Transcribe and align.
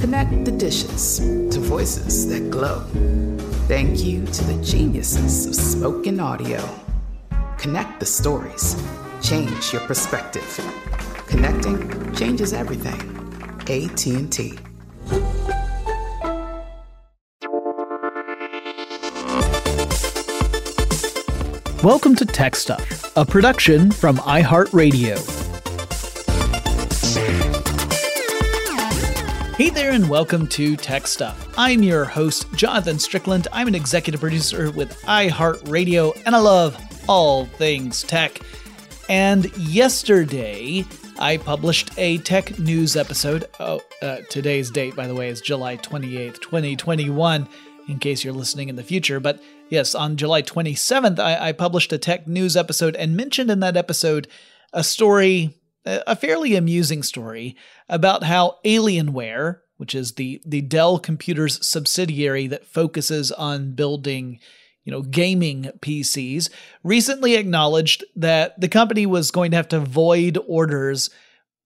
Connect 0.00 0.44
the 0.44 0.52
dishes 0.52 1.18
to 1.18 1.58
voices 1.58 2.28
that 2.28 2.50
glow. 2.50 2.80
Thank 3.66 4.04
you 4.04 4.26
to 4.26 4.44
the 4.44 4.62
geniuses 4.62 5.46
of 5.46 5.54
spoken 5.54 6.20
audio. 6.20 6.62
Connect 7.56 7.98
the 7.98 8.06
stories. 8.06 8.76
Change 9.22 9.72
your 9.72 9.80
perspective. 9.82 10.44
Connecting 11.26 12.14
changes 12.14 12.52
everything. 12.52 13.00
AT&T. 13.68 14.58
Welcome 21.82 22.14
to 22.16 22.26
Tech 22.26 22.54
Stuff, 22.54 23.16
a 23.16 23.24
production 23.24 23.90
from 23.90 24.18
iHeartRadio. 24.18 25.45
Hey 29.56 29.70
there, 29.70 29.92
and 29.92 30.10
welcome 30.10 30.46
to 30.48 30.76
Tech 30.76 31.06
Stuff. 31.06 31.48
I'm 31.56 31.82
your 31.82 32.04
host, 32.04 32.46
Jonathan 32.52 32.98
Strickland. 32.98 33.48
I'm 33.54 33.68
an 33.68 33.74
executive 33.74 34.20
producer 34.20 34.70
with 34.70 35.00
iHeartRadio, 35.04 36.12
and 36.26 36.36
I 36.36 36.40
love 36.40 36.78
all 37.08 37.46
things 37.46 38.02
tech. 38.02 38.38
And 39.08 39.46
yesterday, 39.56 40.84
I 41.18 41.38
published 41.38 41.90
a 41.96 42.18
tech 42.18 42.58
news 42.58 42.96
episode. 42.96 43.46
Oh, 43.58 43.80
uh, 44.02 44.18
today's 44.28 44.70
date, 44.70 44.94
by 44.94 45.06
the 45.06 45.14
way, 45.14 45.30
is 45.30 45.40
July 45.40 45.78
28th, 45.78 46.42
2021, 46.42 47.48
in 47.88 47.98
case 47.98 48.22
you're 48.22 48.34
listening 48.34 48.68
in 48.68 48.76
the 48.76 48.82
future. 48.82 49.20
But 49.20 49.42
yes, 49.70 49.94
on 49.94 50.18
July 50.18 50.42
27th, 50.42 51.18
I, 51.18 51.48
I 51.48 51.52
published 51.52 51.94
a 51.94 51.98
tech 51.98 52.28
news 52.28 52.58
episode 52.58 52.94
and 52.94 53.16
mentioned 53.16 53.50
in 53.50 53.60
that 53.60 53.78
episode 53.78 54.28
a 54.74 54.84
story, 54.84 55.55
a 55.86 56.16
fairly 56.16 56.56
amusing 56.56 57.02
story, 57.02 57.56
about 57.88 58.24
how 58.24 58.58
Alienware, 58.64 59.60
which 59.76 59.94
is 59.94 60.12
the, 60.12 60.42
the 60.44 60.60
Dell 60.60 60.98
Computers 60.98 61.64
subsidiary 61.66 62.46
that 62.48 62.66
focuses 62.66 63.30
on 63.32 63.72
building 63.72 64.40
you 64.86 64.92
know, 64.92 65.02
gaming 65.02 65.64
PCs, 65.80 66.48
recently 66.84 67.34
acknowledged 67.34 68.04
that 68.14 68.58
the 68.58 68.68
company 68.68 69.04
was 69.04 69.32
going 69.32 69.50
to 69.50 69.56
have 69.56 69.68
to 69.68 69.80
void 69.80 70.38
orders 70.46 71.10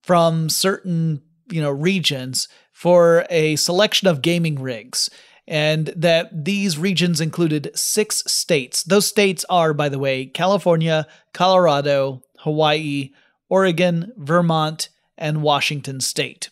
from 0.01 0.49
certain, 0.49 1.21
you 1.51 1.61
know, 1.61 1.69
regions 1.69 2.47
for 2.73 3.27
a 3.29 3.55
selection 3.57 4.07
of 4.07 4.23
gaming 4.23 4.59
rigs. 4.59 5.09
And 5.47 5.87
that 5.95 6.45
these 6.45 6.79
regions 6.79 7.21
included 7.21 7.69
six 7.75 8.23
states. 8.25 8.83
Those 8.83 9.05
states 9.05 9.45
are, 9.49 9.73
by 9.73 9.89
the 9.89 9.99
way, 9.99 10.25
California, 10.25 11.05
Colorado, 11.33 12.23
Hawaii, 12.39 13.11
Oregon, 13.51 14.13
Vermont, 14.15 14.87
and 15.17 15.43
Washington 15.43 15.99
state. 15.99 16.49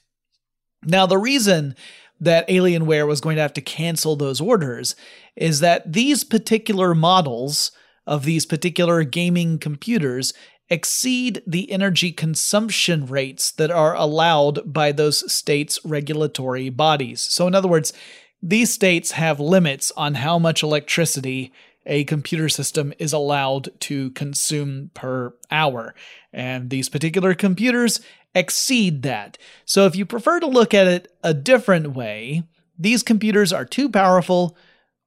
Now, 0.84 1.06
the 1.06 1.18
reason 1.18 1.76
that 2.20 2.48
Alienware 2.50 3.08
was 3.08 3.22
going 3.22 3.38
to 3.38 3.42
have 3.42 3.54
to 3.54 3.62
cancel 3.62 4.18
those 4.18 4.42
orders 4.42 4.98
is 5.38 5.62
that 5.62 5.94
these 5.94 6.26
particular 6.26 6.94
models 6.94 7.72
of 8.06 8.26
these 8.26 8.46
particular 8.46 9.06
gaming 9.06 9.60
computers 9.60 10.34
exceed 10.70 11.42
the 11.48 11.72
energy 11.72 12.12
consumption 12.12 13.06
rates 13.06 13.50
that 13.52 13.72
are 13.72 13.96
allowed 13.96 14.74
by 14.74 14.92
those 14.92 15.32
states' 15.34 15.80
regulatory 15.86 16.70
bodies. 16.70 17.22
So, 17.22 17.48
in 17.48 17.56
other 17.56 17.70
words, 17.70 17.94
these 18.42 18.74
states 18.74 19.12
have 19.12 19.40
limits 19.40 19.92
on 19.96 20.16
how 20.16 20.38
much 20.38 20.64
electricity 20.64 21.54
a 21.90 22.06
computer 22.06 22.48
system 22.48 22.94
is 23.00 23.12
allowed 23.12 23.78
to 23.82 24.12
consume 24.12 24.92
per 24.94 25.34
hour. 25.52 25.94
And 26.32 26.70
these 26.70 26.88
particular 26.88 27.34
computers 27.34 28.00
exceed 28.34 29.02
that. 29.02 29.38
So, 29.66 29.86
if 29.86 29.96
you 29.96 30.06
prefer 30.06 30.40
to 30.40 30.48
look 30.48 30.74
at 30.74 30.88
it 30.88 31.12
a 31.24 31.34
different 31.34 31.94
way, 31.94 32.44
these 32.78 33.04
computers 33.04 33.52
are 33.52 33.66
too 33.66 33.90
powerful 33.90 34.56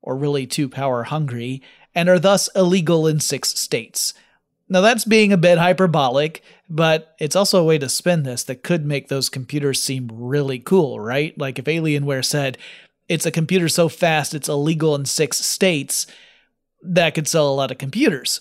or 0.02 0.17
really 0.17 0.46
too 0.46 0.69
power 0.69 1.05
hungry, 1.05 1.62
and 1.94 2.08
are 2.08 2.19
thus 2.19 2.49
illegal 2.56 3.06
in 3.06 3.20
six 3.20 3.50
states. 3.50 4.14
Now, 4.69 4.81
that's 4.81 5.05
being 5.05 5.32
a 5.32 5.37
bit 5.37 5.58
hyperbolic, 5.58 6.43
but 6.69 7.14
it's 7.20 7.37
also 7.37 7.61
a 7.61 7.64
way 7.64 7.78
to 7.78 7.88
spin 7.88 8.25
this 8.25 8.43
that 8.44 8.64
could 8.64 8.85
make 8.85 9.08
those 9.08 9.28
computers 9.28 9.81
seem 9.81 10.11
really 10.12 10.58
cool, 10.58 10.99
right? 10.99 11.38
Like 11.38 11.58
if 11.58 11.67
Alienware 11.67 12.25
said, 12.25 12.58
it's 13.08 13.26
a 13.26 13.31
computer 13.31 13.69
so 13.69 13.88
fast 13.88 14.35
it's 14.35 14.49
illegal 14.49 14.94
in 14.94 15.05
six 15.05 15.38
states, 15.38 16.06
that 16.82 17.14
could 17.14 17.29
sell 17.29 17.49
a 17.49 17.55
lot 17.55 17.70
of 17.70 17.79
computers. 17.79 18.40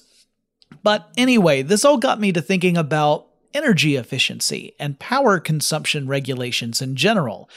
But 0.83 1.09
anyway, 1.17 1.61
this 1.61 1.85
all 1.85 1.97
got 1.97 2.19
me 2.19 2.31
to 2.31 2.41
thinking 2.41 2.77
about 2.77 3.27
energy 3.53 3.95
efficiency 3.95 4.73
and 4.79 4.99
power 4.99 5.39
consumption 5.39 6.07
regulations 6.07 6.81
in 6.81 6.95
general. 6.95 7.49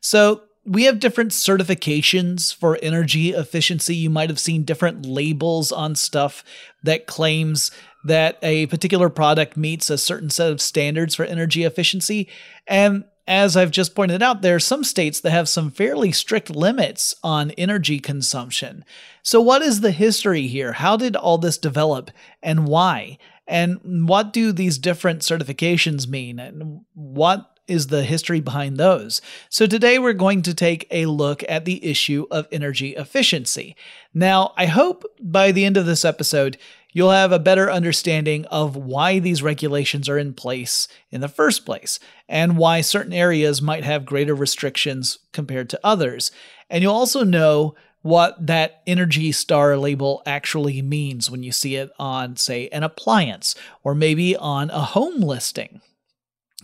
So, 0.00 0.42
we 0.64 0.84
have 0.84 1.00
different 1.00 1.32
certifications 1.32 2.54
for 2.54 2.78
energy 2.80 3.30
efficiency. 3.30 3.96
You 3.96 4.10
might 4.10 4.30
have 4.30 4.38
seen 4.38 4.62
different 4.62 5.04
labels 5.04 5.72
on 5.72 5.96
stuff 5.96 6.44
that 6.84 7.08
claims 7.08 7.72
that 8.04 8.38
a 8.42 8.66
particular 8.66 9.08
product 9.08 9.56
meets 9.56 9.90
a 9.90 9.98
certain 9.98 10.30
set 10.30 10.52
of 10.52 10.60
standards 10.60 11.16
for 11.16 11.24
energy 11.24 11.64
efficiency. 11.64 12.28
And 12.66 13.04
as 13.26 13.56
I've 13.56 13.70
just 13.70 13.94
pointed 13.94 14.22
out, 14.22 14.42
there 14.42 14.56
are 14.56 14.60
some 14.60 14.84
states 14.84 15.20
that 15.20 15.30
have 15.30 15.48
some 15.48 15.70
fairly 15.70 16.12
strict 16.12 16.50
limits 16.50 17.14
on 17.22 17.52
energy 17.52 18.00
consumption. 18.00 18.84
So, 19.22 19.40
what 19.40 19.62
is 19.62 19.80
the 19.80 19.92
history 19.92 20.48
here? 20.48 20.72
How 20.72 20.96
did 20.96 21.14
all 21.14 21.38
this 21.38 21.58
develop 21.58 22.10
and 22.42 22.66
why? 22.66 23.18
And 23.46 24.08
what 24.08 24.32
do 24.32 24.52
these 24.52 24.78
different 24.78 25.20
certifications 25.20 26.08
mean? 26.08 26.38
And 26.38 26.80
what 26.94 27.52
is 27.68 27.88
the 27.88 28.04
history 28.04 28.40
behind 28.40 28.76
those. 28.76 29.22
So 29.48 29.66
today 29.66 29.98
we're 29.98 30.12
going 30.12 30.42
to 30.42 30.54
take 30.54 30.86
a 30.90 31.06
look 31.06 31.44
at 31.48 31.64
the 31.64 31.84
issue 31.84 32.26
of 32.30 32.48
energy 32.50 32.96
efficiency. 32.96 33.76
Now, 34.12 34.52
I 34.56 34.66
hope 34.66 35.04
by 35.20 35.52
the 35.52 35.64
end 35.64 35.76
of 35.76 35.86
this 35.86 36.04
episode, 36.04 36.58
you'll 36.92 37.10
have 37.10 37.32
a 37.32 37.38
better 37.38 37.70
understanding 37.70 38.44
of 38.46 38.76
why 38.76 39.18
these 39.18 39.42
regulations 39.42 40.08
are 40.08 40.18
in 40.18 40.34
place 40.34 40.86
in 41.10 41.20
the 41.20 41.28
first 41.28 41.64
place 41.64 41.98
and 42.28 42.56
why 42.56 42.80
certain 42.80 43.12
areas 43.12 43.60
might 43.60 43.84
have 43.84 44.06
greater 44.06 44.34
restrictions 44.34 45.18
compared 45.32 45.68
to 45.70 45.80
others. 45.82 46.30
And 46.70 46.82
you'll 46.82 46.94
also 46.94 47.24
know 47.24 47.74
what 48.02 48.46
that 48.46 48.82
Energy 48.86 49.32
Star 49.32 49.76
label 49.76 50.22
actually 50.26 50.82
means 50.82 51.30
when 51.30 51.42
you 51.42 51.52
see 51.52 51.76
it 51.76 51.90
on, 51.98 52.36
say, 52.36 52.68
an 52.68 52.82
appliance 52.82 53.54
or 53.82 53.94
maybe 53.94 54.36
on 54.36 54.70
a 54.70 54.80
home 54.80 55.20
listing. 55.20 55.80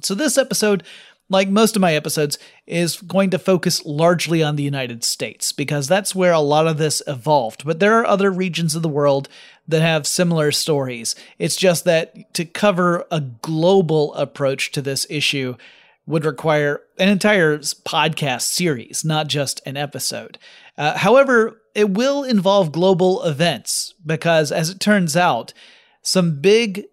So, 0.03 0.15
this 0.15 0.37
episode, 0.37 0.83
like 1.29 1.49
most 1.49 1.77
of 1.77 1.83
my 1.83 1.95
episodes, 1.95 2.39
is 2.67 3.01
going 3.01 3.31
to 3.31 3.39
focus 3.39 3.85
largely 3.85 4.43
on 4.43 4.57
the 4.57 4.63
United 4.63 5.05
States 5.05 5.53
because 5.53 5.87
that's 5.87 6.15
where 6.15 6.33
a 6.33 6.41
lot 6.41 6.67
of 6.67 6.79
this 6.79 7.03
evolved. 7.07 7.65
But 7.65 7.79
there 7.79 7.99
are 7.99 8.07
other 8.07 8.31
regions 8.31 8.75
of 8.75 8.83
the 8.83 8.89
world 8.89 9.29
that 9.69 9.83
have 9.83 10.07
similar 10.07 10.51
stories. 10.51 11.15
It's 11.39 11.57
just 11.57 11.85
that 11.85 12.35
to 12.35 12.45
cover 12.45 13.05
a 13.11 13.21
global 13.21 14.15
approach 14.15 14.73
to 14.73 14.83
this 14.83 15.07
issue 15.11 15.57
would 16.07 16.25
require 16.25 16.81
an 16.99 17.11
entire 17.11 17.59
podcast 17.59 18.43
series, 18.43 19.05
not 19.05 19.27
just 19.29 19.61
an 19.67 19.77
episode. 19.77 20.39
Uh, 20.79 20.97
however, 20.97 21.61
it 21.75 21.91
will 21.91 22.25
involve 22.25 22.73
global 22.73 23.23
events 23.25 23.95
because, 24.05 24.51
as 24.51 24.71
it 24.71 24.81
turns 24.81 25.17
out, 25.17 25.53
some 26.01 26.41
big 26.41 26.85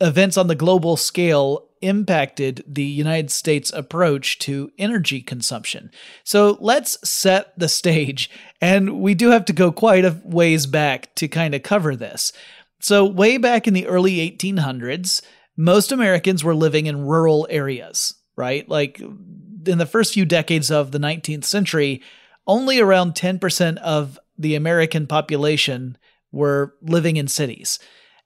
events 0.00 0.36
on 0.36 0.48
the 0.48 0.54
global 0.54 0.96
scale 0.98 1.66
impacted 1.82 2.64
the 2.66 2.84
United 2.84 3.30
States' 3.30 3.72
approach 3.72 4.38
to 4.40 4.70
energy 4.78 5.20
consumption. 5.20 5.90
So 6.24 6.56
let's 6.60 6.96
set 7.08 7.58
the 7.58 7.68
stage, 7.68 8.30
and 8.60 9.00
we 9.00 9.14
do 9.14 9.30
have 9.30 9.44
to 9.46 9.52
go 9.52 9.72
quite 9.72 10.04
a 10.04 10.20
ways 10.24 10.66
back 10.66 11.14
to 11.16 11.28
kind 11.28 11.54
of 11.54 11.62
cover 11.62 11.96
this. 11.96 12.32
So, 12.80 13.04
way 13.04 13.36
back 13.36 13.68
in 13.68 13.74
the 13.74 13.86
early 13.86 14.16
1800s, 14.16 15.22
most 15.56 15.92
Americans 15.92 16.42
were 16.42 16.54
living 16.54 16.86
in 16.86 17.06
rural 17.06 17.46
areas, 17.50 18.14
right? 18.36 18.68
Like 18.68 19.00
in 19.00 19.78
the 19.78 19.86
first 19.86 20.14
few 20.14 20.24
decades 20.24 20.70
of 20.70 20.90
the 20.90 20.98
19th 20.98 21.44
century, 21.44 22.02
only 22.46 22.80
around 22.80 23.14
10% 23.14 23.76
of 23.78 24.18
the 24.36 24.54
American 24.54 25.06
population 25.06 25.96
were 26.32 26.74
living 26.82 27.16
in 27.16 27.28
cities. 27.28 27.78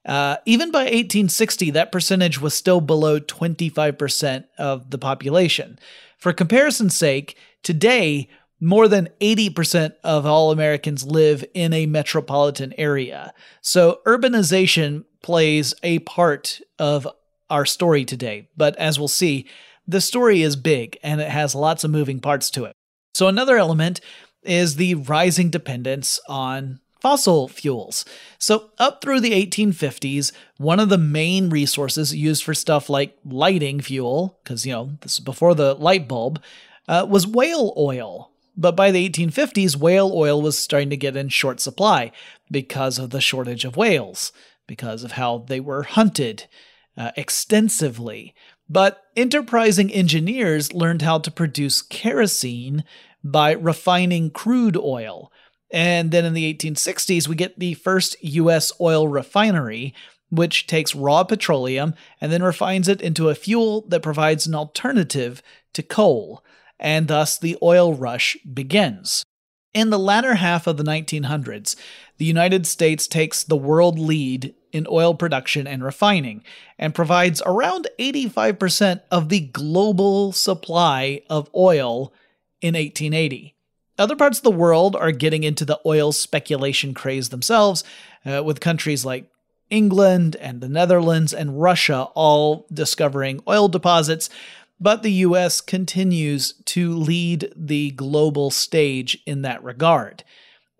Uh, 0.07 0.37
even 0.45 0.71
by 0.71 0.83
1860, 0.83 1.71
that 1.71 1.91
percentage 1.91 2.39
was 2.39 2.53
still 2.53 2.79
below 2.79 3.19
25% 3.19 4.45
of 4.57 4.89
the 4.89 4.97
population. 4.97 5.77
For 6.17 6.31
comparison's 6.31 6.95
sake, 6.95 7.37
today, 7.61 8.29
more 8.59 8.87
than 8.87 9.09
80% 9.19 9.93
of 10.03 10.25
all 10.25 10.51
Americans 10.51 11.03
live 11.03 11.43
in 11.53 11.73
a 11.73 11.85
metropolitan 11.85 12.73
area. 12.77 13.33
So 13.61 13.99
urbanization 14.05 15.03
plays 15.21 15.73
a 15.83 15.99
part 15.99 16.61
of 16.79 17.07
our 17.49 17.65
story 17.65 18.05
today. 18.05 18.49
But 18.55 18.75
as 18.77 18.97
we'll 18.97 19.07
see, 19.09 19.45
the 19.87 20.01
story 20.01 20.41
is 20.41 20.55
big 20.55 20.97
and 21.03 21.21
it 21.21 21.29
has 21.29 21.53
lots 21.53 21.83
of 21.83 21.91
moving 21.91 22.19
parts 22.19 22.49
to 22.51 22.65
it. 22.65 22.73
So 23.13 23.27
another 23.27 23.57
element 23.57 24.01
is 24.43 24.75
the 24.75 24.95
rising 24.95 25.49
dependence 25.49 26.19
on 26.27 26.79
fossil 27.07 27.47
fuels. 27.47 28.03
So, 28.37 28.71
up 28.79 29.01
through 29.01 29.21
the 29.21 29.31
1850s, 29.31 30.33
one 30.57 30.81
of 30.81 30.89
the 30.89 30.97
main 30.97 31.49
resources 31.49 32.13
used 32.13 32.43
for 32.43 32.53
stuff 32.53 32.89
like 32.89 33.17
lighting 33.23 33.79
fuel, 33.79 34.37
because, 34.43 34.65
you 34.65 34.73
know, 34.73 34.97
this 34.99 35.13
is 35.13 35.19
before 35.21 35.55
the 35.55 35.73
light 35.75 36.09
bulb, 36.09 36.43
uh, 36.89 37.07
was 37.09 37.25
whale 37.25 37.73
oil. 37.77 38.31
But 38.57 38.75
by 38.75 38.91
the 38.91 39.09
1850s, 39.09 39.77
whale 39.77 40.11
oil 40.13 40.41
was 40.41 40.59
starting 40.59 40.89
to 40.89 40.97
get 40.97 41.15
in 41.15 41.29
short 41.29 41.61
supply 41.61 42.11
because 42.51 42.99
of 42.99 43.11
the 43.11 43.21
shortage 43.21 43.63
of 43.63 43.77
whales, 43.77 44.33
because 44.67 45.05
of 45.05 45.13
how 45.13 45.45
they 45.47 45.61
were 45.61 45.83
hunted 45.83 46.43
uh, 46.97 47.11
extensively. 47.15 48.35
But 48.67 49.01
enterprising 49.15 49.93
engineers 49.93 50.73
learned 50.73 51.03
how 51.03 51.19
to 51.19 51.31
produce 51.31 51.81
kerosene 51.81 52.83
by 53.23 53.51
refining 53.53 54.29
crude 54.29 54.75
oil. 54.75 55.31
And 55.71 56.11
then 56.11 56.25
in 56.25 56.33
the 56.33 56.53
1860s, 56.53 57.27
we 57.27 57.35
get 57.35 57.59
the 57.59 57.73
first 57.73 58.15
US 58.21 58.71
oil 58.79 59.07
refinery, 59.07 59.93
which 60.29 60.67
takes 60.67 60.95
raw 60.95 61.23
petroleum 61.23 61.93
and 62.21 62.31
then 62.31 62.43
refines 62.43 62.87
it 62.87 63.01
into 63.01 63.29
a 63.29 63.35
fuel 63.35 63.85
that 63.89 64.01
provides 64.01 64.47
an 64.47 64.55
alternative 64.55 65.41
to 65.73 65.83
coal. 65.83 66.43
And 66.79 67.07
thus 67.07 67.37
the 67.37 67.57
oil 67.61 67.93
rush 67.93 68.37
begins. 68.53 69.23
In 69.73 69.89
the 69.89 69.99
latter 69.99 70.35
half 70.35 70.65
of 70.65 70.77
the 70.77 70.83
1900s, 70.83 71.75
the 72.17 72.25
United 72.25 72.65
States 72.65 73.07
takes 73.07 73.43
the 73.43 73.57
world 73.57 73.99
lead 73.99 74.55
in 74.71 74.87
oil 74.89 75.13
production 75.13 75.67
and 75.67 75.83
refining 75.83 76.43
and 76.79 76.95
provides 76.95 77.41
around 77.45 77.87
85% 77.99 79.01
of 79.11 79.29
the 79.29 79.41
global 79.41 80.31
supply 80.31 81.21
of 81.29 81.49
oil 81.55 82.13
in 82.61 82.73
1880. 82.73 83.56
Other 83.97 84.15
parts 84.15 84.39
of 84.39 84.43
the 84.43 84.51
world 84.51 84.95
are 84.95 85.11
getting 85.11 85.43
into 85.43 85.65
the 85.65 85.79
oil 85.85 86.11
speculation 86.11 86.93
craze 86.93 87.29
themselves, 87.29 87.83
uh, 88.25 88.43
with 88.43 88.59
countries 88.59 89.03
like 89.03 89.29
England 89.69 90.35
and 90.37 90.61
the 90.61 90.69
Netherlands 90.69 91.33
and 91.33 91.61
Russia 91.61 92.07
all 92.13 92.65
discovering 92.71 93.41
oil 93.47 93.67
deposits, 93.67 94.29
but 94.79 95.03
the 95.03 95.11
US 95.11 95.61
continues 95.61 96.53
to 96.65 96.95
lead 96.95 97.51
the 97.55 97.91
global 97.91 98.51
stage 98.51 99.17
in 99.25 99.41
that 99.41 99.63
regard. 99.63 100.23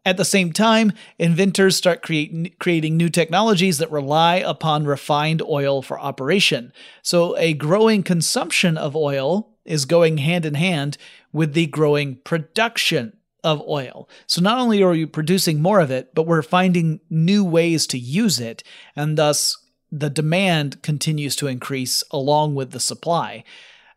At 0.05 0.15
the 0.15 0.23
same 0.23 0.53
time, 0.53 0.93
inventors 1.19 1.75
start 1.75 2.01
create, 2.01 2.59
creating 2.59 2.95
new 2.95 3.09
technologies 3.09 3.77
that 3.79 3.91
rely 3.91 4.35
upon 4.35 4.85
refined 4.85 5.41
oil 5.41 5.81
for 5.81 5.99
operation. 5.99 6.71
So, 7.01 7.35
a 7.37 7.53
growing 7.53 8.03
consumption 8.03 8.77
of 8.77 8.95
oil 8.95 9.49
is 9.65 9.83
going 9.83 10.19
hand 10.19 10.45
in 10.45 10.53
hand 10.53 10.97
with 11.33 11.53
the 11.53 11.67
growing 11.67 12.15
production 12.17 13.13
of 13.43 13.61
oil. 13.67 14.09
So 14.25 14.41
not 14.41 14.57
only 14.57 14.81
are 14.81 14.91
we 14.91 15.05
producing 15.05 15.61
more 15.61 15.79
of 15.79 15.91
it, 15.91 16.13
but 16.13 16.27
we're 16.27 16.41
finding 16.41 16.99
new 17.09 17.43
ways 17.43 17.87
to 17.87 17.97
use 17.97 18.39
it, 18.39 18.63
and 18.95 19.17
thus 19.17 19.57
the 19.91 20.09
demand 20.09 20.81
continues 20.81 21.35
to 21.37 21.47
increase 21.47 22.03
along 22.11 22.55
with 22.55 22.71
the 22.71 22.79
supply. 22.79 23.43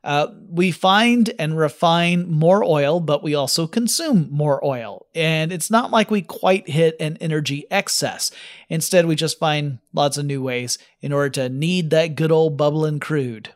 Uh, 0.02 0.28
we 0.48 0.70
find 0.70 1.30
and 1.38 1.58
refine 1.58 2.30
more 2.30 2.64
oil, 2.64 3.00
but 3.00 3.22
we 3.22 3.34
also 3.34 3.66
consume 3.66 4.28
more 4.30 4.64
oil. 4.64 5.06
And 5.14 5.52
it's 5.52 5.70
not 5.70 5.90
like 5.90 6.10
we 6.10 6.22
quite 6.22 6.68
hit 6.70 6.96
an 7.00 7.18
energy 7.18 7.66
excess. 7.70 8.30
Instead, 8.70 9.04
we 9.04 9.14
just 9.14 9.38
find 9.38 9.78
lots 9.92 10.16
of 10.16 10.24
new 10.24 10.42
ways 10.42 10.78
in 11.02 11.12
order 11.12 11.28
to 11.30 11.48
need 11.50 11.90
that 11.90 12.14
good 12.14 12.32
old 12.32 12.56
bubbling 12.56 12.98
crude. 12.98 13.50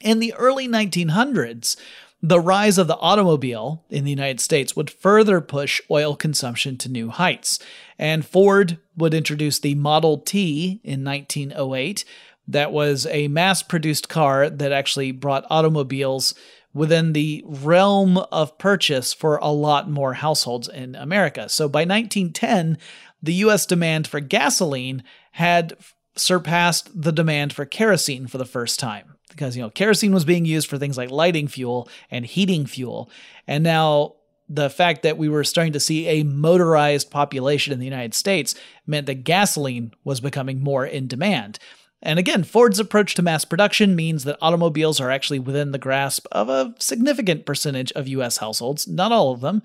In 0.00 0.18
the 0.18 0.34
early 0.34 0.68
1900s, 0.68 1.76
the 2.22 2.40
rise 2.40 2.78
of 2.78 2.86
the 2.86 2.96
automobile 2.96 3.84
in 3.90 4.04
the 4.04 4.10
United 4.10 4.40
States 4.40 4.74
would 4.74 4.90
further 4.90 5.40
push 5.40 5.80
oil 5.90 6.16
consumption 6.16 6.76
to 6.78 6.88
new 6.88 7.10
heights, 7.10 7.58
and 7.98 8.26
Ford 8.26 8.78
would 8.96 9.14
introduce 9.14 9.58
the 9.58 9.74
Model 9.74 10.18
T 10.18 10.80
in 10.82 11.04
1908. 11.04 12.04
That 12.48 12.72
was 12.72 13.06
a 13.06 13.28
mass 13.28 13.62
produced 13.62 14.08
car 14.08 14.48
that 14.48 14.72
actually 14.72 15.12
brought 15.12 15.46
automobiles 15.50 16.34
within 16.72 17.12
the 17.12 17.42
realm 17.46 18.18
of 18.18 18.58
purchase 18.58 19.12
for 19.12 19.36
a 19.38 19.48
lot 19.48 19.90
more 19.90 20.14
households 20.14 20.68
in 20.68 20.94
America. 20.94 21.48
So 21.48 21.68
by 21.68 21.80
1910, 21.80 22.78
the 23.22 23.34
US 23.34 23.66
demand 23.66 24.06
for 24.06 24.20
gasoline 24.20 25.02
had 25.32 25.76
surpassed 26.16 27.02
the 27.02 27.12
demand 27.12 27.52
for 27.52 27.64
kerosene 27.64 28.26
for 28.26 28.38
the 28.38 28.44
first 28.44 28.78
time 28.78 29.15
because 29.36 29.56
you 29.56 29.62
know 29.62 29.70
kerosene 29.70 30.12
was 30.12 30.24
being 30.24 30.44
used 30.44 30.68
for 30.68 30.78
things 30.78 30.96
like 30.96 31.10
lighting 31.10 31.46
fuel 31.46 31.88
and 32.10 32.26
heating 32.26 32.66
fuel 32.66 33.10
and 33.46 33.62
now 33.62 34.14
the 34.48 34.70
fact 34.70 35.02
that 35.02 35.18
we 35.18 35.28
were 35.28 35.44
starting 35.44 35.72
to 35.72 35.80
see 35.80 36.06
a 36.08 36.22
motorized 36.22 37.10
population 37.10 37.72
in 37.72 37.80
the 37.80 37.84
United 37.84 38.14
States 38.14 38.54
meant 38.86 39.06
that 39.06 39.24
gasoline 39.24 39.92
was 40.04 40.20
becoming 40.20 40.62
more 40.62 40.86
in 40.86 41.06
demand 41.08 41.58
And 42.02 42.18
again, 42.18 42.44
Ford's 42.44 42.78
approach 42.78 43.14
to 43.14 43.22
mass 43.22 43.44
production 43.44 43.96
means 43.96 44.24
that 44.24 44.38
automobiles 44.40 45.00
are 45.00 45.10
actually 45.10 45.38
within 45.38 45.72
the 45.72 45.78
grasp 45.78 46.26
of 46.30 46.48
a 46.48 46.74
significant 46.78 47.46
percentage 47.46 47.90
of 47.92 48.06
US 48.08 48.36
households, 48.36 48.86
not 48.86 49.12
all 49.12 49.32
of 49.32 49.40
them, 49.40 49.62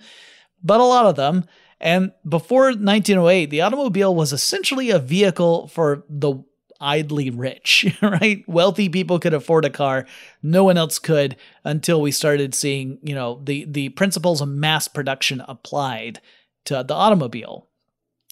but 0.64 0.80
a 0.80 0.84
lot 0.86 1.06
of 1.06 1.16
them. 1.16 1.46
And 1.80 2.12
before 2.28 2.66
1908, 2.68 3.50
the 3.50 3.62
automobile 3.62 4.16
was 4.16 4.32
essentially 4.32 4.90
a 4.92 5.00
vehicle 5.00 5.68
for 5.68 6.04
the 6.10 6.44
idly 6.82 7.30
rich, 7.30 7.86
right? 8.02 8.44
Wealthy 8.48 8.90
people 8.90 9.20
could 9.20 9.34
afford 9.34 9.66
a 9.66 9.70
car, 9.70 10.06
no 10.42 10.64
one 10.64 10.78
else 10.78 11.00
could 11.00 11.38
until 11.64 12.02
we 12.02 12.12
started 12.12 12.54
seeing, 12.54 12.98
you 13.02 13.16
know, 13.16 13.40
the 13.44 13.66
the 13.66 13.90
principles 13.90 14.42
of 14.42 14.50
mass 14.50 14.88
production 14.88 15.42
applied 15.48 16.20
to 16.66 16.84
the 16.84 16.94
automobile. 16.94 17.68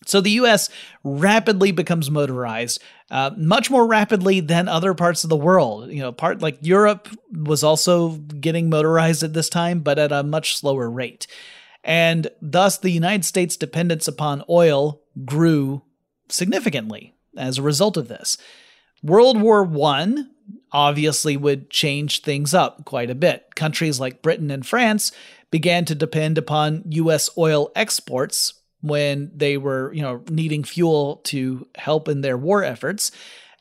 So 0.06 0.22
the 0.22 0.32
US 0.32 0.70
rapidly 1.04 1.72
becomes 1.72 2.10
motorized, 2.10 2.82
uh, 3.12 3.32
much 3.38 3.70
more 3.70 3.86
rapidly 3.86 4.40
than 4.40 4.68
other 4.68 4.94
parts 4.94 5.24
of 5.24 5.30
the 5.30 5.36
world. 5.36 5.92
You 5.92 6.00
know, 6.00 6.12
part 6.12 6.42
like 6.42 6.58
Europe 6.62 7.10
was 7.32 7.64
also 7.64 8.12
getting 8.12 8.70
motorized 8.70 9.24
at 9.24 9.34
this 9.34 9.50
time, 9.50 9.82
but 9.82 10.00
at 10.00 10.12
a 10.12 10.24
much 10.24 10.56
slower 10.56 10.90
rate. 10.90 11.28
And 11.84 12.30
thus 12.42 12.78
the 12.78 12.92
United 12.92 13.26
States' 13.26 13.58
dependence 13.58 14.08
upon 14.08 14.44
oil 14.50 15.02
grew 15.26 15.84
significantly 16.30 17.14
as 17.38 17.58
a 17.58 17.64
result 17.64 17.98
of 17.98 18.08
this. 18.08 18.38
World 19.02 19.40
War 19.42 19.66
I 19.66 20.26
obviously 20.72 21.38
would 21.38 21.70
change 21.70 22.22
things 22.22 22.54
up 22.54 22.86
quite 22.86 23.10
a 23.10 23.16
bit. 23.16 23.56
Countries 23.56 24.00
like 24.00 24.22
Britain 24.22 24.52
and 24.52 24.66
France 24.66 25.12
began 25.52 25.86
to 25.86 25.96
depend 25.96 26.38
upon 26.38 26.84
US 26.88 27.30
oil 27.38 27.72
exports 27.76 28.54
when 28.82 29.32
they 29.36 29.58
were, 29.58 29.94
you 29.94 30.02
know, 30.02 30.24
needing 30.30 30.64
fuel 30.64 31.18
to 31.26 31.68
help 31.76 32.08
in 32.08 32.22
their 32.22 32.38
war 32.38 32.64
efforts. 32.64 33.12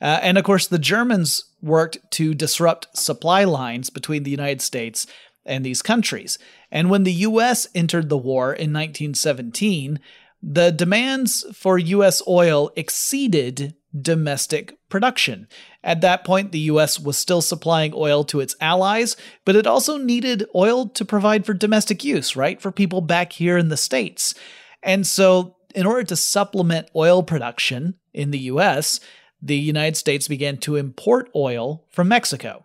Uh, 0.00 0.20
and 0.22 0.38
of 0.38 0.44
course, 0.44 0.66
the 0.66 0.78
Germans 0.78 1.44
worked 1.60 1.98
to 2.12 2.34
disrupt 2.34 2.96
supply 2.96 3.44
lines 3.44 3.90
between 3.90 4.22
the 4.22 4.30
United 4.30 4.60
States 4.60 5.06
and 5.44 5.64
these 5.64 5.82
countries. 5.82 6.38
And 6.70 6.90
when 6.90 7.04
the 7.04 7.12
US 7.12 7.66
entered 7.75 8.08
the 8.08 8.18
war 8.18 8.46
in 8.52 8.72
1917, 8.72 9.98
the 10.42 10.71
demands 10.71 11.45
for 11.52 11.78
US 11.78 12.23
oil 12.26 12.71
exceeded 12.76 13.75
domestic 13.99 14.76
production. 14.88 15.49
At 15.83 16.00
that 16.02 16.25
point, 16.25 16.52
the 16.52 16.59
US 16.61 17.00
was 17.00 17.16
still 17.16 17.42
supplying 17.42 17.92
oil 17.95 18.25
to 18.25 18.40
its 18.40 18.54
allies, 18.61 19.16
but 19.45 19.57
it 19.57 19.66
also 19.66 19.97
needed 19.97 20.47
oil 20.54 20.87
to 20.90 21.04
provide 21.04 21.47
for 21.47 21.54
domestic 21.54 22.04
use, 22.04 22.37
right? 22.37 22.61
For 22.61 22.71
people 22.71 23.00
back 23.00 23.33
here 23.33 23.57
in 23.57 23.68
the 23.68 23.76
States. 23.76 24.35
And 24.83 25.07
so, 25.07 25.57
in 25.75 25.87
order 25.87 26.04
to 26.04 26.16
supplement 26.16 26.88
oil 26.95 27.23
production 27.23 27.95
in 28.12 28.30
the 28.30 28.38
US, 28.40 29.00
the 29.40 29.57
United 29.57 29.97
States 29.97 30.28
began 30.28 30.57
to 30.59 30.76
import 30.76 31.30
oil 31.35 31.85
from 31.90 32.09
Mexico 32.09 32.64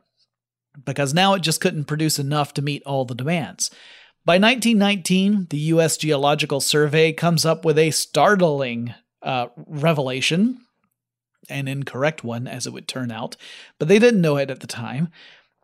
because 0.86 1.14
now 1.14 1.34
it 1.34 1.42
just 1.42 1.62
couldn't 1.62 1.86
produce 1.86 2.18
enough 2.18 2.54
to 2.54 2.62
meet 2.62 2.84
all 2.84 3.06
the 3.06 3.16
demands. 3.16 3.70
By 4.26 4.36
1919, 4.36 5.48
the 5.50 5.58
U.S. 5.58 5.98
Geological 5.98 6.62
Survey 6.62 7.12
comes 7.12 7.46
up 7.46 7.66
with 7.66 7.78
a 7.78 7.92
startling 7.92 8.94
uh, 9.22 9.48
revelation, 9.68 10.62
an 11.50 11.68
incorrect 11.68 12.24
one, 12.24 12.48
as 12.48 12.66
it 12.66 12.72
would 12.72 12.88
turn 12.88 13.12
out, 13.12 13.36
but 13.80 13.90
they 13.90 14.00
didn't 14.00 14.22
know 14.22 14.38
it 14.38 14.50
at 14.50 14.62
the 14.62 14.68
time. 14.68 15.10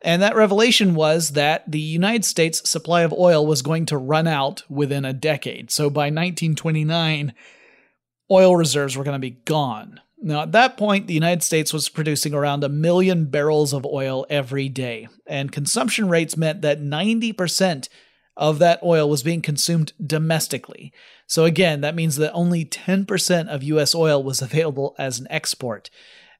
And 0.01 0.21
that 0.21 0.35
revelation 0.35 0.93
was 0.93 1.31
that 1.31 1.71
the 1.71 1.79
United 1.79 2.25
States' 2.25 2.69
supply 2.69 3.03
of 3.03 3.13
oil 3.13 3.45
was 3.45 3.61
going 3.61 3.85
to 3.87 3.97
run 3.97 4.27
out 4.27 4.63
within 4.69 5.05
a 5.05 5.13
decade. 5.13 5.71
So 5.71 5.89
by 5.89 6.07
1929, 6.07 7.33
oil 8.29 8.57
reserves 8.57 8.97
were 8.97 9.05
going 9.05 9.15
to 9.15 9.19
be 9.19 9.41
gone. 9.45 10.01
Now, 10.21 10.41
at 10.41 10.51
that 10.51 10.75
point, 10.75 11.07
the 11.07 11.13
United 11.13 11.43
States 11.43 11.71
was 11.71 11.87
producing 11.87 12.33
around 12.33 12.65
a 12.65 12.69
million 12.69 13.25
barrels 13.25 13.73
of 13.73 13.85
oil 13.85 14.25
every 14.29 14.67
day, 14.67 15.07
and 15.25 15.49
consumption 15.49 16.09
rates 16.09 16.35
meant 16.35 16.61
that 16.61 16.81
90% 16.81 17.87
of 18.39 18.57
that 18.59 18.79
oil 18.81 19.07
was 19.07 19.21
being 19.21 19.41
consumed 19.41 19.93
domestically. 20.03 20.93
So, 21.27 21.45
again, 21.45 21.81
that 21.81 21.93
means 21.93 22.15
that 22.15 22.31
only 22.31 22.65
10% 22.65 23.47
of 23.49 23.61
US 23.61 23.93
oil 23.93 24.23
was 24.23 24.41
available 24.41 24.95
as 24.97 25.19
an 25.19 25.27
export. 25.29 25.91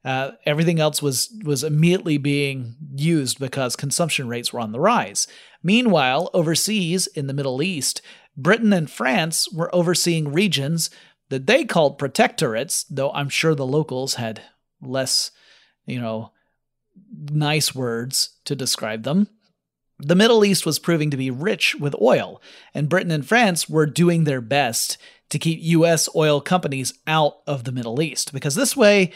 Uh, 0.03 0.31
everything 0.45 0.79
else 0.79 1.01
was 1.01 1.29
was 1.43 1.61
immediately 1.61 2.17
being 2.17 2.77
used 2.95 3.37
because 3.37 3.75
consumption 3.75 4.29
rates 4.29 4.53
were 4.53 4.61
on 4.61 4.71
the 4.71 4.79
rise. 4.79 5.27
Meanwhile, 5.61 6.29
overseas 6.33 7.05
in 7.07 7.27
the 7.27 7.33
Middle 7.33 7.61
East, 7.61 8.01
Britain 8.37 8.71
and 8.71 8.89
France 8.89 9.51
were 9.51 9.73
overseeing 9.75 10.31
regions 10.31 10.89
that 11.27 11.47
they 11.47 11.65
called 11.65 11.99
protectorates, 11.99 12.85
though 12.89 13.11
I'm 13.11 13.27
sure 13.27 13.53
the 13.53 13.65
locals 13.65 14.15
had 14.15 14.41
less, 14.81 15.31
you 15.85 15.99
know, 15.99 16.31
nice 17.29 17.75
words 17.75 18.37
to 18.45 18.55
describe 18.55 19.03
them. 19.03 19.27
The 19.99 20.15
Middle 20.15 20.45
East 20.45 20.65
was 20.65 20.79
proving 20.79 21.09
to 21.11 21.17
be 21.17 21.29
rich 21.29 21.75
with 21.75 21.93
oil, 22.01 22.41
and 22.73 22.87
Britain 22.87 23.11
and 23.11 23.25
France 23.25 23.69
were 23.69 23.85
doing 23.85 24.23
their 24.23 24.41
best 24.41 24.97
to 25.29 25.37
keep 25.37 25.59
US 25.61 26.07
oil 26.15 26.39
companies 26.41 26.93
out 27.05 27.39
of 27.45 27.65
the 27.65 27.71
Middle 27.71 28.01
East 28.01 28.31
because 28.31 28.55
this 28.55 28.77
way, 28.77 29.11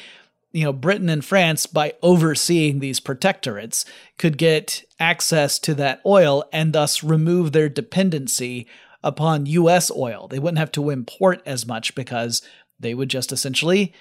you 0.51 0.63
know, 0.63 0.73
Britain 0.73 1.09
and 1.09 1.25
France 1.25 1.65
by 1.65 1.93
overseeing 2.03 2.79
these 2.79 2.99
protectorates 2.99 3.85
could 4.17 4.37
get 4.37 4.83
access 4.99 5.57
to 5.59 5.73
that 5.73 6.01
oil 6.05 6.43
and 6.53 6.73
thus 6.73 7.03
remove 7.03 7.51
their 7.51 7.69
dependency 7.69 8.67
upon 9.03 9.47
US 9.47 9.89
oil. 9.89 10.27
They 10.27 10.37
wouldn't 10.37 10.59
have 10.59 10.71
to 10.73 10.89
import 10.89 11.41
as 11.45 11.65
much 11.65 11.95
because 11.95 12.41
they 12.79 12.93
would 12.93 13.09
just 13.09 13.31
essentially 13.31 13.93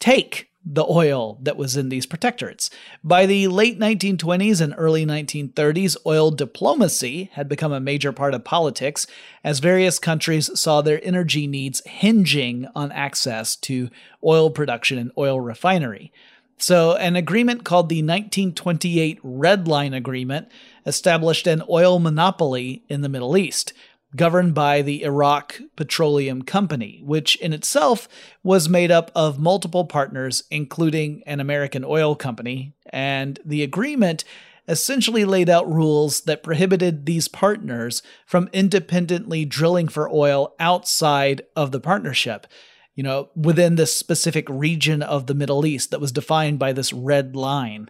take 0.00 0.49
the 0.64 0.84
oil 0.84 1.38
that 1.42 1.56
was 1.56 1.76
in 1.76 1.88
these 1.88 2.06
protectorates. 2.06 2.68
By 3.02 3.26
the 3.26 3.48
late 3.48 3.78
1920s 3.78 4.60
and 4.60 4.74
early 4.76 5.06
1930s, 5.06 5.96
oil 6.04 6.30
diplomacy 6.30 7.30
had 7.32 7.48
become 7.48 7.72
a 7.72 7.80
major 7.80 8.12
part 8.12 8.34
of 8.34 8.44
politics 8.44 9.06
as 9.42 9.58
various 9.58 9.98
countries 9.98 10.50
saw 10.58 10.82
their 10.82 11.00
energy 11.02 11.46
needs 11.46 11.82
hinging 11.86 12.68
on 12.74 12.92
access 12.92 13.56
to 13.56 13.88
oil 14.22 14.50
production 14.50 14.98
and 14.98 15.10
oil 15.16 15.40
refinery. 15.40 16.12
So, 16.58 16.94
an 16.94 17.16
agreement 17.16 17.64
called 17.64 17.88
the 17.88 18.02
1928 18.02 19.18
Red 19.22 19.66
Line 19.66 19.94
Agreement 19.94 20.48
established 20.84 21.46
an 21.46 21.62
oil 21.70 21.98
monopoly 21.98 22.82
in 22.86 23.00
the 23.00 23.08
Middle 23.08 23.34
East, 23.34 23.72
governed 24.16 24.54
by 24.54 24.82
the 24.82 25.04
Iraq 25.04 25.60
Petroleum 25.76 26.42
Company, 26.42 27.00
which 27.04 27.36
in 27.36 27.52
itself 27.52 28.08
was 28.42 28.68
made 28.68 28.90
up 28.90 29.10
of 29.14 29.38
multiple 29.38 29.84
partners, 29.84 30.44
including 30.50 31.22
an 31.26 31.40
American 31.40 31.84
oil 31.84 32.14
company, 32.14 32.72
and 32.92 33.38
the 33.44 33.62
agreement 33.62 34.24
essentially 34.68 35.24
laid 35.24 35.48
out 35.48 35.70
rules 35.70 36.22
that 36.22 36.42
prohibited 36.42 37.04
these 37.04 37.28
partners 37.28 38.02
from 38.24 38.48
independently 38.52 39.44
drilling 39.44 39.88
for 39.88 40.08
oil 40.08 40.54
outside 40.60 41.42
of 41.56 41.72
the 41.72 41.80
partnership. 41.80 42.46
You 42.94 43.02
know, 43.02 43.30
within 43.34 43.76
this 43.76 43.96
specific 43.96 44.46
region 44.48 45.02
of 45.02 45.26
the 45.26 45.34
Middle 45.34 45.64
East 45.64 45.90
that 45.90 46.00
was 46.00 46.12
defined 46.12 46.58
by 46.58 46.72
this 46.72 46.92
red 46.92 47.34
line. 47.34 47.88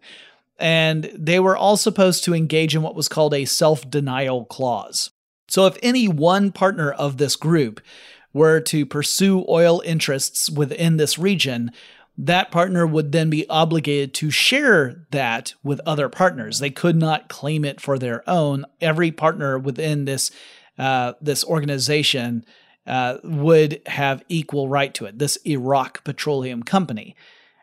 And 0.59 1.11
they 1.15 1.41
were 1.41 1.57
all 1.57 1.77
supposed 1.77 2.23
to 2.25 2.35
engage 2.35 2.77
in 2.77 2.83
what 2.83 2.95
was 2.95 3.09
called 3.09 3.35
a 3.35 3.45
self 3.45 3.89
denial 3.89 4.45
clause. 4.45 5.11
So, 5.51 5.67
if 5.67 5.77
any 5.83 6.07
one 6.07 6.53
partner 6.53 6.93
of 6.93 7.17
this 7.17 7.35
group 7.35 7.81
were 8.33 8.61
to 8.61 8.87
pursue 8.87 9.45
oil 9.49 9.83
interests 9.85 10.49
within 10.49 10.97
this 10.97 11.19
region, 11.19 11.73
that 12.17 12.53
partner 12.53 12.87
would 12.87 13.11
then 13.11 13.31
be 13.31 13.49
obligated 13.49 14.15
to 14.15 14.31
share 14.31 15.07
that 15.11 15.55
with 15.65 15.81
other 15.85 16.09
partners. 16.09 16.61
They 16.61 16.71
could 16.71 16.95
not 16.95 17.29
claim 17.29 17.65
it 17.65 17.81
for 17.81 17.99
their 17.99 18.29
own. 18.29 18.65
Every 18.81 19.11
partner 19.11 19.59
within 19.59 20.05
this 20.05 20.31
uh, 20.79 21.15
this 21.21 21.45
organization 21.45 22.45
uh, 22.87 23.19
would 23.25 23.83
have 23.87 24.25
equal 24.29 24.69
right 24.69 24.95
to 24.95 25.05
it. 25.05 25.19
This 25.19 25.37
Iraq 25.45 26.05
Petroleum 26.05 26.63
Company, 26.63 27.17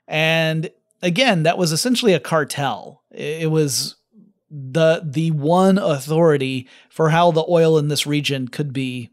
and 0.10 0.70
again, 1.02 1.44
that 1.44 1.58
was 1.58 1.72
essentially 1.72 2.14
a 2.14 2.20
cartel. 2.20 3.02
It 3.12 3.50
was 3.50 3.96
the 4.50 5.02
the 5.04 5.32
one 5.32 5.78
authority 5.78 6.68
for 6.90 7.10
how 7.10 7.32
the 7.32 7.46
oil 7.48 7.78
in 7.78 7.88
this 7.88 8.08
region 8.08 8.48
could 8.48 8.74
be 8.74 9.12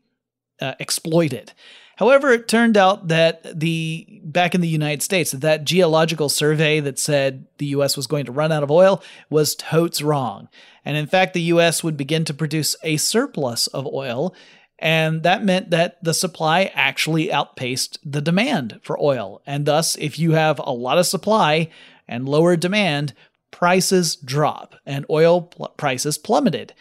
uh, 0.60 0.74
exploited. 0.78 1.52
However, 1.96 2.32
it 2.32 2.48
turned 2.48 2.76
out 2.76 3.08
that 3.08 3.58
the 3.58 4.20
back 4.24 4.54
in 4.54 4.60
the 4.60 4.68
United 4.68 5.02
States, 5.02 5.30
that 5.30 5.64
geological 5.64 6.28
survey 6.28 6.80
that 6.80 6.98
said 6.98 7.46
the 7.58 7.66
U.S. 7.66 7.96
was 7.96 8.08
going 8.08 8.26
to 8.26 8.32
run 8.32 8.50
out 8.50 8.64
of 8.64 8.70
oil 8.70 9.02
was 9.30 9.54
totes 9.54 10.02
wrong, 10.02 10.48
and 10.84 10.96
in 10.96 11.06
fact, 11.06 11.34
the 11.34 11.42
U.S. 11.42 11.84
would 11.84 11.96
begin 11.96 12.24
to 12.24 12.34
produce 12.34 12.74
a 12.82 12.96
surplus 12.96 13.68
of 13.68 13.86
oil, 13.86 14.34
and 14.78 15.22
that 15.22 15.44
meant 15.44 15.70
that 15.70 16.02
the 16.02 16.14
supply 16.14 16.72
actually 16.74 17.32
outpaced 17.32 17.98
the 18.04 18.20
demand 18.20 18.80
for 18.82 19.00
oil, 19.00 19.40
and 19.46 19.64
thus, 19.64 19.94
if 19.96 20.18
you 20.18 20.32
have 20.32 20.58
a 20.58 20.72
lot 20.72 20.98
of 20.98 21.06
supply 21.06 21.70
and 22.08 22.28
lower 22.28 22.56
demand, 22.56 23.14
prices 23.54 24.16
drop 24.16 24.74
and 24.84 25.06
oil 25.08 25.42
pl- 25.42 25.72
prices 25.76 26.18
plummeted. 26.18 26.74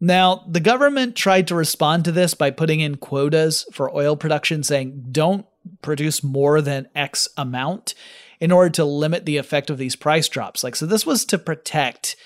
Now, 0.00 0.42
the 0.48 0.58
government 0.58 1.16
tried 1.16 1.46
to 1.48 1.54
respond 1.54 2.06
to 2.06 2.12
this 2.12 2.32
by 2.32 2.50
putting 2.50 2.80
in 2.80 2.96
quotas 2.96 3.66
for 3.72 3.94
oil 3.94 4.16
production, 4.16 4.62
saying 4.62 5.08
don't 5.12 5.44
produce 5.82 6.24
more 6.24 6.62
than 6.62 6.88
X 6.94 7.28
amount. 7.36 7.94
in 8.40 8.52
order 8.52 8.70
to 8.70 8.84
limit 8.84 9.24
the 9.24 9.36
effect 9.36 9.70
of 9.70 9.78
these 9.78 9.96
price 9.96 10.28
drops. 10.28 10.64
Like, 10.64 10.76
so 10.76 10.86
this 10.86 11.06
was 11.06 11.24
to 11.26 11.38
protect 11.38 12.16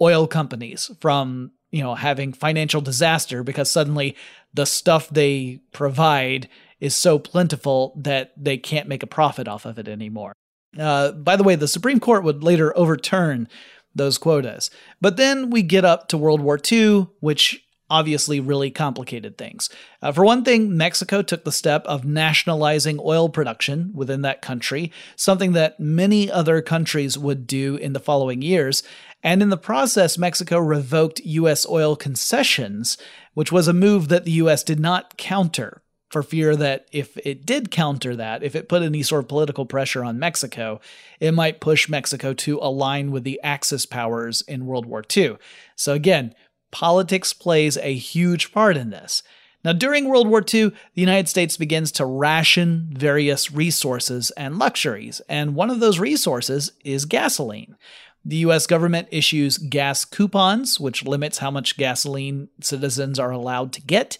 oil 0.00 0.26
companies 0.26 0.90
from, 1.00 1.52
you 1.70 1.82
know, 1.82 1.94
having 1.94 2.32
financial 2.32 2.80
disaster 2.80 3.44
because 3.44 3.70
suddenly 3.70 4.16
the 4.54 4.66
stuff 4.66 5.08
they 5.08 5.60
provide 5.72 6.48
is 6.80 6.96
so 6.96 7.18
plentiful 7.18 8.00
that 8.02 8.32
they 8.36 8.56
can't 8.56 8.88
make 8.88 9.02
a 9.02 9.06
profit 9.06 9.46
off 9.46 9.66
of 9.66 9.78
it 9.78 9.88
anymore. 9.88 10.32
Uh, 10.76 11.12
by 11.12 11.36
the 11.36 11.44
way, 11.44 11.54
the 11.54 11.68
Supreme 11.68 12.00
Court 12.00 12.24
would 12.24 12.42
later 12.42 12.76
overturn 12.76 13.48
those 13.94 14.18
quotas. 14.18 14.70
But 15.00 15.16
then 15.16 15.50
we 15.50 15.62
get 15.62 15.84
up 15.84 16.08
to 16.08 16.18
World 16.18 16.40
War 16.40 16.58
II, 16.70 17.08
which 17.20 17.64
obviously 17.90 18.38
really 18.38 18.70
complicated 18.70 19.38
things. 19.38 19.70
Uh, 20.02 20.12
for 20.12 20.24
one 20.24 20.44
thing, 20.44 20.76
Mexico 20.76 21.22
took 21.22 21.44
the 21.44 21.52
step 21.52 21.84
of 21.86 22.04
nationalizing 22.04 23.00
oil 23.02 23.28
production 23.28 23.90
within 23.94 24.22
that 24.22 24.42
country, 24.42 24.92
something 25.16 25.52
that 25.52 25.80
many 25.80 26.30
other 26.30 26.60
countries 26.60 27.16
would 27.16 27.46
do 27.46 27.76
in 27.76 27.94
the 27.94 28.00
following 28.00 28.42
years. 28.42 28.82
And 29.22 29.42
in 29.42 29.48
the 29.48 29.56
process, 29.56 30.18
Mexico 30.18 30.58
revoked 30.58 31.20
U.S. 31.20 31.66
oil 31.66 31.96
concessions, 31.96 32.98
which 33.34 33.50
was 33.50 33.68
a 33.68 33.72
move 33.72 34.08
that 34.08 34.24
the 34.24 34.32
U.S. 34.32 34.62
did 34.62 34.78
not 34.78 35.16
counter 35.16 35.82
for 36.08 36.22
fear 36.22 36.56
that 36.56 36.86
if 36.92 37.16
it 37.18 37.44
did 37.44 37.70
counter 37.70 38.16
that, 38.16 38.42
if 38.42 38.54
it 38.54 38.68
put 38.68 38.82
any 38.82 39.02
sort 39.02 39.24
of 39.24 39.28
political 39.28 39.66
pressure 39.66 40.02
on 40.02 40.18
Mexico, 40.18 40.80
it 41.20 41.32
might 41.32 41.60
push 41.60 41.88
Mexico 41.88 42.32
to 42.32 42.58
align 42.62 43.10
with 43.10 43.24
the 43.24 43.40
Axis 43.42 43.84
powers 43.84 44.40
in 44.42 44.66
World 44.66 44.86
War 44.86 45.04
II. 45.14 45.36
So 45.76 45.92
again, 45.92 46.34
politics 46.70 47.32
plays 47.32 47.76
a 47.78 47.94
huge 47.94 48.52
part 48.52 48.76
in 48.76 48.90
this. 48.90 49.22
Now, 49.64 49.72
during 49.72 50.08
World 50.08 50.28
War 50.28 50.40
II, 50.40 50.68
the 50.68 51.00
United 51.00 51.28
States 51.28 51.56
begins 51.56 51.90
to 51.92 52.06
ration 52.06 52.88
various 52.92 53.50
resources 53.50 54.30
and 54.32 54.58
luxuries, 54.58 55.20
and 55.28 55.54
one 55.54 55.68
of 55.68 55.80
those 55.80 55.98
resources 55.98 56.72
is 56.84 57.04
gasoline. 57.04 57.76
The 58.24 58.36
US 58.36 58.66
government 58.66 59.08
issues 59.10 59.58
gas 59.58 60.04
coupons, 60.04 60.78
which 60.78 61.04
limits 61.04 61.38
how 61.38 61.50
much 61.50 61.76
gasoline 61.76 62.48
citizens 62.60 63.18
are 63.18 63.30
allowed 63.30 63.72
to 63.72 63.82
get, 63.82 64.16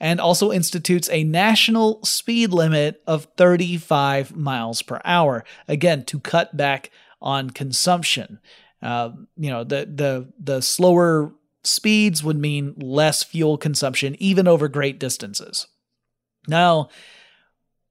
and 0.00 0.20
also 0.20 0.50
institutes 0.50 1.08
a 1.10 1.22
national 1.24 2.02
speed 2.04 2.50
limit 2.52 3.02
of 3.06 3.28
35 3.36 4.34
miles 4.34 4.82
per 4.82 5.00
hour, 5.04 5.44
again, 5.68 6.04
to 6.06 6.18
cut 6.18 6.56
back 6.56 6.90
on 7.20 7.50
consumption. 7.50 8.40
Uh, 8.82 9.10
you 9.36 9.50
know, 9.50 9.62
the, 9.62 9.86
the, 9.94 10.32
the 10.38 10.62
slower 10.62 11.32
speeds 11.62 12.24
would 12.24 12.38
mean 12.38 12.74
less 12.78 13.22
fuel 13.22 13.58
consumption, 13.58 14.16
even 14.18 14.48
over 14.48 14.68
great 14.68 14.98
distances. 14.98 15.66
Now, 16.48 16.88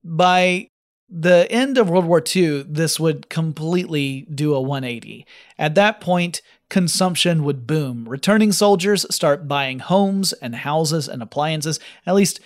by 0.03 0.69
the 1.07 1.47
end 1.51 1.77
of 1.77 1.89
World 1.89 2.05
War 2.05 2.23
II, 2.35 2.63
this 2.63 2.99
would 2.99 3.29
completely 3.29 4.27
do 4.33 4.53
a 4.53 4.61
180. 4.61 5.25
At 5.57 5.75
that 5.75 6.01
point, 6.01 6.41
consumption 6.69 7.43
would 7.43 7.65
boom. 7.65 8.07
Returning 8.07 8.51
soldiers 8.51 9.05
start 9.13 9.47
buying 9.47 9.79
homes 9.79 10.33
and 10.33 10.55
houses 10.55 11.07
and 11.07 11.21
appliances. 11.21 11.79
At 12.05 12.15
least, 12.15 12.39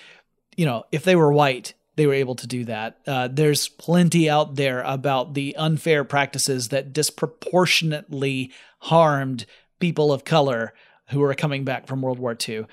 you 0.56 0.66
know, 0.66 0.86
if 0.92 1.04
they 1.04 1.16
were 1.16 1.32
white, 1.32 1.74
they 1.96 2.08
were 2.08 2.14
able 2.14 2.36
to 2.36 2.48
do 2.48 2.66
that. 2.66 2.98
Uh, 3.06 3.28
there's 3.32 3.68
plenty 3.68 4.30
out 4.30 4.56
there 4.56 4.82
about 4.82 5.34
the 5.34 5.56
unfair 5.58 6.04
practices 6.04 6.70
that 6.70 6.94
disproportionately 6.94 8.52
harmed 8.80 9.46
people 9.80 10.12
of 10.12 10.24
color 10.24 10.74
who 11.10 11.20
were 11.20 11.36
coming 11.36 11.64
back 11.64 11.86
from 11.86 12.02
World 12.02 12.20
War 12.20 12.36
II. 12.48 12.66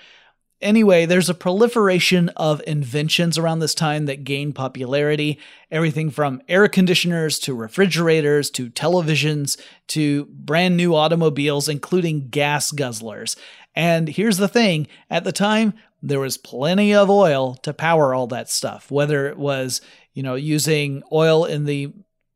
Anyway, 0.62 1.06
there's 1.06 1.30
a 1.30 1.34
proliferation 1.34 2.28
of 2.30 2.60
inventions 2.66 3.38
around 3.38 3.60
this 3.60 3.74
time 3.74 4.04
that 4.06 4.24
gain 4.24 4.52
popularity. 4.52 5.38
Everything 5.70 6.10
from 6.10 6.42
air 6.48 6.68
conditioners 6.68 7.38
to 7.38 7.54
refrigerators 7.54 8.50
to 8.50 8.68
televisions 8.68 9.58
to 9.88 10.26
brand 10.26 10.76
new 10.76 10.94
automobiles, 10.94 11.68
including 11.68 12.28
gas 12.28 12.72
guzzlers. 12.72 13.36
And 13.74 14.08
here's 14.08 14.36
the 14.36 14.48
thing 14.48 14.86
at 15.08 15.24
the 15.24 15.32
time, 15.32 15.72
there 16.02 16.20
was 16.20 16.36
plenty 16.36 16.94
of 16.94 17.08
oil 17.08 17.54
to 17.62 17.72
power 17.72 18.14
all 18.14 18.26
that 18.28 18.50
stuff, 18.50 18.90
whether 18.90 19.28
it 19.28 19.38
was, 19.38 19.80
you 20.12 20.22
know, 20.22 20.34
using 20.34 21.02
oil 21.10 21.44
in 21.44 21.64
the 21.64 21.92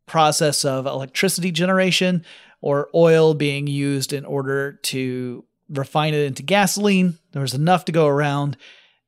process 0.07 0.65
of 0.65 0.87
electricity 0.87 1.51
generation 1.51 2.25
or 2.61 2.89
oil 2.95 3.35
being 3.35 3.67
used 3.67 4.13
in 4.13 4.25
order 4.25 4.73
to 4.73 5.45
refine 5.69 6.15
it 6.15 6.27
into 6.27 6.43
gasoline. 6.43 7.19
There 7.33 7.43
was 7.43 7.55
enough 7.55 7.85
to 7.87 7.93
go 7.93 8.07
around. 8.07 8.57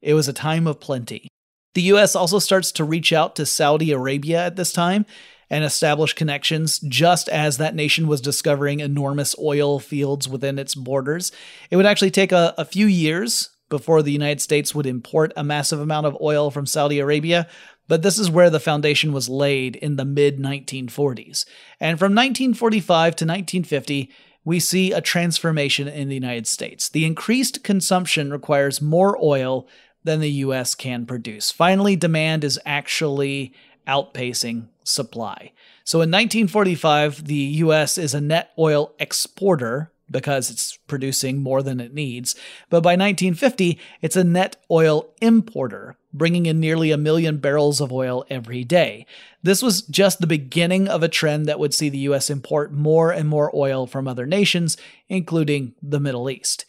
It 0.00 0.14
was 0.14 0.28
a 0.28 0.32
time 0.32 0.66
of 0.66 0.80
plenty. 0.80 1.28
The 1.74 1.82
US 1.82 2.16
also 2.16 2.38
starts 2.38 2.72
to 2.72 2.84
reach 2.84 3.12
out 3.12 3.36
to 3.36 3.46
Saudi 3.46 3.92
Arabia 3.92 4.46
at 4.46 4.56
this 4.56 4.72
time 4.72 5.04
and 5.50 5.64
establish 5.64 6.14
connections 6.14 6.78
just 6.80 7.28
as 7.28 7.58
that 7.58 7.74
nation 7.74 8.08
was 8.08 8.20
discovering 8.20 8.80
enormous 8.80 9.34
oil 9.38 9.78
fields 9.78 10.28
within 10.28 10.58
its 10.58 10.74
borders. 10.74 11.30
It 11.70 11.76
would 11.76 11.86
actually 11.86 12.10
take 12.10 12.32
a, 12.32 12.54
a 12.58 12.64
few 12.64 12.86
years 12.86 13.50
before 13.68 14.02
the 14.02 14.12
United 14.12 14.40
States 14.40 14.74
would 14.74 14.86
import 14.86 15.32
a 15.36 15.44
massive 15.44 15.80
amount 15.80 16.06
of 16.06 16.16
oil 16.20 16.50
from 16.50 16.66
Saudi 16.66 16.98
Arabia, 16.98 17.48
but 17.88 18.02
this 18.02 18.18
is 18.18 18.30
where 18.30 18.50
the 18.50 18.60
foundation 18.60 19.12
was 19.12 19.28
laid 19.28 19.76
in 19.76 19.96
the 19.96 20.04
mid 20.04 20.38
1940s. 20.38 21.44
And 21.80 21.98
from 21.98 22.14
1945 22.14 23.16
to 23.16 23.24
1950, 23.24 24.10
we 24.46 24.60
see 24.60 24.92
a 24.92 25.00
transformation 25.00 25.88
in 25.88 26.08
the 26.08 26.14
United 26.14 26.46
States. 26.46 26.88
The 26.88 27.04
increased 27.04 27.64
consumption 27.64 28.30
requires 28.30 28.80
more 28.80 29.18
oil 29.20 29.66
than 30.04 30.20
the 30.20 30.30
US 30.30 30.76
can 30.76 31.04
produce. 31.04 31.50
Finally, 31.50 31.96
demand 31.96 32.44
is 32.44 32.60
actually 32.64 33.52
outpacing 33.88 34.68
supply. 34.84 35.52
So 35.84 35.98
in 35.98 36.10
1945, 36.10 37.26
the 37.26 37.34
US 37.34 37.98
is 37.98 38.14
a 38.14 38.20
net 38.20 38.52
oil 38.56 38.94
exporter 39.00 39.90
because 40.08 40.48
it's 40.48 40.76
producing 40.86 41.42
more 41.42 41.62
than 41.62 41.80
it 41.80 41.92
needs. 41.92 42.36
But 42.70 42.82
by 42.82 42.92
1950, 42.92 43.78
it's 44.00 44.14
a 44.14 44.22
net 44.22 44.56
oil 44.70 45.08
importer, 45.20 45.96
bringing 46.12 46.46
in 46.46 46.60
nearly 46.60 46.92
a 46.92 46.96
million 46.96 47.38
barrels 47.38 47.80
of 47.80 47.92
oil 47.92 48.24
every 48.30 48.62
day. 48.62 49.06
This 49.46 49.62
was 49.62 49.82
just 49.82 50.18
the 50.18 50.26
beginning 50.26 50.88
of 50.88 51.04
a 51.04 51.08
trend 51.08 51.46
that 51.46 51.60
would 51.60 51.72
see 51.72 51.88
the 51.88 51.98
US 51.98 52.30
import 52.30 52.72
more 52.72 53.12
and 53.12 53.28
more 53.28 53.54
oil 53.54 53.86
from 53.86 54.08
other 54.08 54.26
nations, 54.26 54.76
including 55.08 55.72
the 55.80 56.00
Middle 56.00 56.28
East. 56.28 56.64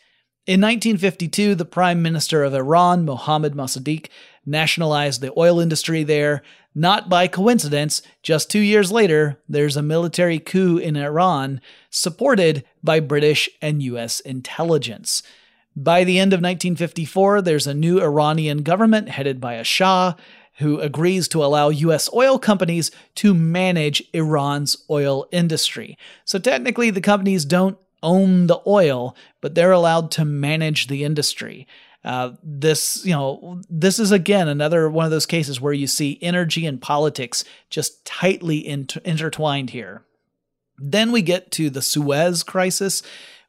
In 0.46 0.62
1952, 0.62 1.56
the 1.56 1.66
Prime 1.66 2.04
Minister 2.04 2.44
of 2.44 2.54
Iran, 2.54 3.04
Mohammad 3.04 3.56
Mossadegh, 3.56 4.10
nationalized 4.46 5.22
the 5.22 5.34
oil 5.36 5.60
industry 5.60 6.04
there. 6.04 6.44
Not 6.76 7.10
by 7.10 7.28
coincidence, 7.28 8.04
just 8.22 8.52
two 8.52 8.60
years 8.60 8.92
later, 8.92 9.42
there's 9.50 9.76
a 9.76 9.82
military 9.82 10.38
coup 10.38 10.78
in 10.78 10.96
Iran 10.96 11.62
supported 11.90 12.64
by 12.84 13.00
British 13.00 13.50
and 13.60 13.82
US 13.82 14.20
intelligence. 14.20 15.24
By 15.76 16.04
the 16.04 16.20
end 16.20 16.32
of 16.32 16.42
1954, 16.42 17.42
there's 17.42 17.66
a 17.66 17.74
new 17.74 18.00
Iranian 18.00 18.62
government 18.62 19.10
headed 19.10 19.42
by 19.42 19.56
a 19.56 19.64
Shah 19.64 20.14
who 20.58 20.80
agrees 20.80 21.28
to 21.30 21.44
allow 21.44 21.70
US 21.70 22.12
oil 22.14 22.40
companies 22.40 22.92
to 23.16 23.34
manage 23.34 24.04
Iran's 24.14 24.78
oil 24.90 25.28
industry. 25.32 25.98
So 26.26 26.40
technically, 26.40 26.90
the 26.90 27.02
companies 27.02 27.46
don't 27.46 27.78
own 28.04 28.48
the 28.48 28.60
oil, 28.66 29.16
but 29.42 29.56
they're 29.56 29.72
allowed 29.72 30.12
to 30.12 30.26
manage 30.26 30.88
the 30.88 31.04
industry. 31.04 31.68
Uh, 32.04 32.32
this, 32.44 33.06
you 33.06 33.12
know, 33.12 33.62
this 33.70 34.00
is 34.00 34.12
again 34.12 34.48
another 34.48 34.90
one 34.90 35.06
of 35.06 35.12
those 35.12 35.26
cases 35.26 35.60
where 35.60 35.74
you 35.74 35.88
see 35.88 36.20
energy 36.22 36.66
and 36.66 36.82
politics 36.82 37.44
just 37.70 38.06
tightly 38.06 38.66
inter- 38.66 39.02
intertwined 39.04 39.72
here. 39.72 40.04
Then 40.78 41.12
we 41.12 41.22
get 41.22 41.52
to 41.54 41.70
the 41.70 41.82
Suez 41.82 42.44
Crisis, 42.44 43.02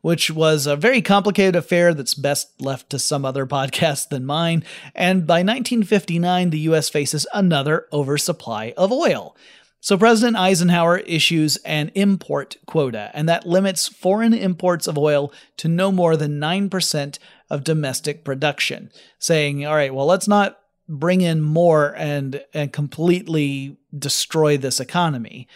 which 0.08 0.30
was 0.30 0.66
a 0.66 0.74
very 0.74 1.02
complicated 1.02 1.54
affair 1.54 1.92
that's 1.92 2.14
best 2.14 2.58
left 2.62 2.88
to 2.88 2.98
some 2.98 3.26
other 3.26 3.44
podcast 3.44 4.08
than 4.08 4.24
mine. 4.24 4.64
And 4.94 5.26
by 5.26 5.40
1959, 5.40 6.48
the 6.48 6.60
US 6.60 6.88
faces 6.88 7.26
another 7.34 7.86
oversupply 7.92 8.72
of 8.78 8.90
oil. 8.90 9.36
So 9.80 9.98
President 9.98 10.38
Eisenhower 10.38 10.96
issues 11.00 11.58
an 11.58 11.90
import 11.94 12.56
quota, 12.64 13.10
and 13.12 13.28
that 13.28 13.46
limits 13.46 13.86
foreign 13.86 14.32
imports 14.32 14.86
of 14.86 14.96
oil 14.96 15.30
to 15.58 15.68
no 15.68 15.92
more 15.92 16.16
than 16.16 16.40
9% 16.40 17.18
of 17.50 17.62
domestic 17.62 18.24
production, 18.24 18.90
saying, 19.18 19.66
all 19.66 19.74
right, 19.74 19.94
well, 19.94 20.06
let's 20.06 20.26
not 20.26 20.58
bring 20.88 21.20
in 21.20 21.42
more 21.42 21.94
and, 21.98 22.42
and 22.54 22.72
completely 22.72 23.76
destroy 23.94 24.56
this 24.56 24.80
economy. 24.80 25.46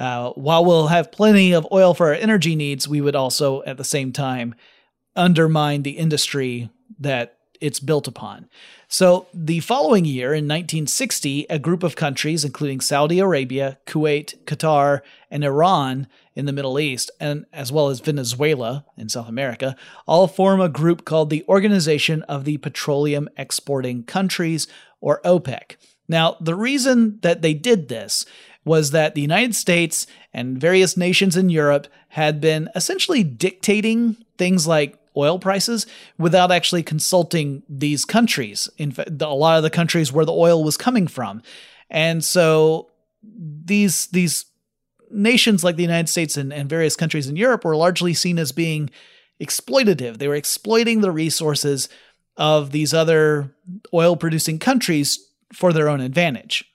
Uh, 0.00 0.30
while 0.30 0.64
we'll 0.64 0.86
have 0.86 1.12
plenty 1.12 1.52
of 1.52 1.68
oil 1.70 1.92
for 1.92 2.06
our 2.08 2.14
energy 2.14 2.56
needs, 2.56 2.88
we 2.88 3.02
would 3.02 3.14
also, 3.14 3.62
at 3.64 3.76
the 3.76 3.84
same 3.84 4.12
time, 4.12 4.54
undermine 5.14 5.82
the 5.82 5.98
industry 5.98 6.70
that 6.98 7.36
it's 7.60 7.80
built 7.80 8.08
upon. 8.08 8.48
So, 8.88 9.26
the 9.34 9.60
following 9.60 10.06
year, 10.06 10.28
in 10.28 10.48
1960, 10.48 11.46
a 11.50 11.58
group 11.58 11.82
of 11.82 11.96
countries, 11.96 12.46
including 12.46 12.80
Saudi 12.80 13.18
Arabia, 13.18 13.78
Kuwait, 13.86 14.42
Qatar, 14.44 15.02
and 15.30 15.44
Iran 15.44 16.06
in 16.34 16.46
the 16.46 16.52
Middle 16.52 16.80
East, 16.80 17.10
and 17.20 17.44
as 17.52 17.70
well 17.70 17.88
as 17.88 18.00
Venezuela 18.00 18.86
in 18.96 19.10
South 19.10 19.28
America, 19.28 19.76
all 20.06 20.26
form 20.26 20.62
a 20.62 20.70
group 20.70 21.04
called 21.04 21.28
the 21.28 21.44
Organization 21.46 22.22
of 22.22 22.46
the 22.46 22.56
Petroleum 22.56 23.28
Exporting 23.36 24.04
Countries, 24.04 24.66
or 25.02 25.20
OPEC. 25.22 25.76
Now, 26.08 26.36
the 26.40 26.56
reason 26.56 27.20
that 27.22 27.42
they 27.42 27.54
did 27.54 27.88
this 27.88 28.26
was 28.64 28.90
that 28.90 29.14
the 29.14 29.20
United 29.20 29.54
States 29.54 30.06
and 30.32 30.58
various 30.58 30.96
nations 30.96 31.36
in 31.36 31.48
Europe 31.48 31.86
had 32.08 32.40
been 32.40 32.68
essentially 32.74 33.24
dictating 33.24 34.16
things 34.36 34.66
like 34.66 34.96
oil 35.16 35.38
prices 35.38 35.86
without 36.18 36.52
actually 36.52 36.82
consulting 36.82 37.62
these 37.68 38.04
countries. 38.04 38.68
In 38.78 38.92
fact, 38.92 39.20
a 39.20 39.28
lot 39.28 39.56
of 39.56 39.62
the 39.62 39.70
countries 39.70 40.12
where 40.12 40.24
the 40.24 40.32
oil 40.32 40.62
was 40.62 40.76
coming 40.76 41.06
from. 41.06 41.42
And 41.88 42.22
so 42.22 42.90
these 43.22 44.06
these 44.08 44.46
nations 45.10 45.64
like 45.64 45.76
the 45.76 45.82
United 45.82 46.08
States 46.08 46.36
and, 46.36 46.52
and 46.52 46.68
various 46.68 46.96
countries 46.96 47.28
in 47.28 47.36
Europe 47.36 47.64
were 47.64 47.76
largely 47.76 48.14
seen 48.14 48.38
as 48.38 48.52
being 48.52 48.90
exploitative. 49.40 50.18
They 50.18 50.28
were 50.28 50.36
exploiting 50.36 51.00
the 51.00 51.10
resources 51.10 51.88
of 52.36 52.70
these 52.70 52.94
other 52.94 53.52
oil 53.92 54.16
producing 54.16 54.58
countries 54.58 55.18
for 55.52 55.72
their 55.72 55.88
own 55.88 56.00
advantage. 56.00 56.69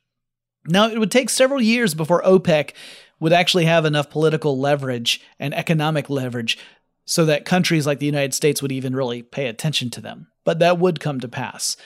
Now, 0.67 0.87
it 0.87 0.99
would 0.99 1.11
take 1.11 1.29
several 1.29 1.61
years 1.61 1.93
before 1.93 2.23
OPEC 2.23 2.73
would 3.19 3.33
actually 3.33 3.65
have 3.65 3.85
enough 3.85 4.09
political 4.09 4.59
leverage 4.59 5.21
and 5.39 5.53
economic 5.53 6.09
leverage 6.09 6.57
so 7.05 7.25
that 7.25 7.45
countries 7.45 7.85
like 7.85 7.99
the 7.99 8.05
United 8.05 8.33
States 8.33 8.61
would 8.61 8.71
even 8.71 8.95
really 8.95 9.21
pay 9.21 9.47
attention 9.47 9.89
to 9.91 10.01
them. 10.01 10.27
But 10.43 10.59
that 10.59 10.79
would 10.79 10.99
come 10.99 11.19
to 11.19 11.27
pass. 11.27 11.77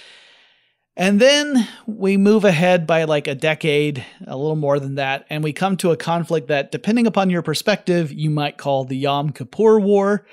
And 0.96 1.22
then 1.22 1.68
we 1.88 2.18
move 2.18 2.44
ahead 2.44 2.86
by 2.86 3.06
like 3.06 3.28
a 3.28 3.36
decade, 3.36 4.06
a 4.28 4.36
little 4.36 4.58
more 4.58 4.80
than 4.80 4.96
that, 4.96 5.26
and 5.30 5.44
we 5.44 5.54
come 5.54 5.78
to 5.78 5.92
a 5.92 5.98
conflict 5.98 6.50
that, 6.50 6.72
depending 6.74 7.08
upon 7.08 7.30
your 7.30 7.42
perspective, 7.42 8.12
you 8.12 8.30
might 8.30 8.58
call 8.58 8.84
the 8.84 8.98
Yom 8.98 9.32
Kippur 9.32 9.80
War, 9.80 10.26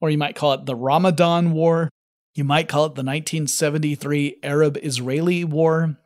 or 0.00 0.10
you 0.10 0.18
might 0.18 0.34
call 0.34 0.54
it 0.54 0.66
the 0.66 0.74
Ramadan 0.74 1.52
War. 1.52 1.88
You 2.34 2.42
might 2.44 2.68
call 2.68 2.86
it 2.86 2.94
the 2.94 3.04
1973 3.04 4.38
Arab 4.42 4.76
Israeli 4.82 5.44
War. 5.44 5.96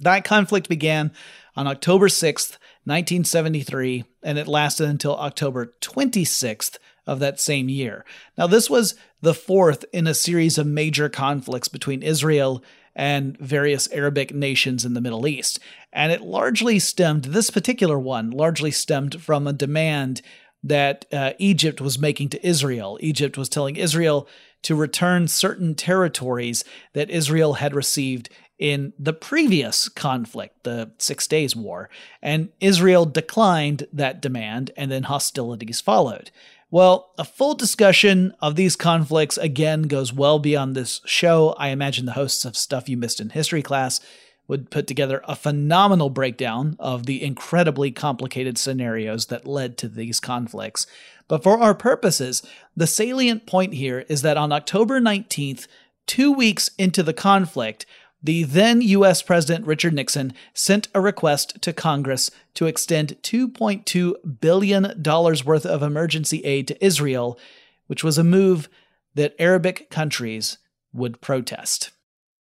That 0.00 0.24
conflict 0.24 0.68
began 0.68 1.12
on 1.56 1.66
October 1.66 2.08
6th, 2.08 2.58
1973, 2.84 4.04
and 4.22 4.38
it 4.38 4.46
lasted 4.46 4.88
until 4.88 5.16
October 5.16 5.74
26th 5.80 6.78
of 7.06 7.18
that 7.20 7.40
same 7.40 7.68
year. 7.68 8.04
Now, 8.36 8.46
this 8.46 8.70
was 8.70 8.94
the 9.22 9.34
fourth 9.34 9.84
in 9.92 10.06
a 10.06 10.14
series 10.14 10.58
of 10.58 10.66
major 10.66 11.08
conflicts 11.08 11.68
between 11.68 12.02
Israel 12.02 12.62
and 12.94 13.38
various 13.38 13.90
Arabic 13.92 14.34
nations 14.34 14.84
in 14.84 14.94
the 14.94 15.00
Middle 15.00 15.26
East. 15.26 15.58
And 15.92 16.12
it 16.12 16.20
largely 16.20 16.78
stemmed, 16.78 17.26
this 17.26 17.50
particular 17.50 17.98
one 17.98 18.30
largely 18.30 18.70
stemmed 18.70 19.22
from 19.22 19.46
a 19.46 19.52
demand 19.52 20.20
that 20.62 21.06
uh, 21.12 21.32
Egypt 21.38 21.80
was 21.80 21.98
making 21.98 22.28
to 22.30 22.46
Israel. 22.46 22.98
Egypt 23.00 23.38
was 23.38 23.48
telling 23.48 23.76
Israel 23.76 24.28
to 24.62 24.74
return 24.74 25.28
certain 25.28 25.74
territories 25.74 26.64
that 26.92 27.10
Israel 27.10 27.54
had 27.54 27.74
received 27.74 28.28
in 28.58 28.92
the 28.98 29.12
previous 29.12 29.88
conflict, 29.88 30.64
the 30.64 30.90
Six 30.98 31.26
Days 31.26 31.54
War, 31.54 31.88
and 32.20 32.48
Israel 32.60 33.06
declined 33.06 33.86
that 33.92 34.20
demand, 34.20 34.72
and 34.76 34.90
then 34.90 35.04
hostilities 35.04 35.80
followed. 35.80 36.30
Well, 36.70 37.12
a 37.16 37.24
full 37.24 37.54
discussion 37.54 38.34
of 38.42 38.56
these 38.56 38.76
conflicts 38.76 39.38
again 39.38 39.82
goes 39.82 40.12
well 40.12 40.38
beyond 40.38 40.74
this 40.74 41.00
show. 41.06 41.54
I 41.56 41.68
imagine 41.68 42.04
the 42.04 42.12
hosts 42.12 42.44
of 42.44 42.56
Stuff 42.58 42.88
You 42.88 42.98
Missed 42.98 43.20
in 43.20 43.30
History 43.30 43.62
class 43.62 44.00
would 44.48 44.70
put 44.70 44.86
together 44.86 45.22
a 45.24 45.36
phenomenal 45.36 46.10
breakdown 46.10 46.76
of 46.78 47.06
the 47.06 47.22
incredibly 47.22 47.90
complicated 47.90 48.58
scenarios 48.58 49.26
that 49.26 49.46
led 49.46 49.78
to 49.78 49.88
these 49.88 50.20
conflicts. 50.20 50.86
But 51.28 51.42
for 51.42 51.58
our 51.58 51.74
purposes, 51.74 52.42
the 52.74 52.86
salient 52.86 53.46
point 53.46 53.74
here 53.74 54.04
is 54.08 54.22
that 54.22 54.38
on 54.38 54.50
October 54.52 55.00
19th, 55.00 55.68
two 56.06 56.32
weeks 56.32 56.70
into 56.78 57.02
the 57.02 57.12
conflict, 57.12 57.84
the 58.22 58.42
then 58.42 58.80
U.S. 58.80 59.22
President 59.22 59.64
Richard 59.64 59.94
Nixon 59.94 60.32
sent 60.52 60.88
a 60.92 61.00
request 61.00 61.62
to 61.62 61.72
Congress 61.72 62.30
to 62.54 62.66
extend 62.66 63.16
$2.2 63.22 64.40
billion 64.40 65.02
worth 65.04 65.66
of 65.66 65.82
emergency 65.82 66.44
aid 66.44 66.66
to 66.68 66.84
Israel, 66.84 67.38
which 67.86 68.02
was 68.02 68.18
a 68.18 68.24
move 68.24 68.68
that 69.14 69.36
Arabic 69.38 69.88
countries 69.90 70.58
would 70.92 71.20
protest. 71.20 71.92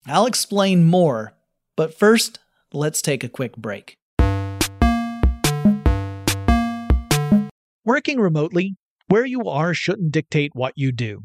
I'll 0.06 0.26
explain 0.26 0.84
more, 0.84 1.34
but 1.76 1.98
first, 1.98 2.38
let's 2.72 3.02
take 3.02 3.22
a 3.22 3.28
quick 3.28 3.56
break. 3.56 3.98
Working 7.84 8.18
remotely, 8.18 8.76
where 9.08 9.26
you 9.26 9.42
are 9.44 9.74
shouldn't 9.74 10.12
dictate 10.12 10.52
what 10.54 10.72
you 10.76 10.90
do. 10.90 11.24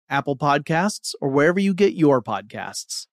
Apple 0.11 0.37
Podcasts, 0.37 1.15
or 1.21 1.29
wherever 1.29 1.59
you 1.59 1.73
get 1.73 1.93
your 1.93 2.21
podcasts. 2.21 3.07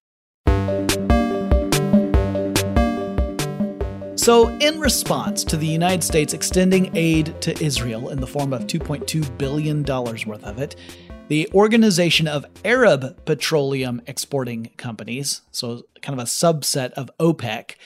So, 4.16 4.48
in 4.58 4.78
response 4.78 5.42
to 5.44 5.56
the 5.56 5.66
United 5.66 6.04
States 6.04 6.34
extending 6.34 6.94
aid 6.94 7.40
to 7.40 7.58
Israel 7.64 8.10
in 8.10 8.20
the 8.20 8.26
form 8.26 8.52
of 8.52 8.66
$2.2 8.66 9.38
billion 9.38 9.84
worth 9.84 10.44
of 10.44 10.58
it, 10.58 10.76
the 11.28 11.48
Organization 11.54 12.26
of 12.26 12.44
Arab 12.64 13.24
Petroleum 13.24 14.02
Exporting 14.06 14.70
Companies, 14.76 15.42
so 15.50 15.82
kind 16.02 16.18
of 16.18 16.24
a 16.24 16.28
subset 16.28 16.90
of 16.92 17.10
OPEC, 17.18 17.76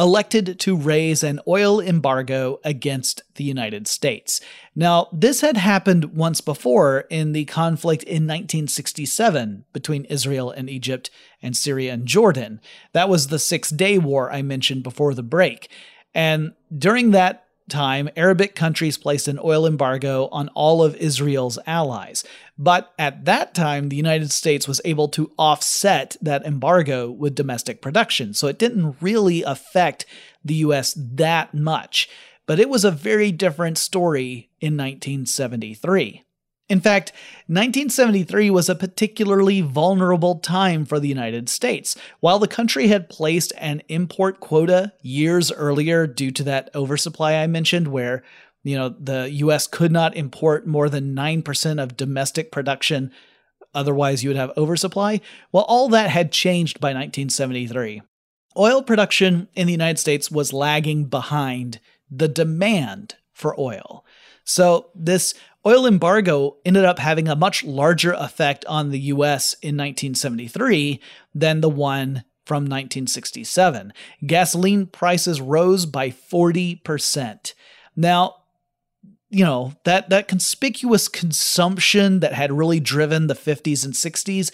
elected 0.00 0.58
to 0.58 0.74
raise 0.74 1.22
an 1.22 1.38
oil 1.46 1.78
embargo 1.78 2.58
against 2.64 3.22
the 3.34 3.44
United 3.44 3.86
States. 3.86 4.40
Now, 4.74 5.08
this 5.12 5.42
had 5.42 5.58
happened 5.58 6.16
once 6.16 6.40
before 6.40 7.00
in 7.10 7.32
the 7.32 7.44
conflict 7.44 8.02
in 8.04 8.26
1967 8.26 9.66
between 9.74 10.06
Israel 10.06 10.50
and 10.50 10.70
Egypt 10.70 11.10
and 11.42 11.54
Syria 11.54 11.92
and 11.92 12.06
Jordan. 12.06 12.62
That 12.94 13.10
was 13.10 13.26
the 13.26 13.38
Six 13.38 13.68
Day 13.68 13.98
War 13.98 14.32
I 14.32 14.40
mentioned 14.40 14.82
before 14.82 15.12
the 15.12 15.22
break. 15.22 15.68
And 16.14 16.54
during 16.76 17.10
that 17.10 17.44
time, 17.70 18.10
Arabic 18.16 18.54
countries 18.54 18.98
placed 18.98 19.28
an 19.28 19.38
oil 19.42 19.66
embargo 19.66 20.28
on 20.30 20.48
all 20.48 20.82
of 20.82 20.94
Israel's 20.96 21.58
allies. 21.66 22.24
But 22.58 22.92
at 22.98 23.24
that 23.24 23.54
time, 23.54 23.88
the 23.88 23.96
United 23.96 24.30
States 24.30 24.68
was 24.68 24.82
able 24.84 25.08
to 25.08 25.32
offset 25.38 26.16
that 26.20 26.44
embargo 26.44 27.10
with 27.10 27.34
domestic 27.34 27.80
production. 27.80 28.34
So 28.34 28.48
it 28.48 28.58
didn't 28.58 28.96
really 29.00 29.42
affect 29.42 30.04
the 30.44 30.56
US 30.56 30.94
that 30.98 31.54
much. 31.54 32.10
But 32.46 32.60
it 32.60 32.68
was 32.68 32.84
a 32.84 32.90
very 32.90 33.32
different 33.32 33.78
story 33.78 34.50
in 34.60 34.76
1973. 34.76 36.24
In 36.70 36.80
fact, 36.80 37.10
1973 37.48 38.48
was 38.48 38.68
a 38.68 38.76
particularly 38.76 39.60
vulnerable 39.60 40.36
time 40.36 40.86
for 40.86 41.00
the 41.00 41.08
United 41.08 41.48
States. 41.48 41.96
While 42.20 42.38
the 42.38 42.46
country 42.46 42.86
had 42.86 43.08
placed 43.08 43.52
an 43.58 43.82
import 43.88 44.38
quota 44.38 44.92
years 45.02 45.50
earlier 45.50 46.06
due 46.06 46.30
to 46.30 46.44
that 46.44 46.70
oversupply 46.72 47.34
I 47.34 47.48
mentioned, 47.48 47.88
where 47.88 48.22
you 48.62 48.76
know 48.76 48.90
the 48.90 49.28
US 49.32 49.66
could 49.66 49.90
not 49.90 50.16
import 50.16 50.64
more 50.64 50.88
than 50.88 51.12
9% 51.12 51.82
of 51.82 51.96
domestic 51.96 52.52
production, 52.52 53.10
otherwise 53.74 54.22
you 54.22 54.30
would 54.30 54.36
have 54.36 54.52
oversupply. 54.56 55.20
Well, 55.50 55.64
all 55.64 55.88
that 55.88 56.10
had 56.10 56.30
changed 56.30 56.78
by 56.78 56.90
1973. 56.90 58.00
Oil 58.56 58.82
production 58.82 59.48
in 59.56 59.66
the 59.66 59.72
United 59.72 59.98
States 59.98 60.30
was 60.30 60.52
lagging 60.52 61.06
behind 61.06 61.80
the 62.08 62.28
demand 62.28 63.16
for 63.32 63.58
oil. 63.58 64.04
So, 64.44 64.90
this 64.94 65.34
oil 65.66 65.86
embargo 65.86 66.56
ended 66.64 66.84
up 66.84 66.98
having 66.98 67.28
a 67.28 67.36
much 67.36 67.64
larger 67.64 68.12
effect 68.12 68.64
on 68.66 68.90
the 68.90 69.00
US 69.00 69.54
in 69.54 69.76
1973 69.76 71.00
than 71.34 71.60
the 71.60 71.68
one 71.68 72.24
from 72.44 72.64
1967. 72.64 73.92
Gasoline 74.26 74.86
prices 74.86 75.40
rose 75.40 75.86
by 75.86 76.10
40%. 76.10 77.54
Now, 77.94 78.36
you 79.28 79.44
know, 79.44 79.74
that 79.84 80.10
that 80.10 80.26
conspicuous 80.26 81.06
consumption 81.06 82.20
that 82.20 82.32
had 82.32 82.52
really 82.52 82.80
driven 82.80 83.28
the 83.28 83.34
50s 83.34 83.84
and 83.84 83.94
60s 83.94 84.50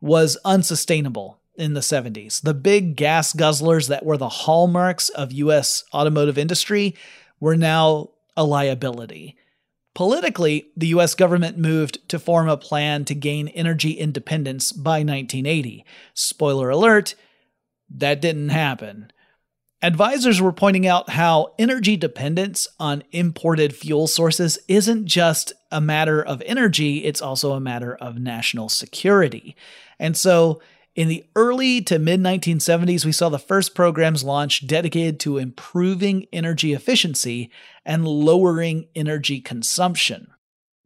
was 0.00 0.38
unsustainable 0.44 1.38
in 1.56 1.74
the 1.74 1.80
70s. 1.80 2.40
The 2.40 2.54
big 2.54 2.96
gas 2.96 3.32
guzzlers 3.32 3.88
that 3.88 4.04
were 4.04 4.16
the 4.16 4.28
hallmarks 4.28 5.08
of 5.10 5.32
US 5.32 5.84
automotive 5.92 6.38
industry 6.38 6.94
were 7.40 7.56
now 7.56 8.10
a 8.36 8.44
liability. 8.44 9.36
Politically, 9.94 10.66
the 10.76 10.88
US 10.88 11.14
government 11.14 11.56
moved 11.56 12.08
to 12.08 12.18
form 12.18 12.48
a 12.48 12.56
plan 12.56 13.04
to 13.04 13.14
gain 13.14 13.48
energy 13.48 13.92
independence 13.92 14.72
by 14.72 14.98
1980. 14.98 15.84
Spoiler 16.14 16.70
alert, 16.70 17.14
that 17.88 18.20
didn't 18.20 18.48
happen. 18.48 19.12
Advisors 19.82 20.40
were 20.40 20.52
pointing 20.52 20.86
out 20.86 21.10
how 21.10 21.52
energy 21.58 21.96
dependence 21.96 22.66
on 22.80 23.04
imported 23.12 23.76
fuel 23.76 24.06
sources 24.06 24.58
isn't 24.66 25.04
just 25.04 25.52
a 25.70 25.80
matter 25.80 26.22
of 26.22 26.42
energy, 26.46 27.04
it's 27.04 27.20
also 27.20 27.52
a 27.52 27.60
matter 27.60 27.94
of 27.96 28.18
national 28.18 28.70
security. 28.70 29.54
And 29.98 30.16
so, 30.16 30.60
in 30.94 31.08
the 31.08 31.24
early 31.34 31.82
to 31.82 31.98
mid 31.98 32.20
1970s, 32.20 33.04
we 33.04 33.12
saw 33.12 33.28
the 33.28 33.38
first 33.38 33.74
programs 33.74 34.22
launch 34.22 34.66
dedicated 34.66 35.18
to 35.20 35.38
improving 35.38 36.26
energy 36.32 36.72
efficiency 36.72 37.50
and 37.84 38.06
lowering 38.06 38.86
energy 38.94 39.40
consumption. 39.40 40.28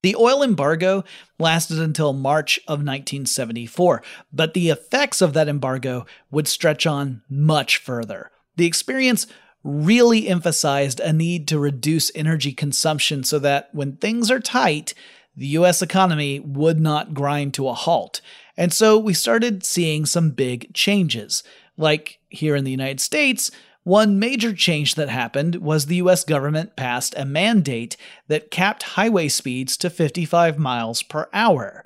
The 0.02 0.16
oil 0.16 0.42
embargo 0.42 1.04
lasted 1.38 1.78
until 1.78 2.12
March 2.12 2.58
of 2.68 2.78
1974, 2.78 4.02
but 4.32 4.54
the 4.54 4.70
effects 4.70 5.20
of 5.20 5.32
that 5.34 5.48
embargo 5.48 6.06
would 6.30 6.48
stretch 6.48 6.86
on 6.86 7.22
much 7.28 7.78
further. 7.78 8.30
The 8.56 8.66
experience 8.66 9.26
really 9.64 10.28
emphasized 10.28 11.00
a 11.00 11.12
need 11.12 11.48
to 11.48 11.58
reduce 11.58 12.12
energy 12.14 12.52
consumption 12.52 13.24
so 13.24 13.38
that 13.40 13.70
when 13.72 13.96
things 13.96 14.30
are 14.30 14.40
tight, 14.40 14.94
the 15.36 15.48
US 15.48 15.82
economy 15.82 16.40
would 16.40 16.80
not 16.80 17.12
grind 17.12 17.54
to 17.54 17.68
a 17.68 17.74
halt. 17.74 18.20
And 18.58 18.74
so 18.74 18.98
we 18.98 19.14
started 19.14 19.64
seeing 19.64 20.04
some 20.04 20.30
big 20.30 20.74
changes. 20.74 21.44
Like 21.76 22.18
here 22.28 22.56
in 22.56 22.64
the 22.64 22.72
United 22.72 23.00
States, 23.00 23.52
one 23.84 24.18
major 24.18 24.52
change 24.52 24.96
that 24.96 25.08
happened 25.08 25.56
was 25.56 25.86
the 25.86 25.96
US 25.96 26.24
government 26.24 26.74
passed 26.74 27.14
a 27.16 27.24
mandate 27.24 27.96
that 28.26 28.50
capped 28.50 28.82
highway 28.82 29.28
speeds 29.28 29.76
to 29.78 29.88
55 29.88 30.58
miles 30.58 31.04
per 31.04 31.28
hour. 31.32 31.84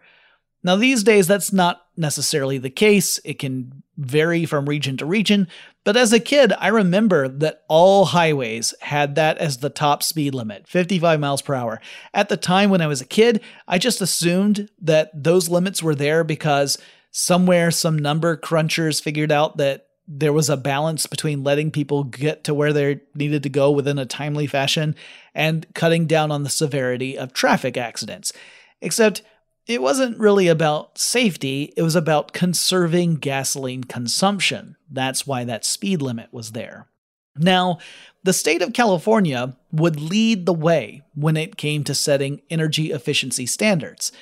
Now, 0.65 0.77
these 0.77 1.03
days, 1.03 1.27
that's 1.27 1.53
not 1.53 1.83
necessarily 1.97 2.57
the 2.57 2.71
case. 2.71 3.21
It 3.25 3.39
can 3.39 3.83
vary 3.99 4.47
from 4.47 4.69
region 4.69 4.97
to 4.97 5.07
region, 5.07 5.49
but 5.85 5.97
as 5.97 6.13
a 6.13 6.21
kid, 6.21 6.53
I 6.59 6.69
remember 6.69 7.29
that 7.29 7.63
all 7.69 8.05
highways 8.07 8.75
had 8.81 9.17
that 9.17 9.39
as 9.39 9.59
the 9.59 9.71
top 9.71 10.03
speed 10.03 10.35
limit 10.35 10.69
55 10.69 11.19
miles 11.19 11.43
per 11.43 11.55
hour. 11.55 11.81
At 12.15 12.29
the 12.29 12.37
time 12.37 12.71
when 12.71 12.81
I 12.81 12.87
was 12.87 13.01
a 13.01 13.07
kid, 13.07 13.41
I 13.67 13.79
just 13.79 14.01
assumed 14.01 14.69
that 14.81 15.11
those 15.13 15.49
limits 15.49 15.83
were 15.83 15.95
there 15.95 16.23
because 16.23 16.79
somewhere 17.11 17.71
some 17.71 17.99
number 17.99 18.37
crunchers 18.37 19.03
figured 19.03 19.33
out 19.33 19.57
that 19.57 19.87
there 20.07 20.33
was 20.33 20.49
a 20.49 20.57
balance 20.57 21.07
between 21.07 21.45
letting 21.45 21.71
people 21.71 22.05
get 22.05 22.45
to 22.45 22.55
where 22.55 22.73
they 22.73 23.01
needed 23.15 23.43
to 23.43 23.49
go 23.49 23.71
within 23.71 23.99
a 23.99 24.07
timely 24.07 24.47
fashion 24.47 24.95
and 25.35 25.67
cutting 25.75 26.07
down 26.07 26.31
on 26.31 26.43
the 26.43 26.51
severity 26.51 27.17
of 27.17 27.33
traffic 27.33 27.77
accidents. 27.77 28.33
Except 28.81 29.23
it 29.67 29.81
wasn't 29.81 30.19
really 30.19 30.49
about 30.49 30.99
safety, 30.99 31.73
it 31.77 31.83
was 31.83 31.95
about 31.95 32.33
conserving 32.33 33.17
gasoline 33.17 33.85
consumption. 33.85 34.77
That's 34.91 35.27
why 35.27 35.45
that 35.45 35.65
speed 35.65 36.03
limit 36.03 36.33
was 36.33 36.53
there. 36.53 36.89
Now, 37.37 37.79
the 38.25 38.33
state 38.33 38.63
of 38.63 38.73
California 38.73 39.57
would 39.71 40.01
lead 40.01 40.47
the 40.47 40.53
way 40.53 41.03
when 41.15 41.37
it 41.37 41.57
came 41.57 41.85
to 41.85 41.95
setting 41.95 42.43
energy 42.51 42.93
efficiency 42.93 43.47
standards. 43.47 44.13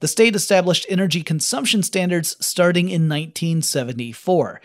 The 0.00 0.08
state 0.08 0.36
established 0.36 0.86
energy 0.88 1.22
consumption 1.22 1.82
standards 1.82 2.36
starting 2.44 2.86
in 2.88 3.08
1974. 3.08 4.60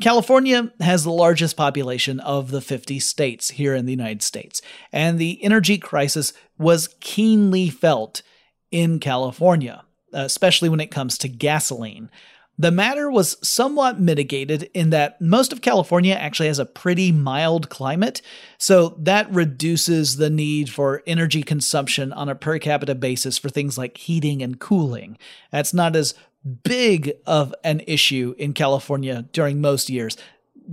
California 0.00 0.70
has 0.80 1.04
the 1.04 1.10
largest 1.10 1.56
population 1.56 2.20
of 2.20 2.50
the 2.50 2.60
50 2.60 3.00
states 3.00 3.50
here 3.50 3.74
in 3.74 3.86
the 3.86 3.92
United 3.92 4.22
States, 4.22 4.60
and 4.92 5.18
the 5.18 5.42
energy 5.42 5.78
crisis 5.78 6.34
was 6.58 6.94
keenly 7.00 7.70
felt 7.70 8.22
in 8.70 9.00
California, 9.00 9.84
especially 10.12 10.68
when 10.68 10.80
it 10.80 10.90
comes 10.90 11.18
to 11.18 11.28
gasoline. 11.28 12.10
The 12.58 12.70
matter 12.70 13.10
was 13.10 13.36
somewhat 13.46 14.00
mitigated 14.00 14.70
in 14.72 14.88
that 14.90 15.20
most 15.20 15.52
of 15.52 15.60
California 15.60 16.14
actually 16.14 16.48
has 16.48 16.58
a 16.58 16.64
pretty 16.64 17.12
mild 17.12 17.68
climate, 17.68 18.22
so 18.56 18.96
that 18.98 19.30
reduces 19.30 20.16
the 20.16 20.30
need 20.30 20.70
for 20.70 21.02
energy 21.06 21.42
consumption 21.42 22.14
on 22.14 22.30
a 22.30 22.34
per 22.34 22.58
capita 22.58 22.94
basis 22.94 23.36
for 23.36 23.50
things 23.50 23.76
like 23.76 23.98
heating 23.98 24.42
and 24.42 24.58
cooling. 24.58 25.18
That's 25.52 25.74
not 25.74 25.96
as 25.96 26.14
big 26.62 27.12
of 27.26 27.54
an 27.62 27.82
issue 27.86 28.34
in 28.38 28.54
California 28.54 29.26
during 29.32 29.60
most 29.60 29.90
years. 29.90 30.16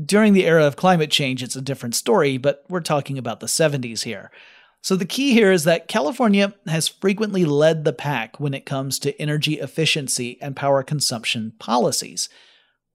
During 0.06 0.34
the 0.34 0.46
era 0.46 0.66
of 0.66 0.78
climate 0.78 1.12
change, 1.12 1.44
it's 1.44 1.56
a 1.56 1.62
different 1.62 1.96
story, 1.96 2.38
but 2.38 2.64
we're 2.70 2.80
talking 2.80 3.18
about 3.18 3.42
the 3.42 3.48
70s 3.48 4.04
here. 4.04 4.32
So 4.84 4.98
the 4.98 5.06
key 5.06 5.32
here 5.32 5.54
is 5.54 5.64
that 5.64 5.88
California 5.88 6.54
has 6.68 6.90
frequently 6.90 7.46
led 7.46 7.86
the 7.86 7.94
pack 7.94 8.38
when 8.38 8.54
it 8.54 8.66
comes 8.66 9.00
to 9.00 9.20
energy 9.20 9.54
efficiency 9.54 10.38
and 10.42 10.58
power 10.58 10.84
consumption 10.84 11.54
policies. 11.58 12.28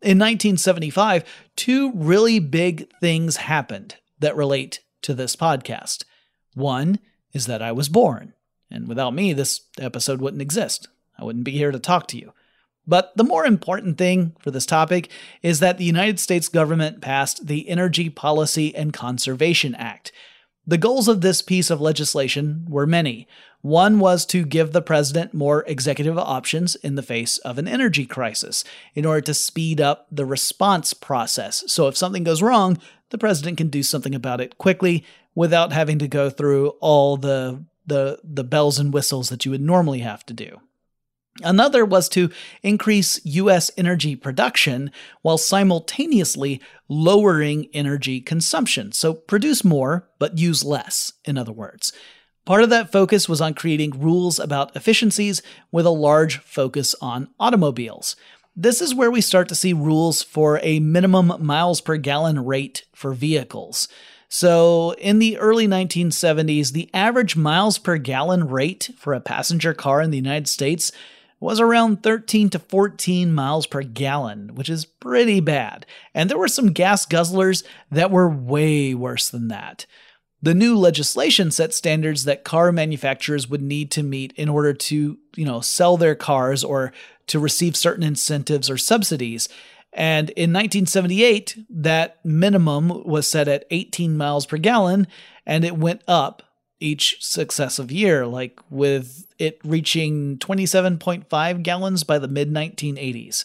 In 0.02 0.18
1975, 0.18 1.24
two 1.56 1.90
really 1.94 2.40
big 2.40 2.92
things 3.00 3.38
happened 3.38 3.96
that 4.18 4.36
relate 4.36 4.80
to 5.00 5.14
this 5.14 5.34
podcast. 5.34 6.04
One 6.52 6.98
is 7.32 7.46
that 7.46 7.62
I 7.62 7.72
was 7.72 7.88
born, 7.88 8.34
and 8.70 8.86
without 8.86 9.14
me, 9.14 9.32
this 9.32 9.62
episode 9.80 10.20
wouldn't 10.20 10.42
exist. 10.42 10.88
I 11.18 11.24
wouldn't 11.24 11.44
be 11.44 11.52
here 11.52 11.70
to 11.70 11.78
talk 11.78 12.06
to 12.08 12.18
you. 12.18 12.34
But 12.86 13.16
the 13.16 13.24
more 13.24 13.46
important 13.46 13.96
thing 13.96 14.36
for 14.40 14.50
this 14.50 14.66
topic 14.66 15.08
is 15.42 15.60
that 15.60 15.78
the 15.78 15.84
United 15.84 16.20
States 16.20 16.48
government 16.48 17.00
passed 17.00 17.46
the 17.46 17.66
Energy 17.66 18.10
Policy 18.10 18.74
and 18.74 18.92
Conservation 18.92 19.74
Act, 19.74 20.12
the 20.68 20.76
goals 20.76 21.08
of 21.08 21.22
this 21.22 21.40
piece 21.40 21.70
of 21.70 21.80
legislation 21.80 22.66
were 22.68 22.86
many. 22.86 23.26
One 23.62 23.98
was 23.98 24.26
to 24.26 24.44
give 24.44 24.72
the 24.72 24.82
president 24.82 25.32
more 25.32 25.64
executive 25.66 26.18
options 26.18 26.74
in 26.76 26.94
the 26.94 27.02
face 27.02 27.38
of 27.38 27.56
an 27.56 27.66
energy 27.66 28.04
crisis 28.04 28.64
in 28.94 29.06
order 29.06 29.22
to 29.22 29.34
speed 29.34 29.80
up 29.80 30.06
the 30.12 30.26
response 30.26 30.92
process. 30.92 31.64
So 31.68 31.88
if 31.88 31.96
something 31.96 32.22
goes 32.22 32.42
wrong, 32.42 32.78
the 33.08 33.16
president 33.16 33.56
can 33.56 33.68
do 33.68 33.82
something 33.82 34.14
about 34.14 34.42
it 34.42 34.58
quickly 34.58 35.06
without 35.34 35.72
having 35.72 35.98
to 36.00 36.06
go 36.06 36.28
through 36.28 36.68
all 36.80 37.16
the 37.16 37.64
the 37.86 38.18
the 38.22 38.44
bells 38.44 38.78
and 38.78 38.92
whistles 38.92 39.30
that 39.30 39.46
you 39.46 39.50
would 39.50 39.62
normally 39.62 40.00
have 40.00 40.26
to 40.26 40.34
do. 40.34 40.60
Another 41.42 41.84
was 41.84 42.08
to 42.10 42.30
increase 42.62 43.24
U.S. 43.24 43.70
energy 43.76 44.16
production 44.16 44.90
while 45.22 45.38
simultaneously 45.38 46.60
lowering 46.88 47.68
energy 47.72 48.20
consumption. 48.20 48.92
So 48.92 49.14
produce 49.14 49.64
more, 49.64 50.08
but 50.18 50.38
use 50.38 50.64
less, 50.64 51.12
in 51.24 51.36
other 51.36 51.52
words. 51.52 51.92
Part 52.44 52.62
of 52.62 52.70
that 52.70 52.90
focus 52.90 53.28
was 53.28 53.42
on 53.42 53.52
creating 53.52 54.00
rules 54.00 54.38
about 54.38 54.74
efficiencies 54.74 55.42
with 55.70 55.84
a 55.84 55.90
large 55.90 56.38
focus 56.38 56.94
on 57.02 57.28
automobiles. 57.38 58.16
This 58.56 58.80
is 58.80 58.94
where 58.94 59.10
we 59.10 59.20
start 59.20 59.48
to 59.50 59.54
see 59.54 59.72
rules 59.72 60.22
for 60.22 60.58
a 60.62 60.80
minimum 60.80 61.32
miles 61.44 61.80
per 61.80 61.98
gallon 61.98 62.44
rate 62.44 62.84
for 62.94 63.12
vehicles. 63.12 63.86
So, 64.30 64.92
in 64.98 65.20
the 65.20 65.38
early 65.38 65.66
1970s, 65.66 66.72
the 66.72 66.90
average 66.92 67.36
miles 67.36 67.78
per 67.78 67.98
gallon 67.98 68.48
rate 68.48 68.90
for 68.96 69.14
a 69.14 69.20
passenger 69.20 69.72
car 69.72 70.02
in 70.02 70.10
the 70.10 70.18
United 70.18 70.48
States 70.48 70.90
was 71.40 71.60
around 71.60 72.02
13 72.02 72.50
to 72.50 72.58
14 72.58 73.32
miles 73.32 73.66
per 73.66 73.82
gallon, 73.82 74.54
which 74.54 74.68
is 74.68 74.84
pretty 74.84 75.40
bad. 75.40 75.86
And 76.14 76.28
there 76.28 76.38
were 76.38 76.48
some 76.48 76.72
gas 76.72 77.06
guzzlers 77.06 77.64
that 77.90 78.10
were 78.10 78.28
way 78.28 78.94
worse 78.94 79.28
than 79.28 79.48
that. 79.48 79.86
The 80.40 80.54
new 80.54 80.76
legislation 80.76 81.50
set 81.50 81.74
standards 81.74 82.24
that 82.24 82.44
car 82.44 82.70
manufacturers 82.70 83.48
would 83.48 83.62
need 83.62 83.90
to 83.92 84.02
meet 84.02 84.32
in 84.32 84.48
order 84.48 84.72
to, 84.72 85.18
you 85.36 85.44
know, 85.44 85.60
sell 85.60 85.96
their 85.96 86.14
cars 86.14 86.62
or 86.62 86.92
to 87.28 87.38
receive 87.38 87.76
certain 87.76 88.04
incentives 88.04 88.70
or 88.70 88.78
subsidies. 88.78 89.48
And 89.92 90.30
in 90.30 90.52
1978, 90.52 91.58
that 91.70 92.24
minimum 92.24 93.04
was 93.04 93.26
set 93.26 93.48
at 93.48 93.64
18 93.70 94.16
miles 94.16 94.46
per 94.46 94.58
gallon 94.58 95.08
and 95.44 95.64
it 95.64 95.76
went 95.76 96.02
up 96.06 96.42
each 96.80 97.16
successive 97.20 97.90
year, 97.90 98.26
like 98.26 98.60
with 98.70 99.26
it 99.38 99.60
reaching 99.64 100.38
27.5 100.38 101.62
gallons 101.62 102.04
by 102.04 102.18
the 102.18 102.28
mid 102.28 102.52
1980s. 102.52 103.44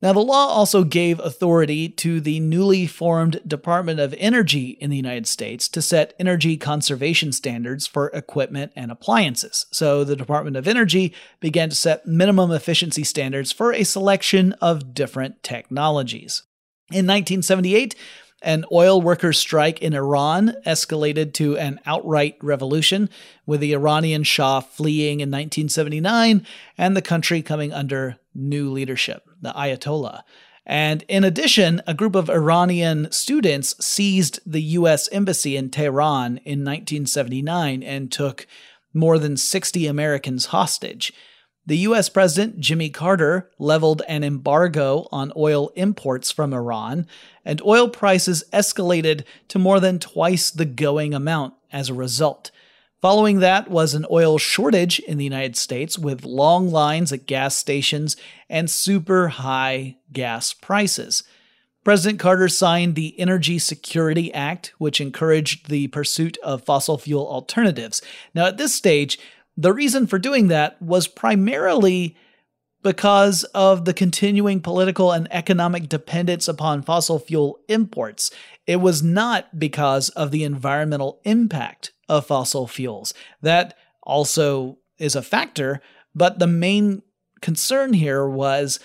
Now, 0.00 0.12
the 0.12 0.20
law 0.20 0.46
also 0.46 0.84
gave 0.84 1.18
authority 1.18 1.88
to 1.88 2.20
the 2.20 2.38
newly 2.38 2.86
formed 2.86 3.40
Department 3.44 3.98
of 3.98 4.14
Energy 4.16 4.78
in 4.80 4.90
the 4.90 4.96
United 4.96 5.26
States 5.26 5.68
to 5.70 5.82
set 5.82 6.14
energy 6.20 6.56
conservation 6.56 7.32
standards 7.32 7.84
for 7.84 8.08
equipment 8.10 8.72
and 8.76 8.92
appliances. 8.92 9.66
So, 9.72 10.04
the 10.04 10.14
Department 10.14 10.56
of 10.56 10.68
Energy 10.68 11.12
began 11.40 11.68
to 11.70 11.74
set 11.74 12.06
minimum 12.06 12.52
efficiency 12.52 13.02
standards 13.02 13.50
for 13.50 13.72
a 13.72 13.82
selection 13.82 14.52
of 14.60 14.94
different 14.94 15.42
technologies. 15.42 16.44
In 16.90 17.04
1978, 17.06 17.96
an 18.42 18.64
oil 18.70 19.00
workers' 19.00 19.38
strike 19.38 19.82
in 19.82 19.94
Iran 19.94 20.54
escalated 20.66 21.32
to 21.34 21.56
an 21.56 21.80
outright 21.86 22.36
revolution, 22.42 23.10
with 23.46 23.60
the 23.60 23.72
Iranian 23.72 24.22
Shah 24.22 24.60
fleeing 24.60 25.20
in 25.20 25.30
1979 25.30 26.46
and 26.76 26.96
the 26.96 27.02
country 27.02 27.42
coming 27.42 27.72
under 27.72 28.18
new 28.34 28.70
leadership, 28.70 29.28
the 29.40 29.52
Ayatollah. 29.52 30.22
And 30.64 31.02
in 31.08 31.24
addition, 31.24 31.80
a 31.86 31.94
group 31.94 32.14
of 32.14 32.28
Iranian 32.28 33.10
students 33.10 33.74
seized 33.84 34.38
the 34.44 34.62
U.S. 34.62 35.08
Embassy 35.10 35.56
in 35.56 35.70
Tehran 35.70 36.38
in 36.44 36.62
1979 36.62 37.82
and 37.82 38.12
took 38.12 38.46
more 38.92 39.18
than 39.18 39.36
60 39.36 39.86
Americans 39.86 40.46
hostage. 40.46 41.12
The 41.68 41.76
US 41.88 42.08
President 42.08 42.60
Jimmy 42.60 42.88
Carter 42.88 43.50
leveled 43.58 44.00
an 44.08 44.24
embargo 44.24 45.06
on 45.12 45.34
oil 45.36 45.70
imports 45.76 46.32
from 46.32 46.54
Iran, 46.54 47.06
and 47.44 47.60
oil 47.60 47.90
prices 47.90 48.42
escalated 48.54 49.24
to 49.48 49.58
more 49.58 49.78
than 49.78 49.98
twice 49.98 50.50
the 50.50 50.64
going 50.64 51.12
amount 51.12 51.52
as 51.70 51.90
a 51.90 51.94
result. 51.94 52.50
Following 53.02 53.40
that 53.40 53.70
was 53.70 53.92
an 53.92 54.06
oil 54.10 54.38
shortage 54.38 54.98
in 55.00 55.18
the 55.18 55.24
United 55.24 55.58
States 55.58 55.98
with 55.98 56.24
long 56.24 56.70
lines 56.70 57.12
at 57.12 57.26
gas 57.26 57.54
stations 57.54 58.16
and 58.48 58.70
super 58.70 59.28
high 59.28 59.98
gas 60.10 60.54
prices. 60.54 61.22
President 61.84 62.18
Carter 62.18 62.48
signed 62.48 62.94
the 62.94 63.18
Energy 63.20 63.58
Security 63.58 64.32
Act, 64.32 64.72
which 64.78 65.00
encouraged 65.00 65.68
the 65.68 65.88
pursuit 65.88 66.38
of 66.42 66.64
fossil 66.64 66.98
fuel 66.98 67.26
alternatives. 67.26 68.02
Now, 68.34 68.46
at 68.46 68.56
this 68.56 68.74
stage, 68.74 69.18
the 69.58 69.72
reason 69.72 70.06
for 70.06 70.20
doing 70.20 70.46
that 70.48 70.80
was 70.80 71.08
primarily 71.08 72.16
because 72.84 73.42
of 73.54 73.84
the 73.84 73.92
continuing 73.92 74.60
political 74.60 75.10
and 75.10 75.26
economic 75.32 75.88
dependence 75.88 76.46
upon 76.46 76.80
fossil 76.80 77.18
fuel 77.18 77.58
imports. 77.66 78.30
It 78.68 78.76
was 78.76 79.02
not 79.02 79.58
because 79.58 80.10
of 80.10 80.30
the 80.30 80.44
environmental 80.44 81.20
impact 81.24 81.90
of 82.08 82.24
fossil 82.24 82.68
fuels. 82.68 83.12
That 83.42 83.76
also 84.04 84.78
is 84.96 85.16
a 85.16 85.22
factor, 85.22 85.80
but 86.14 86.38
the 86.38 86.46
main 86.46 87.02
concern 87.40 87.94
here 87.94 88.28
was 88.28 88.78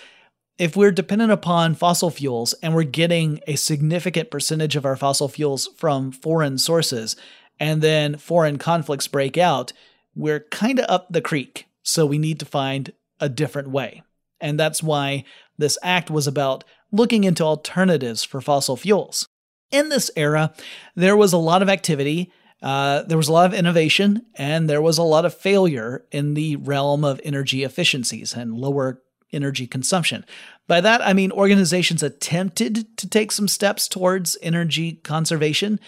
if 0.58 0.76
we're 0.76 0.90
dependent 0.90 1.30
upon 1.30 1.76
fossil 1.76 2.10
fuels 2.10 2.52
and 2.54 2.74
we're 2.74 2.82
getting 2.82 3.40
a 3.46 3.54
significant 3.54 4.28
percentage 4.28 4.74
of 4.74 4.84
our 4.84 4.96
fossil 4.96 5.28
fuels 5.28 5.68
from 5.76 6.10
foreign 6.10 6.58
sources, 6.58 7.14
and 7.60 7.80
then 7.80 8.16
foreign 8.16 8.58
conflicts 8.58 9.06
break 9.06 9.38
out, 9.38 9.72
we're 10.14 10.40
kind 10.40 10.78
of 10.78 10.86
up 10.88 11.08
the 11.10 11.20
creek, 11.20 11.66
so 11.82 12.06
we 12.06 12.18
need 12.18 12.38
to 12.40 12.46
find 12.46 12.92
a 13.20 13.28
different 13.28 13.70
way. 13.70 14.02
And 14.40 14.58
that's 14.58 14.82
why 14.82 15.24
this 15.58 15.78
act 15.82 16.10
was 16.10 16.26
about 16.26 16.64
looking 16.92 17.24
into 17.24 17.42
alternatives 17.42 18.22
for 18.22 18.40
fossil 18.40 18.76
fuels. 18.76 19.28
In 19.70 19.88
this 19.88 20.10
era, 20.16 20.52
there 20.94 21.16
was 21.16 21.32
a 21.32 21.38
lot 21.38 21.62
of 21.62 21.68
activity, 21.68 22.30
uh, 22.62 23.02
there 23.02 23.18
was 23.18 23.28
a 23.28 23.32
lot 23.32 23.46
of 23.46 23.54
innovation, 23.54 24.24
and 24.36 24.70
there 24.70 24.82
was 24.82 24.98
a 24.98 25.02
lot 25.02 25.24
of 25.24 25.36
failure 25.36 26.04
in 26.12 26.34
the 26.34 26.56
realm 26.56 27.04
of 27.04 27.20
energy 27.24 27.64
efficiencies 27.64 28.34
and 28.34 28.54
lower 28.54 29.02
energy 29.32 29.66
consumption. 29.66 30.24
By 30.66 30.80
that, 30.80 31.06
I 31.06 31.12
mean 31.12 31.32
organizations 31.32 32.02
attempted 32.02 32.96
to 32.96 33.08
take 33.08 33.32
some 33.32 33.48
steps 33.48 33.88
towards 33.88 34.38
energy 34.40 34.92
conservation, 34.92 35.80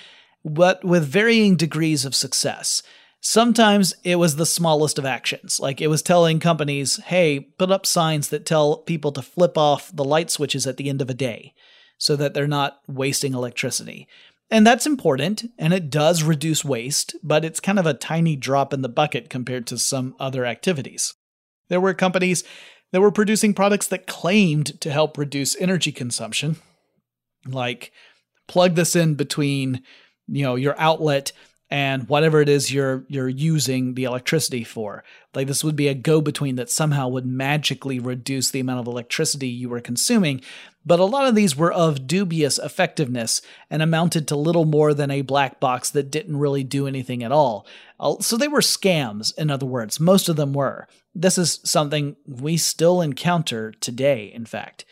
but 0.45 0.85
with 0.85 1.07
varying 1.07 1.57
degrees 1.57 2.05
of 2.05 2.15
success. 2.15 2.83
Sometimes 3.21 3.95
it 4.05 4.17
was 4.17 4.37
the 4.37 4.47
smallest 4.47 4.99
of 4.99 5.05
actions, 5.05 5.59
like 5.59 5.81
it 5.81 5.89
was 5.89 6.03
telling 6.03 6.39
companies, 6.39 6.97
hey, 7.07 7.41
put 7.41 7.71
up 7.71 7.85
signs 7.85 8.29
that 8.29 8.47
tell 8.47 8.79
people 8.79 9.11
to 9.13 9.23
flip 9.23 9.59
off 9.59 9.91
the 9.95 10.05
light 10.05 10.31
switches 10.31 10.67
at 10.67 10.77
the 10.77 10.89
end 10.89 11.03
of 11.03 11.11
a 11.11 11.15
day 11.15 11.53
so 11.99 12.15
that 12.17 12.35
they're 12.35 12.47
not 12.47 12.81
wasting 12.87 13.35
electricity. 13.35 14.07
And 14.51 14.65
that's 14.65 14.87
important, 14.87 15.51
and 15.59 15.73
it 15.73 15.91
does 15.91 16.23
reduce 16.23 16.65
waste, 16.65 17.17
but 17.23 17.45
it's 17.45 17.59
kind 17.59 17.81
of 17.81 17.87
a 17.87 17.95
tiny 17.95 18.37
drop 18.37 18.73
in 18.73 18.83
the 18.83 18.89
bucket 18.89 19.29
compared 19.29 19.67
to 19.69 19.79
some 19.79 20.15
other 20.21 20.47
activities. 20.47 21.15
There 21.69 21.81
were 21.81 21.95
companies 21.95 22.45
that 22.93 23.01
were 23.01 23.11
producing 23.11 23.55
products 23.55 23.89
that 23.89 24.07
claimed 24.07 24.81
to 24.81 24.93
help 24.93 25.19
reduce 25.19 25.57
energy 25.57 25.91
consumption, 25.91 26.57
like 27.45 27.91
plug 28.47 28.77
this 28.77 28.95
in 28.95 29.15
between 29.15 29.83
you 30.29 30.43
know 30.43 30.55
your 30.55 30.79
outlet 30.79 31.33
and 31.71 32.09
whatever 32.09 32.41
it 32.41 32.49
is 32.49 32.73
you're 32.73 33.05
you're 33.09 33.29
using 33.29 33.95
the 33.95 34.05
electricity 34.05 34.63
for. 34.63 35.03
Like 35.35 35.49
this 35.49 35.65
would 35.65 35.77
be 35.77 35.89
a 35.89 35.95
go 35.95 36.21
between 36.21 36.57
that 36.57 36.71
somehow 36.71 37.09
would 37.09 37.27
magically 37.27 37.99
reduce 37.99 38.51
the 38.51 38.61
amount 38.61 38.81
of 38.81 38.87
electricity 38.87 39.49
you 39.49 39.69
were 39.69 39.81
consuming. 39.81 40.41
But 40.85 41.01
a 41.01 41.05
lot 41.05 41.27
of 41.27 41.35
these 41.35 41.57
were 41.57 41.73
of 41.73 42.07
dubious 42.07 42.59
effectiveness 42.59 43.43
and 43.69 43.83
amounted 43.83 44.29
to 44.29 44.37
little 44.37 44.65
more 44.65 44.95
than 44.95 45.11
a 45.11 45.23
black 45.23 45.59
box 45.59 45.91
that 45.91 46.13
didn't 46.13 46.37
really 46.37 46.63
do 46.63 46.87
anything 46.87 47.25
at 47.25 47.33
all. 47.33 47.67
Uh, 47.99 48.17
so 48.21 48.37
they 48.37 48.47
were 48.47 48.61
scams, 48.61 49.37
in 49.37 49.51
other 49.51 49.67
words. 49.67 49.99
Most 49.99 50.29
of 50.29 50.37
them 50.37 50.53
were. 50.53 50.87
This 51.13 51.39
is 51.39 51.61
something 51.65 52.15
we 52.25 52.57
still 52.57 53.01
encounter 53.01 53.73
today, 53.73 54.31
in 54.33 54.47
fact. 54.47 54.85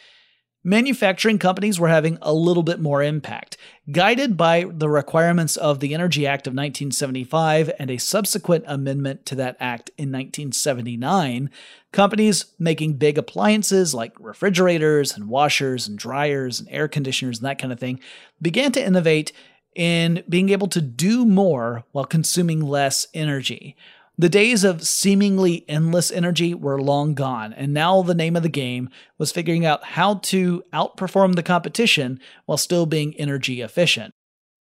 Manufacturing 0.65 1.39
companies 1.39 1.79
were 1.79 1.89
having 1.89 2.19
a 2.23 2.33
little 2.33 2.63
bit 2.63 2.81
more 2.81 3.03
impact. 3.03 3.59
Guided 3.93 4.37
by 4.37 4.65
the 4.69 4.89
requirements 4.89 5.57
of 5.57 5.81
the 5.81 5.93
Energy 5.93 6.27
Act 6.27 6.47
of 6.47 6.53
1975 6.53 7.71
and 7.79 7.91
a 7.91 7.99
subsequent 7.99 8.65
amendment 8.67 9.27
to 9.27 9.35
that 9.35 9.57
act 9.61 9.91
in 9.99 10.11
1979, 10.11 11.51
companies 11.93 12.47
making 12.59 12.95
big 12.95 13.19
appliances 13.19 13.95
like 13.95 14.13
refrigerators 14.19 15.13
and 15.13 15.29
washers 15.29 15.87
and 15.87 15.99
dryers 15.99 16.59
and 16.59 16.69
air 16.71 16.89
conditioners 16.89 17.39
and 17.39 17.47
that 17.47 17.59
kind 17.59 17.73
of 17.73 17.79
thing 17.79 18.01
began 18.41 18.73
to 18.73 18.85
innovate 18.85 19.33
in 19.75 20.23
being 20.29 20.49
able 20.49 20.69
to 20.69 20.81
do 20.81 21.25
more 21.25 21.85
while 21.93 22.05
consuming 22.05 22.61
less 22.61 23.07
energy. 23.13 23.77
The 24.17 24.29
days 24.29 24.63
of 24.63 24.87
seemingly 24.87 25.65
endless 25.69 26.13
energy 26.13 26.55
were 26.55 26.81
long 26.81 27.15
gone, 27.15 27.53
and 27.53 27.75
now 27.75 28.01
the 28.03 28.15
name 28.15 28.37
of 28.37 28.45
the 28.45 28.49
game 28.49 28.89
was 29.19 29.33
figuring 29.33 29.67
out 29.67 29.85
how 29.85 30.15
to 30.15 30.63
outperform 30.73 31.35
the 31.35 31.43
competition 31.43 32.21
while 32.47 32.57
still 32.57 32.87
being 32.87 33.15
energy 33.17 33.61
efficient. 33.61 34.15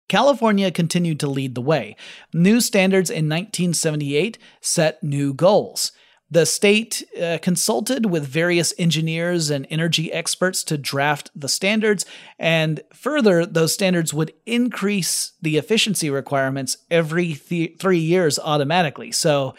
California 0.08 0.72
continued 0.72 1.20
to 1.20 1.28
lead 1.28 1.54
the 1.54 1.60
way. 1.60 1.96
New 2.32 2.60
standards 2.60 3.10
in 3.10 3.28
1978 3.28 4.38
set 4.60 5.02
new 5.04 5.32
goals. 5.32 5.92
The 6.30 6.46
state 6.46 7.04
uh, 7.20 7.38
consulted 7.42 8.06
with 8.06 8.26
various 8.26 8.72
engineers 8.78 9.50
and 9.50 9.66
energy 9.70 10.12
experts 10.12 10.64
to 10.64 10.78
draft 10.78 11.30
the 11.34 11.48
standards, 11.48 12.06
and 12.38 12.80
further, 12.92 13.46
those 13.46 13.74
standards 13.74 14.12
would 14.12 14.32
increase 14.46 15.32
the 15.40 15.58
efficiency 15.58 16.10
requirements 16.10 16.76
every 16.90 17.34
th- 17.34 17.76
three 17.78 17.98
years 17.98 18.38
automatically. 18.38 19.12
So 19.12 19.54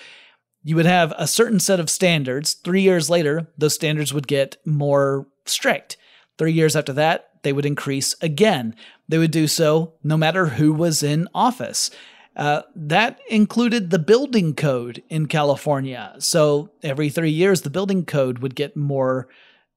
you 0.64 0.76
would 0.76 0.88
have 0.88 1.14
a 1.18 1.28
certain 1.28 1.60
set 1.60 1.80
of 1.80 1.92
standards. 1.92 2.56
Three 2.56 2.82
years 2.82 3.10
later, 3.10 3.48
those 3.58 3.76
standards 3.76 4.14
would 4.14 4.28
get 4.28 4.58
more 4.66 5.28
strict. 5.46 5.96
Three 6.40 6.52
years 6.52 6.76
after 6.76 6.92
that, 6.94 7.30
they 7.44 7.54
would 7.54 7.68
increase 7.68 8.16
again. 8.22 8.76
They 9.08 9.20
would 9.20 9.32
do 9.32 9.48
so 9.48 9.94
no 10.04 10.18
matter 10.18 10.48
who 10.48 10.74
was 10.74 11.04
in 11.04 11.28
office. 11.36 11.92
Uh, 12.36 12.64
that 12.76 13.20
included 13.30 13.90
the 13.90 14.00
building 14.00 14.54
code 14.54 15.02
in 15.10 15.26
California. 15.26 16.16
So 16.20 16.72
every 16.84 17.10
three 17.10 17.32
years, 17.32 17.62
the 17.62 17.70
building 17.70 18.06
code 18.06 18.40
would 18.40 18.56
get 18.56 18.76
more 18.76 19.30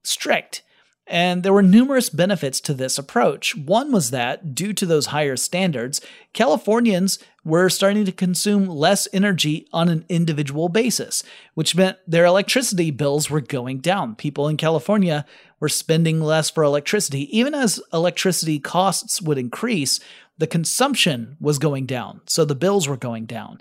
strict. 0.03 0.63
And 1.09 1.41
there 1.41 1.53
were 1.53 1.63
numerous 1.63 2.07
benefits 2.09 2.61
to 2.61 2.73
this 2.75 2.99
approach. 2.99 3.57
One 3.57 3.91
was 3.91 4.11
that, 4.11 4.53
due 4.53 4.73
to 4.73 4.85
those 4.85 5.07
higher 5.07 5.35
standards, 5.35 6.01
Californians 6.33 7.17
were 7.43 7.67
starting 7.67 8.05
to 8.05 8.11
consume 8.11 8.67
less 8.67 9.07
energy 9.11 9.67
on 9.73 9.89
an 9.89 10.05
individual 10.07 10.69
basis, 10.69 11.23
which 11.55 11.75
meant 11.75 11.97
their 12.05 12.25
electricity 12.25 12.91
bills 12.91 13.27
were 13.27 13.41
going 13.41 13.79
down. 13.79 14.13
People 14.13 14.47
in 14.47 14.55
California 14.55 15.25
were 15.59 15.67
spending 15.67 16.21
less 16.21 16.51
for 16.51 16.63
electricity. 16.63 17.35
Even 17.35 17.55
as 17.55 17.81
electricity 17.91 18.59
costs 18.59 19.19
would 19.19 19.39
increase, 19.39 19.99
the 20.37 20.45
consumption 20.45 21.37
was 21.41 21.57
going 21.57 21.87
down, 21.87 22.21
so 22.27 22.45
the 22.45 22.53
bills 22.53 22.87
were 22.87 22.97
going 22.97 23.25
down. 23.25 23.59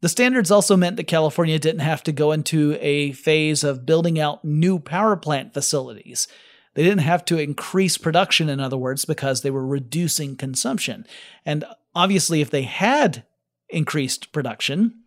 The 0.00 0.08
standards 0.08 0.50
also 0.50 0.76
meant 0.76 0.96
that 0.96 1.04
California 1.04 1.58
didn't 1.60 1.80
have 1.80 2.02
to 2.02 2.12
go 2.12 2.32
into 2.32 2.76
a 2.80 3.12
phase 3.12 3.62
of 3.62 3.86
building 3.86 4.18
out 4.18 4.44
new 4.44 4.80
power 4.80 5.14
plant 5.14 5.54
facilities. 5.54 6.26
They 6.74 6.84
didn't 6.84 7.00
have 7.00 7.24
to 7.26 7.38
increase 7.38 7.98
production, 7.98 8.48
in 8.48 8.60
other 8.60 8.76
words, 8.76 9.04
because 9.04 9.42
they 9.42 9.50
were 9.50 9.66
reducing 9.66 10.36
consumption. 10.36 11.06
And 11.44 11.64
obviously, 11.94 12.40
if 12.40 12.50
they 12.50 12.62
had 12.62 13.24
increased 13.68 14.32
production 14.32 15.00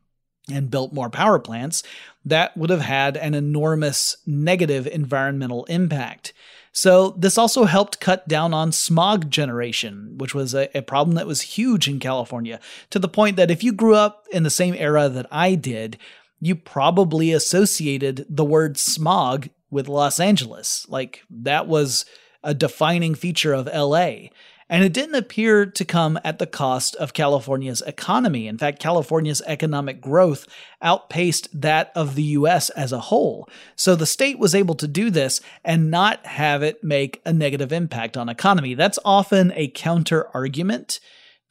and 0.52 0.72
built 0.72 0.94
more 0.94 1.10
power 1.10 1.40
plants, 1.40 1.84
that 2.26 2.56
would 2.58 2.70
have 2.70 2.82
had 2.82 3.16
an 3.16 3.34
enormous 3.34 4.18
negative 4.26 4.88
environmental 4.88 5.64
impact. 5.66 6.34
So, 6.76 7.12
this 7.12 7.38
also 7.38 7.66
helped 7.66 8.00
cut 8.00 8.28
down 8.28 8.54
on 8.54 8.72
smog 8.72 9.30
generation, 9.30 10.16
which 10.18 10.34
was 10.34 10.56
a, 10.56 10.76
a, 10.76 10.82
problem 10.82 11.16
that 11.16 11.28
was 11.28 11.42
huge 11.42 11.88
in 11.88 12.00
California, 12.00 12.60
to 12.90 12.98
the 12.98 13.08
point 13.08 13.36
that 13.38 13.52
if 13.52 13.64
you 13.64 13.72
grew 13.72 13.94
up 13.94 14.26
in 14.32 14.42
the 14.42 14.50
same 14.50 14.74
era 14.74 15.08
that 15.08 15.28
I 15.32 15.54
did, 15.54 15.98
you 16.42 16.56
probably 16.56 17.32
associated 17.32 18.26
the 18.28 18.44
word 18.44 18.78
smog 18.78 19.50
with 19.74 19.90
Los 19.90 20.20
Angeles. 20.20 20.86
Like, 20.88 21.24
that 21.30 21.68
was 21.68 22.06
a 22.44 22.54
defining 22.54 23.16
feature 23.16 23.54
of 23.54 23.68
LA. 23.68 24.28
And 24.70 24.84
it 24.84 24.94
didn't 24.94 25.16
appear 25.16 25.66
to 25.66 25.86
come 25.86 26.20
at 26.24 26.40
the 26.40 26.48
cost 26.48 26.96
of 26.96 27.14
California's 27.14 27.82
economy. 27.82 28.48
In 28.48 28.58
fact, 28.58 28.80
California's 28.80 29.42
economic 29.46 30.02
growth 30.02 30.48
outpaced 30.82 31.62
that 31.62 31.92
of 31.96 32.16
the 32.16 32.24
US 32.24 32.70
as 32.72 32.92
a 32.92 33.00
whole. 33.00 33.48
So 33.76 33.96
the 33.96 34.06
state 34.06 34.40
was 34.40 34.56
able 34.56 34.76
to 34.76 34.88
do 34.88 35.10
this 35.10 35.42
and 35.64 35.92
not 35.92 36.26
have 36.26 36.64
it 36.64 36.84
make 36.84 37.22
a 37.26 37.34
negative 37.34 37.72
impact 37.72 38.18
on 38.18 38.30
economy. 38.30 38.74
That's 38.74 39.00
often 39.04 39.52
a 39.56 39.68
counter 39.68 40.28
argument 40.34 41.00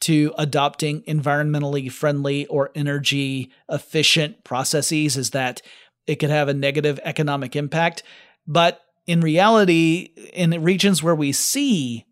to 0.01 0.33
adopting 0.37 1.01
environmentally 1.03 1.89
friendly 1.89 2.45
or 2.47 2.71
energy 2.75 3.49
efficient 3.69 4.43
processes 4.43 5.15
is 5.15 5.29
that 5.29 5.61
it 6.07 6.15
could 6.15 6.29
have 6.29 6.49
a 6.49 6.53
negative 6.53 6.99
economic 7.03 7.55
impact. 7.55 8.03
But 8.47 8.81
in 9.05 9.21
reality, 9.21 10.09
in 10.33 10.51
regions 10.63 11.01
where 11.03 11.15
we 11.15 11.31
see 11.31 12.05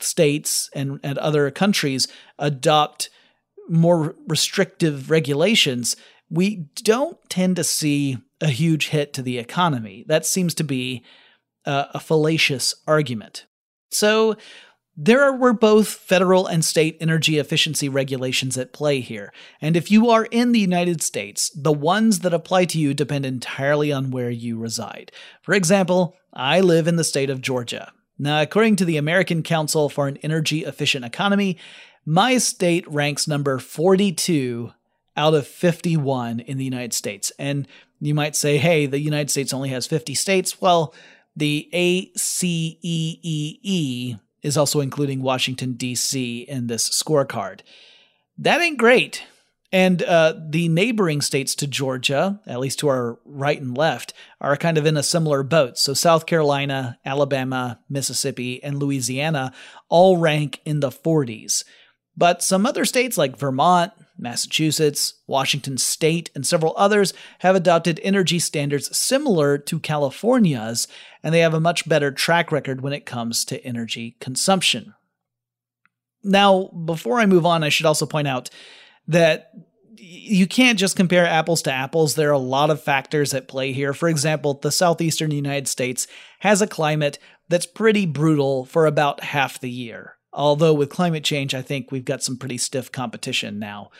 states 0.00 0.68
and, 0.74 1.00
and 1.02 1.18
other 1.18 1.50
countries 1.50 2.08
adopt 2.38 3.10
more 3.68 4.14
restrictive 4.28 5.10
regulations, 5.10 5.96
we 6.30 6.66
don't 6.82 7.18
tend 7.28 7.56
to 7.56 7.64
see 7.64 8.18
a 8.40 8.48
huge 8.48 8.88
hit 8.88 9.12
to 9.14 9.22
the 9.22 9.38
economy. 9.38 10.04
That 10.06 10.26
seems 10.26 10.54
to 10.54 10.64
be 10.64 11.02
a, 11.64 11.86
a 11.94 12.00
fallacious 12.00 12.74
argument. 12.86 13.46
So, 13.90 14.36
there 14.96 15.32
were 15.32 15.52
both 15.52 15.88
federal 15.88 16.46
and 16.46 16.64
state 16.64 16.96
energy 17.00 17.38
efficiency 17.38 17.88
regulations 17.88 18.56
at 18.56 18.72
play 18.72 19.00
here, 19.00 19.32
and 19.60 19.76
if 19.76 19.90
you 19.90 20.08
are 20.10 20.24
in 20.26 20.52
the 20.52 20.60
United 20.60 21.02
States, 21.02 21.50
the 21.50 21.72
ones 21.72 22.20
that 22.20 22.32
apply 22.32 22.64
to 22.66 22.78
you 22.78 22.94
depend 22.94 23.26
entirely 23.26 23.92
on 23.92 24.10
where 24.10 24.30
you 24.30 24.58
reside. 24.58 25.12
For 25.42 25.54
example, 25.54 26.16
I 26.32 26.60
live 26.60 26.88
in 26.88 26.96
the 26.96 27.04
state 27.04 27.30
of 27.30 27.42
Georgia. 27.42 27.92
Now, 28.18 28.40
according 28.40 28.76
to 28.76 28.86
the 28.86 28.96
American 28.96 29.42
Council 29.42 29.88
for 29.90 30.08
an 30.08 30.16
Energy 30.18 30.64
Efficient 30.64 31.04
Economy, 31.04 31.58
my 32.06 32.38
state 32.38 32.90
ranks 32.90 33.28
number 33.28 33.58
42 33.58 34.72
out 35.16 35.34
of 35.34 35.46
51 35.46 36.40
in 36.40 36.56
the 36.56 36.64
United 36.64 36.94
States. 36.94 37.32
And 37.38 37.68
you 38.00 38.14
might 38.14 38.36
say, 38.36 38.56
hey, 38.58 38.86
the 38.86 39.00
United 39.00 39.30
States 39.30 39.52
only 39.52 39.68
has 39.70 39.86
50 39.86 40.14
states. 40.14 40.60
Well, 40.60 40.94
the 41.34 41.68
ACEEE 41.72 42.80
is 44.46 44.56
also 44.56 44.80
including 44.80 45.20
Washington, 45.20 45.74
D.C. 45.74 46.42
in 46.42 46.68
this 46.68 46.88
scorecard. 46.88 47.60
That 48.38 48.60
ain't 48.60 48.78
great. 48.78 49.24
And 49.72 50.02
uh, 50.02 50.34
the 50.48 50.68
neighboring 50.68 51.20
states 51.20 51.54
to 51.56 51.66
Georgia, 51.66 52.40
at 52.46 52.60
least 52.60 52.78
to 52.78 52.88
our 52.88 53.18
right 53.24 53.60
and 53.60 53.76
left, 53.76 54.14
are 54.40 54.56
kind 54.56 54.78
of 54.78 54.86
in 54.86 54.96
a 54.96 55.02
similar 55.02 55.42
boat. 55.42 55.76
So 55.76 55.92
South 55.92 56.24
Carolina, 56.24 56.98
Alabama, 57.04 57.80
Mississippi, 57.90 58.62
and 58.62 58.78
Louisiana 58.78 59.52
all 59.88 60.16
rank 60.16 60.60
in 60.64 60.80
the 60.80 60.90
40s. 60.90 61.64
But 62.16 62.42
some 62.42 62.64
other 62.64 62.84
states 62.84 63.18
like 63.18 63.36
Vermont, 63.36 63.92
Massachusetts, 64.18 65.14
Washington 65.26 65.78
State, 65.78 66.30
and 66.34 66.46
several 66.46 66.74
others 66.76 67.12
have 67.40 67.54
adopted 67.54 68.00
energy 68.02 68.38
standards 68.38 68.96
similar 68.96 69.58
to 69.58 69.78
California's, 69.78 70.88
and 71.22 71.34
they 71.34 71.40
have 71.40 71.54
a 71.54 71.60
much 71.60 71.88
better 71.88 72.10
track 72.10 72.50
record 72.50 72.80
when 72.80 72.92
it 72.92 73.06
comes 73.06 73.44
to 73.44 73.64
energy 73.64 74.16
consumption. 74.20 74.94
Now, 76.22 76.64
before 76.64 77.20
I 77.20 77.26
move 77.26 77.46
on, 77.46 77.62
I 77.62 77.68
should 77.68 77.86
also 77.86 78.06
point 78.06 78.28
out 78.28 78.50
that 79.08 79.52
you 79.98 80.46
can't 80.46 80.78
just 80.78 80.96
compare 80.96 81.26
apples 81.26 81.62
to 81.62 81.72
apples. 81.72 82.14
There 82.14 82.28
are 82.28 82.32
a 82.32 82.38
lot 82.38 82.70
of 82.70 82.82
factors 82.82 83.32
at 83.32 83.48
play 83.48 83.72
here. 83.72 83.92
For 83.92 84.08
example, 84.08 84.54
the 84.54 84.70
southeastern 84.70 85.30
United 85.30 85.68
States 85.68 86.06
has 86.40 86.60
a 86.60 86.66
climate 86.66 87.18
that's 87.48 87.66
pretty 87.66 88.06
brutal 88.06 88.64
for 88.64 88.86
about 88.86 89.22
half 89.22 89.60
the 89.60 89.70
year. 89.70 90.16
Although 90.36 90.74
with 90.74 90.90
climate 90.90 91.24
change, 91.24 91.54
I 91.54 91.62
think 91.62 91.90
we've 91.90 92.04
got 92.04 92.22
some 92.22 92.36
pretty 92.36 92.58
stiff 92.58 92.92
competition 92.92 93.58
now. 93.58 93.90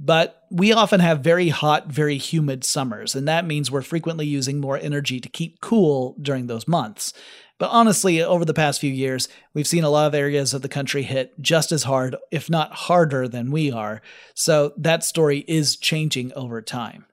But 0.00 0.44
we 0.50 0.72
often 0.72 1.00
have 1.00 1.20
very 1.20 1.48
hot, 1.48 1.86
very 1.86 2.18
humid 2.18 2.64
summers, 2.64 3.14
and 3.14 3.26
that 3.26 3.46
means 3.46 3.70
we're 3.70 3.82
frequently 3.82 4.26
using 4.26 4.60
more 4.60 4.76
energy 4.76 5.20
to 5.20 5.28
keep 5.28 5.60
cool 5.60 6.16
during 6.20 6.46
those 6.46 6.68
months. 6.68 7.12
But 7.58 7.70
honestly, 7.70 8.22
over 8.22 8.44
the 8.44 8.54
past 8.54 8.80
few 8.80 8.92
years, 8.92 9.28
we've 9.54 9.66
seen 9.66 9.82
a 9.82 9.90
lot 9.90 10.06
of 10.06 10.14
areas 10.14 10.54
of 10.54 10.62
the 10.62 10.68
country 10.68 11.02
hit 11.02 11.40
just 11.40 11.72
as 11.72 11.84
hard, 11.84 12.16
if 12.30 12.48
not 12.48 12.72
harder, 12.72 13.26
than 13.26 13.50
we 13.50 13.72
are. 13.72 14.00
So 14.34 14.72
that 14.76 15.02
story 15.02 15.44
is 15.48 15.76
changing 15.76 16.32
over 16.34 16.62
time. 16.62 17.06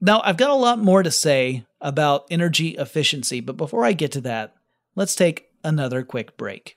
Now, 0.00 0.22
I've 0.24 0.38
got 0.38 0.50
a 0.50 0.54
lot 0.54 0.78
more 0.78 1.02
to 1.02 1.10
say 1.10 1.66
about 1.80 2.24
energy 2.30 2.70
efficiency, 2.70 3.40
but 3.40 3.58
before 3.58 3.84
I 3.84 3.92
get 3.92 4.12
to 4.12 4.20
that, 4.22 4.54
let's 4.94 5.14
take 5.14 5.48
another 5.62 6.02
quick 6.02 6.36
break. 6.36 6.76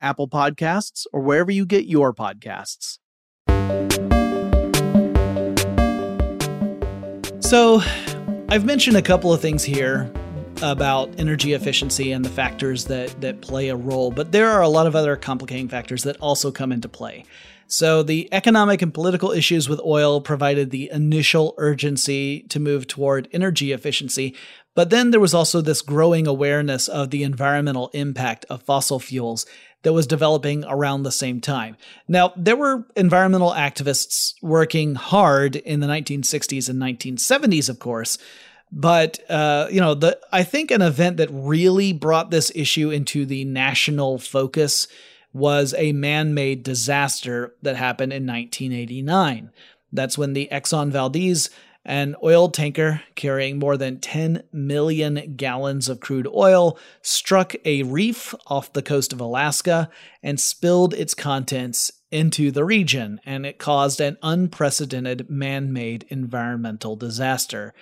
Apple 0.00 0.28
Podcasts, 0.28 1.06
or 1.12 1.20
wherever 1.20 1.50
you 1.50 1.66
get 1.66 1.86
your 1.86 2.12
podcasts. 2.12 2.98
So, 7.40 7.80
I've 8.50 8.64
mentioned 8.64 8.96
a 8.96 9.02
couple 9.02 9.32
of 9.32 9.40
things 9.40 9.64
here 9.64 10.12
about 10.62 11.18
energy 11.18 11.52
efficiency 11.52 12.12
and 12.12 12.24
the 12.24 12.30
factors 12.30 12.86
that 12.86 13.20
that 13.20 13.40
play 13.40 13.68
a 13.68 13.76
role, 13.76 14.10
but 14.10 14.32
there 14.32 14.48
are 14.48 14.62
a 14.62 14.68
lot 14.68 14.86
of 14.86 14.96
other 14.96 15.16
complicating 15.16 15.68
factors 15.68 16.02
that 16.04 16.16
also 16.20 16.50
come 16.50 16.72
into 16.72 16.88
play. 16.88 17.24
So 17.70 18.02
the 18.02 18.30
economic 18.32 18.80
and 18.80 18.94
political 18.94 19.30
issues 19.30 19.68
with 19.68 19.80
oil 19.84 20.22
provided 20.22 20.70
the 20.70 20.90
initial 20.90 21.54
urgency 21.58 22.40
to 22.48 22.58
move 22.58 22.86
toward 22.86 23.28
energy 23.30 23.72
efficiency, 23.72 24.34
but 24.74 24.88
then 24.88 25.10
there 25.10 25.20
was 25.20 25.34
also 25.34 25.60
this 25.60 25.82
growing 25.82 26.26
awareness 26.26 26.88
of 26.88 27.10
the 27.10 27.22
environmental 27.22 27.90
impact 27.92 28.46
of 28.48 28.62
fossil 28.62 28.98
fuels 28.98 29.44
that 29.82 29.92
was 29.92 30.06
developing 30.06 30.64
around 30.64 31.02
the 31.02 31.12
same 31.12 31.40
time. 31.40 31.76
Now, 32.08 32.32
there 32.36 32.56
were 32.56 32.86
environmental 32.96 33.52
activists 33.52 34.34
working 34.42 34.96
hard 34.96 35.56
in 35.56 35.80
the 35.80 35.86
1960s 35.86 36.68
and 36.68 36.80
1970s, 36.80 37.68
of 37.68 37.78
course. 37.78 38.18
But 38.70 39.18
uh, 39.30 39.68
you 39.70 39.80
know, 39.80 39.94
the 39.94 40.18
I 40.30 40.42
think 40.42 40.70
an 40.70 40.82
event 40.82 41.16
that 41.18 41.30
really 41.32 41.92
brought 41.92 42.30
this 42.30 42.52
issue 42.54 42.90
into 42.90 43.24
the 43.24 43.44
national 43.44 44.18
focus 44.18 44.88
was 45.32 45.74
a 45.76 45.92
man-made 45.92 46.62
disaster 46.62 47.54
that 47.62 47.76
happened 47.76 48.12
in 48.12 48.26
1989. 48.26 49.50
That's 49.92 50.18
when 50.18 50.32
the 50.32 50.48
Exxon 50.50 50.90
Valdez 50.90 51.48
an 51.88 52.14
oil 52.22 52.50
tanker 52.50 53.00
carrying 53.14 53.58
more 53.58 53.78
than 53.78 53.98
10 53.98 54.42
million 54.52 55.34
gallons 55.36 55.88
of 55.88 56.00
crude 56.00 56.28
oil 56.28 56.78
struck 57.00 57.54
a 57.64 57.82
reef 57.82 58.34
off 58.46 58.74
the 58.74 58.82
coast 58.82 59.10
of 59.10 59.22
Alaska 59.22 59.88
and 60.22 60.38
spilled 60.38 60.92
its 60.92 61.14
contents 61.14 61.90
into 62.10 62.50
the 62.50 62.64
region, 62.64 63.20
and 63.24 63.46
it 63.46 63.58
caused 63.58 64.02
an 64.02 64.18
unprecedented 64.22 65.30
man 65.30 65.72
made 65.72 66.04
environmental 66.10 66.94
disaster. 66.94 67.72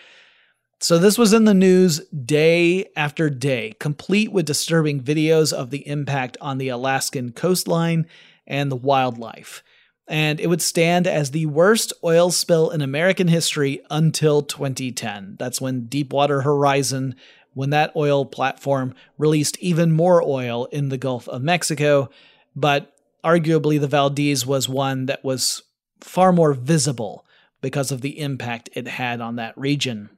So, 0.81 0.99
this 0.99 1.19
was 1.19 1.33
in 1.33 1.45
the 1.45 1.55
news 1.55 2.01
day 2.11 2.87
after 2.97 3.29
day, 3.29 3.75
complete 3.81 4.31
with 4.31 4.47
disturbing 4.47 5.03
videos 5.03 5.53
of 5.53 5.71
the 5.71 5.87
impact 5.89 6.37
on 6.41 6.59
the 6.59 6.69
Alaskan 6.69 7.33
coastline 7.33 8.07
and 8.47 8.71
the 8.71 8.77
wildlife 8.77 9.65
and 10.09 10.39
it 10.39 10.49
would 10.49 10.63
stand 10.63 11.07
as 11.07 11.31
the 11.31 11.47
worst 11.47 11.93
oil 12.05 12.31
spill 12.31 12.71
in 12.71 12.81
American 12.81 13.29
history 13.29 13.81
until 13.91 14.43
2010. 14.43 15.37
That's 15.39 15.61
when 15.61 15.87
Deepwater 15.87 16.43
Horizon, 16.43 17.17
when 17.55 17.71
that 17.71 17.93
oil 17.97 18.25
platform 18.25 18.95
released 19.19 19.59
even 19.59 19.91
more 19.91 20.23
oil 20.23 20.67
in 20.67 20.91
the 20.91 20.99
Gulf 20.99 21.29
of 21.29 21.43
Mexico, 21.43 22.09
but 22.55 22.93
arguably 23.25 23.81
the 23.81 23.89
Valdez 23.89 24.47
was 24.47 24.69
one 24.69 25.07
that 25.07 25.25
was 25.25 25.63
far 26.01 26.33
more 26.33 26.55
visible 26.55 27.25
because 27.61 27.91
of 27.91 28.01
the 28.01 28.21
impact 28.21 28.69
it 28.75 28.87
had 28.87 29.21
on 29.21 29.37
that 29.37 29.57
region. 29.59 30.11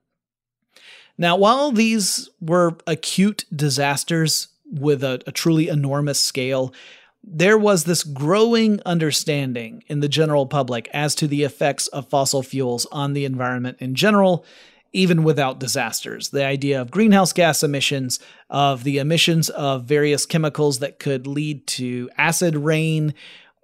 Now, 1.16 1.36
while 1.36 1.72
these 1.72 2.28
were 2.40 2.76
acute 2.86 3.44
disasters 3.54 4.48
with 4.70 5.02
a, 5.02 5.20
a 5.26 5.32
truly 5.32 5.68
enormous 5.68 6.20
scale, 6.20 6.72
there 7.22 7.58
was 7.58 7.84
this 7.84 8.04
growing 8.04 8.80
understanding 8.86 9.82
in 9.86 10.00
the 10.00 10.08
general 10.08 10.46
public 10.46 10.88
as 10.92 11.14
to 11.16 11.26
the 11.26 11.42
effects 11.42 11.86
of 11.88 12.08
fossil 12.08 12.42
fuels 12.42 12.86
on 12.92 13.12
the 13.12 13.24
environment 13.24 13.76
in 13.80 13.94
general, 13.94 14.44
even 14.92 15.24
without 15.24 15.60
disasters. 15.60 16.30
The 16.30 16.44
idea 16.44 16.80
of 16.80 16.90
greenhouse 16.90 17.32
gas 17.32 17.62
emissions, 17.62 18.18
of 18.48 18.84
the 18.84 18.98
emissions 18.98 19.50
of 19.50 19.84
various 19.84 20.24
chemicals 20.24 20.78
that 20.78 20.98
could 20.98 21.26
lead 21.26 21.66
to 21.68 22.08
acid 22.16 22.56
rain, 22.56 23.14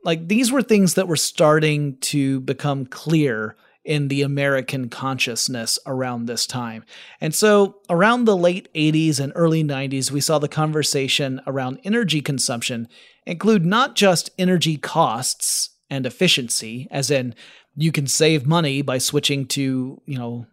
like 0.03 0.29
these 0.29 0.53
were 0.53 0.63
things 0.63 0.95
that 0.95 1.09
were 1.09 1.17
starting 1.17 1.97
to 1.99 2.41
become 2.41 2.85
clear 2.85 3.57
in 3.85 4.09
the 4.09 4.23
American 4.23 4.89
consciousness 4.89 5.79
around 5.87 6.27
this 6.27 6.47
time. 6.47 6.85
And 7.21 7.35
so, 7.35 7.77
around 7.91 8.25
the 8.25 8.37
late 8.37 8.73
80s 8.75 9.21
and 9.21 9.33
early 9.35 9.63
90s, 9.63 10.11
we 10.11 10.21
saw 10.21 10.39
the 10.39 10.49
conversation 10.49 11.41
around 11.47 11.81
energy 11.85 12.21
consumption 12.21 12.89
include 13.27 13.65
not 13.65 13.95
just 13.95 14.31
energy 14.39 14.77
costs 14.77 15.71
and 15.91 16.07
efficiency, 16.07 16.89
as 16.91 17.11
in 17.11 17.35
you 17.77 17.93
can 17.93 18.07
save 18.07 18.47
money 18.47 18.83
by 18.83 18.99
switching 18.99 19.47
to, 19.47 20.01
you 20.07 20.19
know, 20.19 20.47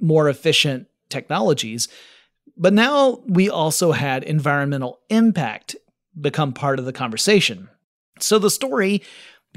more 0.00 0.28
efficient 0.28 0.88
technologies, 1.08 1.88
but 2.56 2.72
now 2.72 3.20
we 3.26 3.50
also 3.50 3.92
had 3.92 4.24
environmental 4.24 5.00
impact 5.10 5.76
become 6.18 6.52
part 6.52 6.78
of 6.78 6.84
the 6.84 6.92
conversation. 6.92 7.68
So 8.20 8.38
the 8.38 8.50
story 8.50 9.02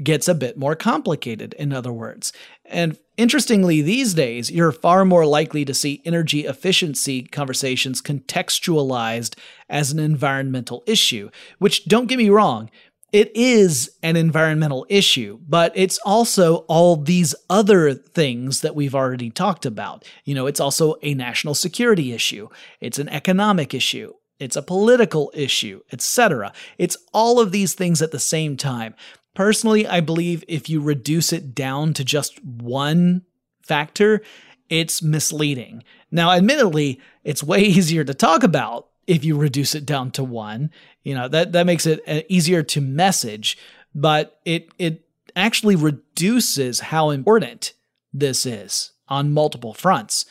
gets 0.02 0.28
a 0.28 0.34
bit 0.34 0.58
more 0.58 0.76
complicated, 0.76 1.54
in 1.54 1.72
other 1.72 1.92
words. 1.92 2.32
And 2.66 2.98
interestingly, 3.20 3.82
these 3.82 4.14
days, 4.14 4.50
you're 4.50 4.72
far 4.72 5.04
more 5.04 5.26
likely 5.26 5.64
to 5.64 5.74
see 5.74 6.02
energy 6.04 6.46
efficiency 6.46 7.22
conversations 7.22 8.00
contextualized 8.00 9.36
as 9.68 9.92
an 9.92 9.98
environmental 9.98 10.82
issue, 10.86 11.30
which, 11.58 11.84
don't 11.84 12.06
get 12.06 12.18
me 12.18 12.30
wrong, 12.30 12.70
it 13.12 13.30
is 13.36 13.90
an 14.02 14.16
environmental 14.16 14.86
issue, 14.88 15.38
but 15.48 15.72
it's 15.74 15.98
also 15.98 16.58
all 16.68 16.96
these 16.96 17.34
other 17.50 17.92
things 17.92 18.60
that 18.60 18.74
we've 18.74 18.94
already 18.94 19.30
talked 19.30 19.66
about. 19.66 20.04
You 20.24 20.34
know, 20.34 20.46
it's 20.46 20.60
also 20.60 20.94
a 21.02 21.14
national 21.14 21.54
security 21.54 22.12
issue, 22.12 22.48
it's 22.80 22.98
an 22.98 23.08
economic 23.08 23.74
issue, 23.74 24.14
it's 24.38 24.56
a 24.56 24.62
political 24.62 25.30
issue, 25.34 25.82
etc. 25.92 26.52
It's 26.78 26.96
all 27.12 27.38
of 27.38 27.52
these 27.52 27.74
things 27.74 28.00
at 28.00 28.10
the 28.10 28.18
same 28.18 28.56
time. 28.56 28.94
Personally, 29.34 29.86
I 29.86 30.00
believe 30.00 30.44
if 30.48 30.68
you 30.68 30.80
reduce 30.80 31.32
it 31.32 31.54
down 31.54 31.94
to 31.94 32.04
just 32.04 32.42
one 32.44 33.22
factor, 33.62 34.22
it's 34.68 35.02
misleading. 35.02 35.84
Now, 36.10 36.32
admittedly, 36.32 37.00
it's 37.24 37.42
way 37.42 37.60
easier 37.62 38.04
to 38.04 38.14
talk 38.14 38.42
about 38.42 38.88
if 39.06 39.24
you 39.24 39.36
reduce 39.36 39.74
it 39.74 39.86
down 39.86 40.10
to 40.12 40.24
one. 40.24 40.70
You 41.02 41.14
know, 41.14 41.28
that, 41.28 41.52
that 41.52 41.66
makes 41.66 41.86
it 41.86 42.00
uh, 42.06 42.20
easier 42.28 42.62
to 42.62 42.80
message, 42.80 43.56
but 43.94 44.40
it, 44.44 44.70
it 44.78 45.04
actually 45.36 45.76
reduces 45.76 46.80
how 46.80 47.10
important 47.10 47.72
this 48.12 48.44
is 48.46 48.92
on 49.08 49.32
multiple 49.32 49.74
fronts. 49.74 50.26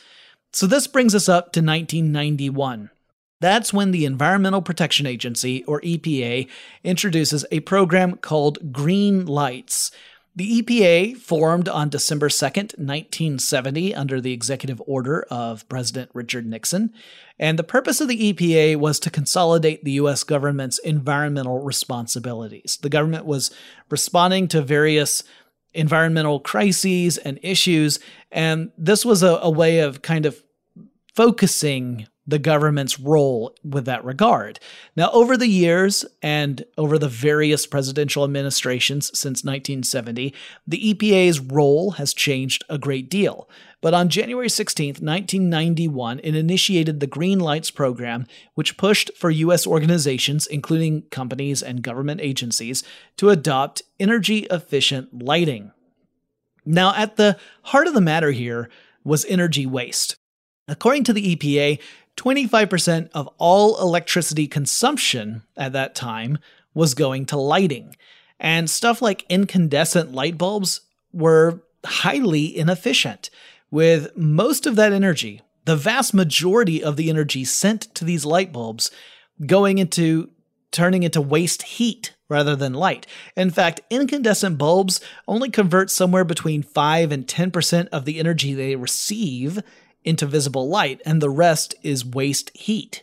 So 0.52 0.66
this 0.66 0.86
brings 0.86 1.14
us 1.14 1.28
up 1.28 1.52
to 1.52 1.60
1991. 1.60 2.90
That's 3.40 3.72
when 3.72 3.90
the 3.90 4.04
Environmental 4.04 4.62
Protection 4.62 5.06
Agency, 5.06 5.64
or 5.64 5.80
EPA, 5.80 6.48
introduces 6.84 7.44
a 7.50 7.60
program 7.60 8.16
called 8.16 8.72
Green 8.72 9.24
Lights. 9.24 9.90
The 10.36 10.62
EPA 10.62 11.16
formed 11.16 11.68
on 11.68 11.88
December 11.88 12.28
2nd, 12.28 12.78
1970, 12.78 13.94
under 13.94 14.20
the 14.20 14.32
executive 14.32 14.80
order 14.86 15.26
of 15.30 15.68
President 15.68 16.10
Richard 16.14 16.46
Nixon. 16.46 16.92
And 17.38 17.58
the 17.58 17.64
purpose 17.64 18.00
of 18.00 18.08
the 18.08 18.32
EPA 18.32 18.76
was 18.76 19.00
to 19.00 19.10
consolidate 19.10 19.84
the 19.84 19.92
U.S. 19.92 20.22
government's 20.22 20.78
environmental 20.78 21.60
responsibilities. 21.60 22.78
The 22.80 22.88
government 22.88 23.24
was 23.24 23.50
responding 23.90 24.46
to 24.48 24.62
various 24.62 25.24
environmental 25.72 26.40
crises 26.40 27.18
and 27.18 27.40
issues, 27.42 27.98
and 28.30 28.70
this 28.78 29.04
was 29.04 29.22
a, 29.22 29.38
a 29.42 29.50
way 29.50 29.80
of 29.80 30.02
kind 30.02 30.26
of 30.26 30.42
focusing 31.14 32.06
the 32.30 32.38
government's 32.38 32.98
role 32.98 33.54
with 33.64 33.84
that 33.84 34.04
regard. 34.04 34.58
Now, 34.96 35.10
over 35.12 35.36
the 35.36 35.48
years 35.48 36.04
and 36.22 36.64
over 36.78 36.98
the 36.98 37.08
various 37.08 37.66
presidential 37.66 38.24
administrations 38.24 39.06
since 39.08 39.44
1970, 39.44 40.34
the 40.66 40.94
EPA's 40.94 41.40
role 41.40 41.92
has 41.92 42.14
changed 42.14 42.64
a 42.68 42.78
great 42.78 43.10
deal. 43.10 43.48
But 43.82 43.94
on 43.94 44.08
January 44.10 44.48
16, 44.48 44.88
1991, 44.88 46.20
it 46.22 46.36
initiated 46.36 47.00
the 47.00 47.06
Green 47.06 47.40
Lights 47.40 47.70
program, 47.70 48.26
which 48.54 48.76
pushed 48.76 49.10
for 49.16 49.30
U.S. 49.30 49.66
organizations, 49.66 50.46
including 50.46 51.02
companies 51.10 51.62
and 51.62 51.82
government 51.82 52.20
agencies, 52.20 52.84
to 53.16 53.30
adopt 53.30 53.82
energy 53.98 54.40
efficient 54.50 55.22
lighting. 55.22 55.72
Now, 56.64 56.94
at 56.94 57.16
the 57.16 57.38
heart 57.64 57.86
of 57.86 57.94
the 57.94 58.00
matter 58.00 58.32
here 58.32 58.68
was 59.02 59.24
energy 59.24 59.66
waste. 59.66 60.16
According 60.68 61.02
to 61.04 61.12
the 61.12 61.34
EPA, 61.34 61.80
25% 62.16 63.10
of 63.14 63.28
all 63.38 63.80
electricity 63.80 64.46
consumption 64.46 65.42
at 65.56 65.72
that 65.72 65.94
time 65.94 66.38
was 66.74 66.94
going 66.94 67.26
to 67.26 67.36
lighting. 67.36 67.96
And 68.38 68.70
stuff 68.70 69.02
like 69.02 69.26
incandescent 69.28 70.12
light 70.12 70.38
bulbs 70.38 70.80
were 71.12 71.62
highly 71.84 72.56
inefficient, 72.56 73.30
with 73.70 74.16
most 74.16 74.66
of 74.66 74.76
that 74.76 74.92
energy, 74.92 75.42
the 75.64 75.76
vast 75.76 76.12
majority 76.12 76.82
of 76.82 76.96
the 76.96 77.10
energy 77.10 77.44
sent 77.44 77.94
to 77.94 78.04
these 78.04 78.24
light 78.24 78.52
bulbs, 78.52 78.90
going 79.46 79.78
into 79.78 80.30
turning 80.72 81.02
into 81.02 81.20
waste 81.20 81.62
heat 81.62 82.14
rather 82.28 82.54
than 82.54 82.72
light. 82.72 83.06
In 83.36 83.50
fact, 83.50 83.80
incandescent 83.90 84.56
bulbs 84.56 85.00
only 85.26 85.50
convert 85.50 85.90
somewhere 85.90 86.24
between 86.24 86.62
5 86.62 87.12
and 87.12 87.26
10% 87.26 87.88
of 87.88 88.04
the 88.04 88.18
energy 88.18 88.54
they 88.54 88.76
receive 88.76 89.60
into 90.04 90.26
visible 90.26 90.68
light, 90.68 91.00
and 91.04 91.20
the 91.20 91.30
rest 91.30 91.74
is 91.82 92.04
waste 92.04 92.50
heat. 92.56 93.02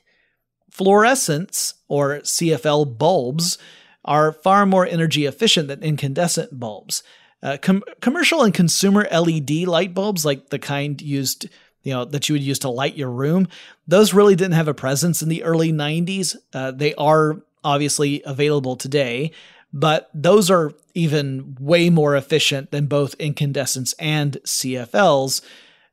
Fluorescents, 0.71 1.73
or 1.87 2.19
CFL 2.19 2.97
bulbs, 2.97 3.57
are 4.05 4.31
far 4.31 4.65
more 4.65 4.85
energy 4.85 5.25
efficient 5.25 5.67
than 5.67 5.83
incandescent 5.83 6.59
bulbs. 6.59 7.03
Uh, 7.43 7.57
com- 7.61 7.83
commercial 8.01 8.41
and 8.41 8.53
consumer 8.53 9.07
LED 9.11 9.67
light 9.67 9.93
bulbs, 9.93 10.25
like 10.25 10.49
the 10.49 10.59
kind 10.59 11.01
used, 11.01 11.47
you 11.83 11.93
know, 11.93 12.05
that 12.05 12.27
you 12.27 12.33
would 12.33 12.43
use 12.43 12.59
to 12.59 12.69
light 12.69 12.95
your 12.95 13.11
room, 13.11 13.47
those 13.87 14.13
really 14.13 14.35
didn't 14.35 14.53
have 14.53 14.67
a 14.67 14.73
presence 14.73 15.21
in 15.21 15.29
the 15.29 15.43
early 15.43 15.71
90s. 15.71 16.35
Uh, 16.53 16.71
they 16.71 16.95
are 16.95 17.41
obviously 17.63 18.23
available 18.25 18.75
today, 18.75 19.31
but 19.73 20.09
those 20.13 20.49
are 20.49 20.71
even 20.93 21.55
way 21.59 21.89
more 21.89 22.15
efficient 22.15 22.71
than 22.71 22.87
both 22.87 23.13
incandescents 23.15 23.93
and 23.99 24.37
CFLs. 24.45 25.41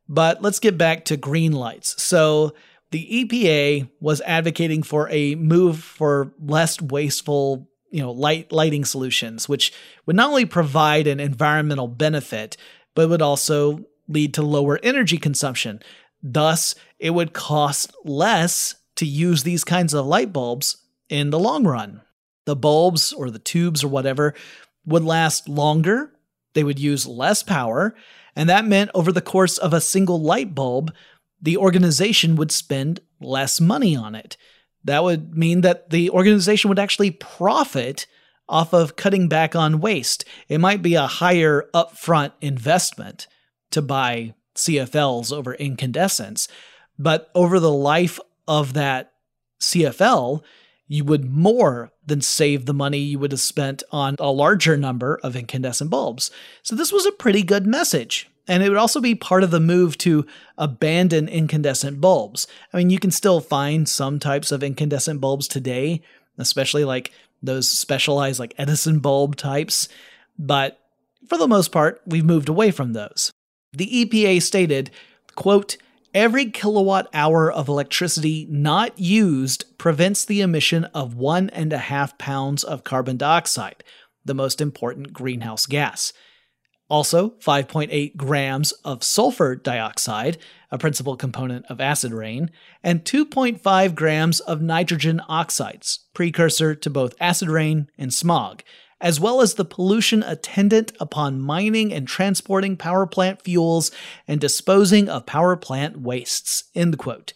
But 0.09 0.43
let's 0.43 0.59
get 0.59 0.77
back 0.77 1.07
to 1.07 1.17
green 1.17 1.53
lights. 1.53 2.03
So 2.03 2.55
the 2.91 3.25
EPA 3.25 3.89
was 4.01 4.21
advocating 4.23 4.83
for 4.83 5.09
a 5.11 5.35
move 5.35 5.83
for 5.83 6.33
less 6.39 6.81
wasteful, 6.81 7.69
you 7.91 8.01
know, 8.01 8.13
light 8.13 8.53
lighting 8.53 8.85
solutions, 8.85 9.49
which 9.49 9.73
would 10.07 10.17
not 10.17 10.29
only 10.29 10.45
provide 10.45 11.07
an 11.07 11.21
environmental 11.21 11.89
benefit, 11.89 12.57
but 12.95 13.09
would 13.09 13.23
also 13.23 13.85
lead 14.09 14.35
to 14.35 14.43
lower 14.43 14.79
energy 14.83 15.19
consumption. 15.19 15.81
Thus, 16.23 16.75
it 16.99 17.11
would 17.11 17.33
cost 17.33 17.95
less 18.05 18.77
to 18.97 19.07
use 19.07 19.43
these 19.43 19.65
kinds 19.65 19.95
of 19.95 20.07
light 20.07 20.33
bulbs 20.33 20.77
in 21.09 21.31
the 21.31 21.39
long 21.39 21.65
run. 21.65 22.01
The 22.45 22.57
bulbs 22.57 23.13
or 23.13 23.31
the 23.31 23.39
tubes 23.39 23.83
or 23.83 23.89
whatever 23.89 24.35
would 24.87 25.03
last 25.03 25.49
longer, 25.49 26.13
they 26.53 26.63
would 26.63 26.79
use 26.79 27.07
less 27.07 27.43
power, 27.43 27.95
and 28.37 28.49
that 28.49 28.64
meant 28.64 28.91
over 28.95 29.12
the 29.12 29.20
course 29.20 29.59
of 29.59 29.72
a 29.72 29.80
single 29.80 30.20
light 30.20 30.55
bulb, 30.55 30.93
the 31.41 31.57
organization 31.57 32.37
would 32.37 32.51
spend 32.51 33.01
less 33.20 33.61
money 33.61 33.95
on 33.95 34.14
it. 34.14 34.37
That 34.85 35.03
would 35.03 35.37
mean 35.37 35.62
that 35.62 35.91
the 35.91 36.11
organization 36.11 36.68
would 36.68 36.78
actually 36.78 37.11
profit 37.11 38.07
off 38.49 38.72
of 38.72 38.97
cutting 38.97 39.28
back 39.28 39.57
on 39.57 39.80
waste. 39.80 40.24
It 40.49 40.59
might 40.59 40.82
be 40.82 40.95
a 40.95 41.07
higher 41.07 41.68
upfront 41.72 42.32
investment 42.41 43.26
to 43.70 43.80
buy 43.80 44.35
CFLs 44.55 45.32
over 45.32 45.55
incandescents, 45.55 46.49
but 46.99 47.30
over 47.35 47.59
the 47.59 47.72
life 47.72 48.20
of 48.47 48.74
that 48.74 49.12
CFL, 49.61 50.43
you 50.87 51.05
would 51.05 51.24
more 51.24 51.93
than 52.07 52.20
save 52.20 52.66
the 52.66 52.74
money 52.74 52.99
you 52.99 53.18
would 53.18 53.32
have 53.32 53.41
spent 53.41 53.82
on 53.91 54.16
a 54.18 54.30
larger 54.30 54.76
number 54.76 55.18
of 55.22 55.37
incandescent 55.37 55.91
bulbs. 55.91 56.30
So 56.62 56.76
this 56.76 56.93
was 56.93 57.07
a 57.07 57.12
pretty 57.12 57.43
good 57.43 57.66
message. 57.66 58.28
And 58.47 58.62
it 58.62 58.68
would 58.68 58.78
also 58.78 59.01
be 59.01 59.14
part 59.14 59.43
of 59.43 59.51
the 59.51 59.61
move 59.61 59.97
to 59.99 60.26
abandon 60.59 61.28
incandescent 61.28 62.01
bulbs. 62.01 62.47
I 62.72 62.76
mean, 62.76 62.91
you 62.91 62.99
can 62.99 63.11
still 63.11 63.41
find 63.41 63.89
some 63.89 64.18
types 64.18 64.53
of 64.53 64.62
incandescent 64.62 65.20
bulbs 65.20 65.49
today, 65.49 66.03
especially 66.37 66.85
like 66.85 67.11
those 67.43 67.70
specialized 67.70 68.39
like 68.39 68.55
Edison 68.59 68.99
bulb 68.99 69.37
types, 69.37 69.89
but 70.39 70.78
for 71.28 71.39
the 71.39 71.49
most 71.49 71.72
part, 71.72 72.03
we've 72.07 72.24
moved 72.24 72.49
away 72.49 72.70
from 72.70 72.93
those. 72.93 73.30
The 73.72 74.05
EPA 74.05 74.43
stated, 74.43 74.91
quote, 75.35 75.76
Every 76.15 76.49
kilowatt 76.49 77.09
hour 77.12 77.51
of 77.51 77.67
electricity 77.67 78.47
not 78.49 78.97
used 78.97 79.77
prevents 79.79 80.25
the 80.25 80.43
emission 80.43 80.85
of 80.95 81.17
one 81.17 81.51
and 81.51 81.73
a 81.73 81.79
half 81.79 82.17
pounds 82.19 82.62
of 82.62 82.85
carbon 82.85 83.17
dioxide, 83.17 83.83
the 84.25 84.33
most 84.33 84.61
important 84.61 85.12
greenhouse 85.12 85.67
gas. 85.67 86.12
Also, 86.89 87.31
5.8 87.41 88.15
grams 88.15 88.71
of 88.85 89.03
sulfur 89.03 89.57
dioxide, 89.57 90.39
a 90.71 90.79
principal 90.79 91.17
component 91.17 91.67
of 91.67 91.81
acid 91.81 92.12
rain, 92.12 92.49
and 92.81 93.05
2.5 93.05 93.95
grams 93.97 94.39
of 94.39 94.62
nitrogen 94.62 95.21
oxides, 95.29 96.07
precursor 96.15 96.77
to 96.77 96.91
both 96.91 97.17
acid 97.19 97.49
rain 97.49 97.89
and 97.99 98.15
smog, 98.15 98.62
as 99.05 99.21
well 99.21 99.43
as 99.43 99.55
the 99.55 99.67
pollution 99.67 100.23
attendant 100.23 100.91
upon 100.99 101.39
mining 101.39 101.93
and 101.93 102.09
transporting 102.09 102.75
power 102.75 103.07
plant 103.07 103.43
fuels 103.43 103.91
and 104.27 104.41
disposing 104.41 105.11
of 105.11 105.27
power 105.27 105.57
plant 105.57 106.01
wastes. 106.01 106.65
End 106.75 106.97
quote. 106.97 107.35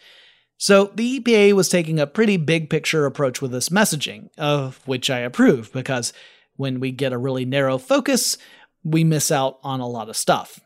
So 0.56 0.90
the 0.94 1.20
EPA 1.20 1.52
was 1.52 1.68
taking 1.68 2.00
a 2.00 2.06
pretty 2.06 2.38
big 2.38 2.70
picture 2.70 3.04
approach 3.04 3.42
with 3.42 3.52
this 3.52 3.68
messaging, 3.68 4.30
of 4.38 4.80
which 4.86 5.10
I 5.10 5.18
approve 5.18 5.70
because 5.74 6.14
when 6.56 6.80
we 6.80 6.90
get 6.90 7.12
a 7.12 7.18
really 7.18 7.44
narrow 7.44 7.76
focus, 7.76 8.38
we 8.82 9.04
miss 9.04 9.30
out 9.30 9.58
on 9.62 9.80
a 9.80 9.86
lot 9.86 10.08
of 10.08 10.16
stuff. 10.16 10.60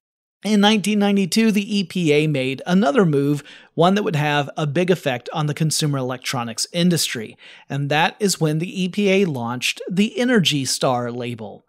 In 0.45 0.61
1992, 0.61 1.53
the 1.53 1.85
EPA 1.85 2.29
made 2.29 2.63
another 2.67 3.07
move, 3.07 3.45
one 3.75 3.95
that 3.95 4.03
would 4.03 4.17
have 4.17 4.51
a 4.57 4.67
big 4.67 4.91
effect 4.91 5.29
on 5.33 5.47
the 5.47 5.55
consumer 5.55 5.99
electronics 5.99 6.67
industry, 6.73 7.39
and 7.71 7.89
that 7.91 8.17
is 8.19 8.41
when 8.41 8.59
the 8.59 8.89
EPA 8.89 9.29
launched 9.29 9.81
the 9.89 10.19
Energy 10.19 10.65
Star 10.65 11.13
label. 11.13 11.65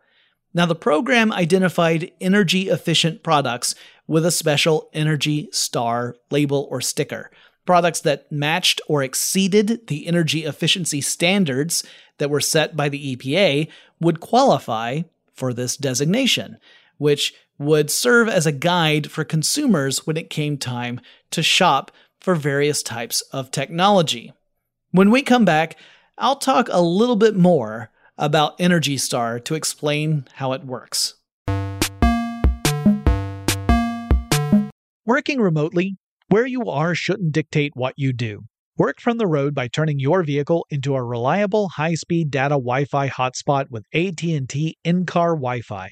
Now, 0.56 0.66
the 0.66 0.74
program 0.74 1.32
identified 1.32 2.12
energy 2.20 2.70
efficient 2.70 3.22
products 3.22 3.76
with 4.08 4.26
a 4.26 4.32
special 4.32 4.90
Energy 4.92 5.50
Star 5.52 6.16
label 6.32 6.68
or 6.72 6.82
sticker. 6.82 7.30
Products 7.68 8.02
that 8.02 8.32
matched 8.32 8.82
or 8.88 9.04
exceeded 9.04 9.86
the 9.86 10.08
energy 10.08 10.46
efficiency 10.46 11.00
standards 11.00 11.84
that 12.18 12.32
were 12.32 12.42
set 12.42 12.76
by 12.76 12.90
the 12.90 13.16
EPA 13.16 13.68
would 14.00 14.20
qualify 14.20 15.02
for 15.32 15.54
this 15.54 15.78
designation, 15.78 16.58
which 16.98 17.36
would 17.58 17.92
serve 17.92 18.28
as 18.28 18.46
a 18.46 18.52
guide 18.52 19.12
for 19.12 19.24
consumers 19.24 20.06
when 20.08 20.18
it 20.18 20.30
came 20.30 20.58
time 20.58 21.00
to 21.32 21.44
shop 21.44 21.92
for 22.20 22.36
various 22.36 22.82
types 22.82 23.22
of 23.32 23.52
technology. 23.52 24.34
When 24.92 25.12
we 25.12 25.22
come 25.22 25.46
back, 25.46 25.78
I'll 26.18 26.36
talk 26.36 26.68
a 26.72 26.82
little 26.82 27.16
bit 27.16 27.36
more 27.36 27.90
about 28.18 28.60
Energy 28.60 28.98
Star 28.98 29.40
to 29.40 29.56
explain 29.56 30.26
how 30.34 30.54
it 30.54 30.64
works. 30.64 31.16
Working 35.06 35.42
remotely, 35.42 35.98
where 36.30 36.46
you 36.46 36.66
are 36.70 36.96
shouldn't 36.96 37.34
dictate 37.34 37.74
what 37.76 37.94
you 37.98 38.14
do. 38.14 38.44
Work 38.78 39.02
from 39.02 39.18
the 39.18 39.28
road 39.28 39.54
by 39.54 39.68
turning 39.68 40.00
your 40.00 40.24
vehicle 40.24 40.66
into 40.70 40.96
a 40.96 41.04
reliable 41.04 41.70
high-speed 41.70 42.32
data 42.32 42.56
Wi-Fi 42.56 43.10
hotspot 43.10 43.66
with 43.70 43.86
AT&T 43.94 44.78
in-car 44.84 45.36
Wi-Fi. 45.36 45.92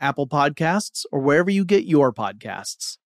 Apple 0.00 0.26
Podcasts, 0.26 1.04
or 1.12 1.20
wherever 1.20 1.50
you 1.50 1.64
get 1.64 1.84
your 1.84 2.12
podcasts. 2.12 2.98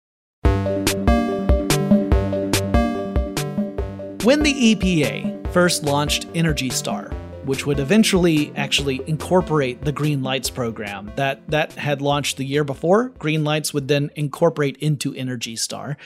When 4.25 4.43
the 4.43 4.75
EPA 4.75 5.53
first 5.53 5.83
launched 5.83 6.27
Energy 6.35 6.71
Star, 6.71 7.11
which 7.45 7.67
would 7.67 7.81
eventually 7.81 8.53
actually 8.57 9.01
incorporate 9.09 9.85
the 9.85 9.93
Green 9.93 10.23
Lights 10.23 10.51
program 10.51 11.13
that 11.17 11.49
that 11.51 11.73
had 11.73 12.01
launched 12.01 12.37
the 12.37 12.45
year 12.45 12.65
before. 12.65 13.09
Green 13.19 13.45
Lights 13.45 13.75
would 13.75 13.89
then 13.89 14.11
incorporate 14.15 14.77
into 14.77 15.15
Energy 15.15 15.57
Star. 15.57 15.97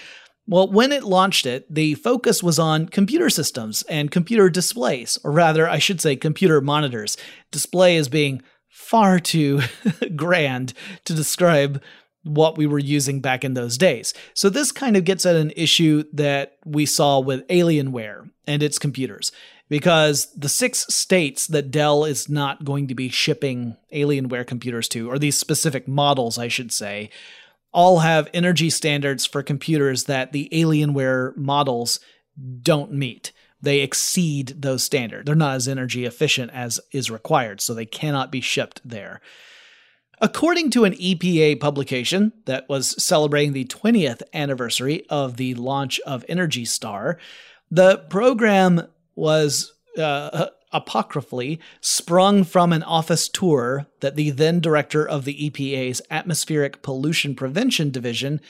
Well, 0.48 0.70
when 0.70 0.92
it 0.92 1.02
launched 1.02 1.44
it, 1.44 1.66
the 1.72 1.94
focus 1.94 2.42
was 2.42 2.58
on 2.58 2.88
computer 2.88 3.28
systems 3.28 3.82
and 3.82 4.12
computer 4.12 4.48
displays, 4.48 5.18
or 5.24 5.32
rather, 5.32 5.68
I 5.68 5.78
should 5.78 6.00
say 6.00 6.14
computer 6.14 6.60
monitors. 6.60 7.16
Display 7.50 7.96
as 7.96 8.08
being 8.08 8.42
far 8.76 9.18
too 9.18 9.62
grand 10.16 10.74
to 11.04 11.14
describe 11.14 11.82
what 12.24 12.58
we 12.58 12.66
were 12.66 12.78
using 12.78 13.20
back 13.20 13.42
in 13.42 13.54
those 13.54 13.78
days. 13.78 14.12
So 14.34 14.50
this 14.50 14.70
kind 14.70 14.98
of 14.98 15.04
gets 15.04 15.24
at 15.24 15.34
an 15.34 15.50
issue 15.56 16.04
that 16.12 16.58
we 16.64 16.84
saw 16.84 17.18
with 17.18 17.48
Alienware 17.48 18.28
and 18.46 18.62
its 18.62 18.78
computers. 18.78 19.32
Because 19.68 20.30
the 20.36 20.48
six 20.48 20.86
states 20.94 21.46
that 21.48 21.70
Dell 21.70 22.04
is 22.04 22.28
not 22.28 22.64
going 22.64 22.86
to 22.88 22.94
be 22.94 23.08
shipping 23.08 23.76
Alienware 23.92 24.46
computers 24.46 24.88
to, 24.90 25.10
or 25.10 25.18
these 25.18 25.38
specific 25.38 25.88
models, 25.88 26.38
I 26.38 26.48
should 26.48 26.70
say, 26.70 27.10
all 27.72 28.00
have 28.00 28.28
energy 28.34 28.70
standards 28.70 29.24
for 29.24 29.42
computers 29.42 30.04
that 30.04 30.32
the 30.32 30.48
Alienware 30.52 31.36
models 31.36 31.98
don't 32.62 32.92
meet. 32.92 33.32
They 33.66 33.80
exceed 33.80 34.62
those 34.62 34.84
standards. 34.84 35.26
They're 35.26 35.34
not 35.34 35.56
as 35.56 35.66
energy 35.66 36.04
efficient 36.04 36.52
as 36.54 36.78
is 36.92 37.10
required, 37.10 37.60
so 37.60 37.74
they 37.74 37.84
cannot 37.84 38.30
be 38.30 38.40
shipped 38.40 38.80
there. 38.84 39.20
According 40.20 40.70
to 40.70 40.84
an 40.84 40.92
EPA 40.92 41.58
publication 41.58 42.32
that 42.44 42.68
was 42.68 43.02
celebrating 43.02 43.54
the 43.54 43.64
20th 43.64 44.22
anniversary 44.32 45.04
of 45.10 45.36
the 45.36 45.54
launch 45.54 45.98
of 46.06 46.24
Energy 46.28 46.64
Star, 46.64 47.18
the 47.68 47.98
program 48.08 48.86
was 49.16 49.74
uh, 49.98 50.46
apocryphally 50.72 51.58
sprung 51.80 52.44
from 52.44 52.72
an 52.72 52.84
office 52.84 53.28
tour 53.28 53.88
that 53.98 54.14
the 54.14 54.30
then 54.30 54.60
director 54.60 55.04
of 55.04 55.24
the 55.24 55.50
EPA's 55.50 56.00
Atmospheric 56.08 56.82
Pollution 56.82 57.34
Prevention 57.34 57.90
Division 57.90 58.40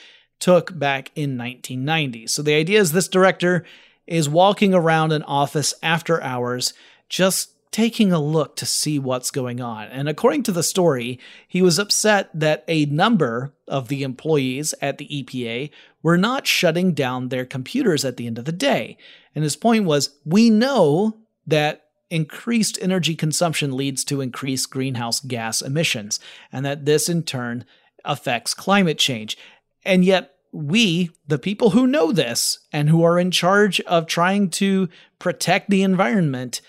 took 0.40 0.78
back 0.78 1.10
in 1.14 1.38
1990. 1.38 2.26
So 2.26 2.42
the 2.42 2.52
idea 2.52 2.80
is 2.80 2.92
this 2.92 3.08
director 3.08 3.64
is 4.06 4.28
walking 4.28 4.74
around 4.74 5.12
an 5.12 5.22
office 5.24 5.74
after 5.82 6.22
hours 6.22 6.72
just 7.08 7.52
taking 7.70 8.12
a 8.12 8.18
look 8.18 8.56
to 8.56 8.64
see 8.64 8.98
what's 8.98 9.30
going 9.30 9.60
on. 9.60 9.88
And 9.88 10.08
according 10.08 10.44
to 10.44 10.52
the 10.52 10.62
story, 10.62 11.18
he 11.46 11.60
was 11.60 11.78
upset 11.78 12.30
that 12.32 12.64
a 12.68 12.86
number 12.86 13.52
of 13.68 13.88
the 13.88 14.02
employees 14.02 14.74
at 14.80 14.98
the 14.98 15.06
EPA 15.08 15.70
were 16.02 16.16
not 16.16 16.46
shutting 16.46 16.94
down 16.94 17.28
their 17.28 17.44
computers 17.44 18.04
at 18.04 18.16
the 18.16 18.26
end 18.26 18.38
of 18.38 18.44
the 18.46 18.52
day. 18.52 18.96
And 19.34 19.44
his 19.44 19.56
point 19.56 19.84
was 19.84 20.16
we 20.24 20.48
know 20.48 21.18
that 21.46 21.82
increased 22.08 22.78
energy 22.80 23.14
consumption 23.14 23.76
leads 23.76 24.04
to 24.04 24.20
increased 24.20 24.70
greenhouse 24.70 25.20
gas 25.20 25.60
emissions, 25.60 26.20
and 26.52 26.64
that 26.64 26.86
this 26.86 27.08
in 27.08 27.24
turn 27.24 27.64
affects 28.04 28.54
climate 28.54 28.98
change. 28.98 29.36
And 29.84 30.04
yet, 30.04 30.35
we, 30.52 31.10
the 31.26 31.38
people 31.38 31.70
who 31.70 31.86
know 31.86 32.12
this 32.12 32.58
and 32.72 32.88
who 32.88 33.02
are 33.04 33.18
in 33.18 33.30
charge 33.30 33.80
of 33.82 34.06
trying 34.06 34.50
to 34.50 34.88
protect 35.18 35.70
the 35.70 35.82
environment, 35.82 36.60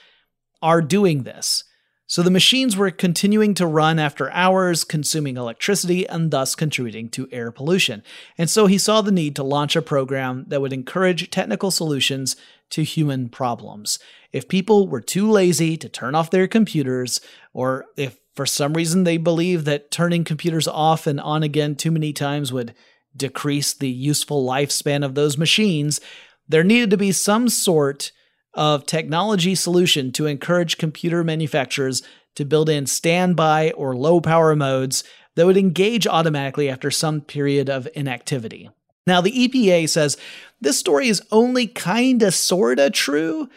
are 0.62 0.82
doing 0.82 1.24
this. 1.24 1.64
So 2.10 2.24
the 2.24 2.32
machines 2.32 2.78
were 2.78 2.90
continuing 2.90 3.54
to 3.56 3.68
run 3.68 4.00
after 4.00 4.32
hours, 4.32 4.86
consuming 4.86 5.36
electricity 5.36 6.08
and 6.08 6.32
thus 6.32 6.56
contributing 6.56 7.10
to 7.10 7.28
air 7.34 7.52
pollution. 7.52 8.02
And 8.38 8.50
so 8.50 8.66
he 8.66 8.78
saw 8.78 9.02
the 9.02 9.12
need 9.12 9.36
to 9.36 9.44
launch 9.44 9.76
a 9.76 9.82
program 9.82 10.46
that 10.48 10.62
would 10.62 10.72
encourage 10.72 11.30
technical 11.30 11.70
solutions 11.70 12.38
to 12.70 12.84
human 12.84 13.28
problems. 13.28 14.00
If 14.32 14.48
people 14.48 14.88
were 14.88 15.02
too 15.02 15.30
lazy 15.30 15.76
to 15.78 15.90
turn 15.90 16.16
off 16.16 16.32
their 16.32 16.48
computers, 16.48 17.20
or 17.54 17.86
if 17.98 18.18
for 18.36 18.46
some 18.46 18.74
reason 18.74 19.04
they 19.04 19.18
believe 19.18 19.66
that 19.66 19.92
turning 19.92 20.24
computers 20.24 20.68
off 20.68 21.08
and 21.08 21.20
on 21.20 21.44
again 21.44 21.76
too 21.76 21.92
many 21.92 22.14
times 22.14 22.54
would 22.54 22.74
decrease 23.18 23.74
the 23.74 23.90
useful 23.90 24.46
lifespan 24.46 25.04
of 25.04 25.16
those 25.16 25.38
machines, 25.38 26.00
there 26.48 26.64
needed 26.64 26.90
to 26.92 26.98
be 26.98 27.12
some 27.12 27.50
sort 27.50 28.12
of 28.54 28.86
technology 28.86 29.56
solution 29.56 30.12
to 30.14 30.26
encourage 30.26 30.78
computer 30.78 31.24
manufacturers 31.24 32.02
to 32.36 32.46
build 32.46 32.70
in 32.70 32.86
standby 32.86 33.72
or 33.72 33.96
low 33.96 34.22
power 34.22 34.56
modes 34.56 35.04
that 35.36 35.46
would 35.46 35.58
engage 35.58 36.08
automatically 36.08 36.70
after 36.70 36.90
some 36.90 37.22
period 37.22 37.70
of 37.70 37.88
inactivity. 37.94 38.70
Now, 39.06 39.22
the 39.22 39.32
EPA 39.32 39.88
says 39.90 40.18
this 40.60 40.80
story 40.80 41.08
is 41.08 41.22
only 41.32 41.68
kinda 41.68 42.32
sorta 42.32 42.90
true, 42.90 43.50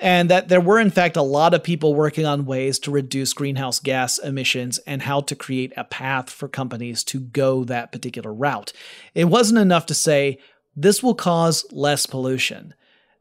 and 0.00 0.30
that 0.30 0.48
there 0.48 0.60
were, 0.60 0.78
in 0.78 0.90
fact, 0.90 1.16
a 1.16 1.22
lot 1.22 1.54
of 1.54 1.64
people 1.64 1.94
working 1.94 2.26
on 2.26 2.46
ways 2.46 2.78
to 2.80 2.90
reduce 2.90 3.32
greenhouse 3.32 3.80
gas 3.80 4.18
emissions 4.18 4.78
and 4.86 5.02
how 5.02 5.20
to 5.22 5.34
create 5.34 5.72
a 5.76 5.84
path 5.84 6.30
for 6.30 6.48
companies 6.48 7.02
to 7.04 7.20
go 7.20 7.64
that 7.64 7.92
particular 7.92 8.32
route. 8.32 8.72
It 9.14 9.24
wasn't 9.26 9.60
enough 9.60 9.86
to 9.86 9.94
say, 9.94 10.38
this 10.74 11.02
will 11.02 11.14
cause 11.14 11.64
less 11.72 12.04
pollution 12.06 12.74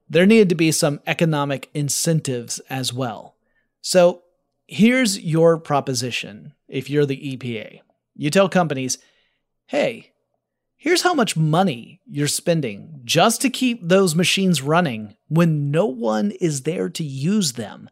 there 0.10 0.26
needed 0.26 0.50
to 0.50 0.56
be 0.56 0.72
some 0.72 1.00
economic 1.08 1.70
incentives 1.74 2.60
as 2.70 2.94
well. 2.94 3.36
So 3.82 4.24
here's 4.68 5.20
your 5.20 5.58
proposition 5.58 6.54
if 6.68 6.90
you're 6.90 7.06
the 7.06 7.38
EPA. 7.38 7.82
You 8.16 8.30
tell 8.30 8.50
companies, 8.50 8.98
hey, 9.68 10.12
here's 10.78 11.02
how 11.02 11.14
much 11.14 11.38
money 11.38 12.02
you're 12.06 12.28
spending 12.28 13.02
just 13.04 13.42
to 13.42 13.50
keep 13.50 13.80
those 13.82 14.16
machines 14.16 14.62
running 14.62 15.16
when 15.28 15.72
no 15.72 15.86
one 15.86 16.32
is 16.32 16.64
there 16.64 16.90
to 16.90 17.04
use 17.04 17.54
them. 17.54 17.90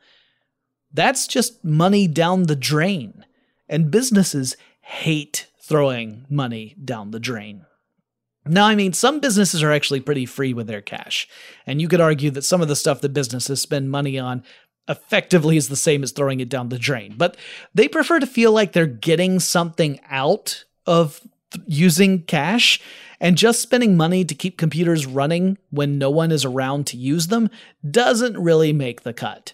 That's 0.94 1.28
just 1.28 1.64
money 1.64 2.08
down 2.08 2.44
the 2.44 2.56
drain. 2.56 3.26
And 3.68 3.90
businesses 3.90 4.56
hate 4.82 5.48
throwing 5.62 6.26
money 6.30 6.76
down 6.84 7.12
the 7.12 7.20
drain. 7.20 7.66
Now, 8.46 8.66
I 8.66 8.76
mean, 8.76 8.92
some 8.94 9.20
businesses 9.20 9.64
are 9.64 9.72
actually 9.72 10.02
pretty 10.02 10.26
free 10.26 10.54
with 10.54 10.68
their 10.68 10.82
cash. 10.82 11.28
And 11.66 11.82
you 11.82 11.88
could 11.88 12.02
argue 12.02 12.30
that 12.32 12.44
some 12.44 12.62
of 12.62 12.68
the 12.68 12.76
stuff 12.76 13.02
that 13.02 13.14
businesses 13.14 13.62
spend 13.62 13.90
money 13.90 14.20
on 14.20 14.44
effectively 14.88 15.56
is 15.56 15.70
the 15.70 15.78
same 15.78 16.04
as 16.04 16.12
throwing 16.12 16.42
it 16.42 16.50
down 16.50 16.70
the 16.70 16.78
drain. 16.78 17.16
But 17.18 17.38
they 17.74 17.88
prefer 17.88 18.20
to 18.20 18.28
feel 18.28 18.52
like 18.52 18.74
they're 18.74 18.86
getting 18.86 19.40
something 19.40 20.00
out 20.10 20.66
of 20.86 21.22
using 21.68 22.24
cash. 22.24 22.82
And 23.20 23.38
just 23.38 23.62
spending 23.62 23.96
money 23.96 24.26
to 24.26 24.36
keep 24.36 24.58
computers 24.58 25.06
running 25.06 25.58
when 25.70 25.98
no 25.98 26.10
one 26.10 26.32
is 26.32 26.44
around 26.44 26.88
to 26.88 26.98
use 26.98 27.28
them 27.28 27.50
doesn't 27.90 28.38
really 28.38 28.74
make 28.74 29.04
the 29.04 29.14
cut. 29.14 29.54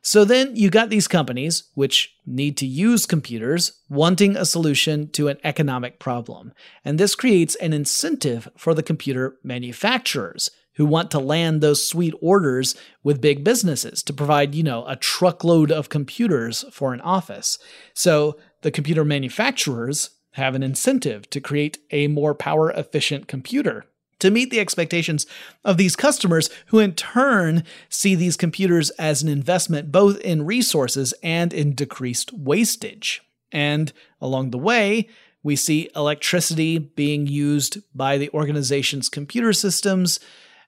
So 0.00 0.24
then 0.24 0.54
you 0.54 0.68
got 0.68 0.90
these 0.90 1.08
companies, 1.08 1.64
which 1.74 2.14
need 2.26 2.58
to 2.58 2.66
use 2.66 3.06
computers, 3.06 3.80
wanting 3.88 4.36
a 4.36 4.44
solution 4.44 5.08
to 5.12 5.28
an 5.28 5.38
economic 5.44 5.98
problem. 5.98 6.52
And 6.84 7.00
this 7.00 7.14
creates 7.14 7.54
an 7.56 7.72
incentive 7.72 8.48
for 8.56 8.74
the 8.74 8.82
computer 8.82 9.36
manufacturers 9.42 10.50
who 10.74 10.84
want 10.84 11.10
to 11.12 11.18
land 11.18 11.60
those 11.60 11.88
sweet 11.88 12.14
orders 12.20 12.74
with 13.02 13.20
big 13.20 13.44
businesses 13.44 14.02
to 14.02 14.12
provide, 14.12 14.54
you 14.54 14.62
know, 14.62 14.84
a 14.86 14.96
truckload 14.96 15.72
of 15.72 15.88
computers 15.88 16.64
for 16.70 16.92
an 16.92 17.00
office. 17.00 17.58
So 17.94 18.38
the 18.60 18.70
computer 18.70 19.04
manufacturers 19.04 20.10
have 20.34 20.54
an 20.54 20.62
incentive 20.62 21.28
to 21.30 21.40
create 21.40 21.78
a 21.90 22.06
more 22.08 22.34
power 22.34 22.70
efficient 22.70 23.26
computer 23.26 23.86
to 24.20 24.30
meet 24.30 24.50
the 24.50 24.60
expectations 24.60 25.26
of 25.64 25.76
these 25.76 25.96
customers, 25.96 26.48
who 26.66 26.78
in 26.78 26.94
turn 26.94 27.62
see 27.88 28.14
these 28.14 28.36
computers 28.36 28.88
as 28.90 29.22
an 29.22 29.28
investment 29.28 29.92
both 29.92 30.18
in 30.20 30.46
resources 30.46 31.12
and 31.22 31.52
in 31.52 31.74
decreased 31.74 32.32
wastage. 32.32 33.22
And 33.52 33.92
along 34.20 34.50
the 34.50 34.58
way, 34.58 35.08
we 35.42 35.56
see 35.56 35.90
electricity 35.94 36.78
being 36.78 37.26
used 37.26 37.78
by 37.94 38.16
the 38.16 38.30
organization's 38.30 39.10
computer 39.10 39.52
systems 39.52 40.18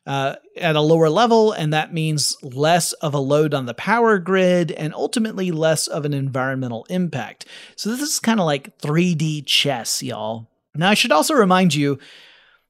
uh, 0.06 0.36
at 0.56 0.76
a 0.76 0.80
lower 0.80 1.08
level, 1.08 1.52
and 1.52 1.72
that 1.72 1.92
means 1.92 2.36
less 2.42 2.92
of 2.94 3.12
a 3.12 3.18
load 3.18 3.52
on 3.52 3.66
the 3.66 3.74
power 3.74 4.18
grid 4.18 4.70
and 4.72 4.94
ultimately 4.94 5.50
less 5.50 5.86
of 5.86 6.04
an 6.04 6.14
environmental 6.14 6.86
impact. 6.88 7.44
So, 7.74 7.90
this 7.90 8.00
is 8.00 8.20
kind 8.20 8.38
of 8.38 8.46
like 8.46 8.78
3D 8.78 9.46
chess, 9.46 10.02
y'all. 10.02 10.48
Now, 10.74 10.90
I 10.90 10.94
should 10.94 11.12
also 11.12 11.34
remind 11.34 11.74
you 11.74 11.98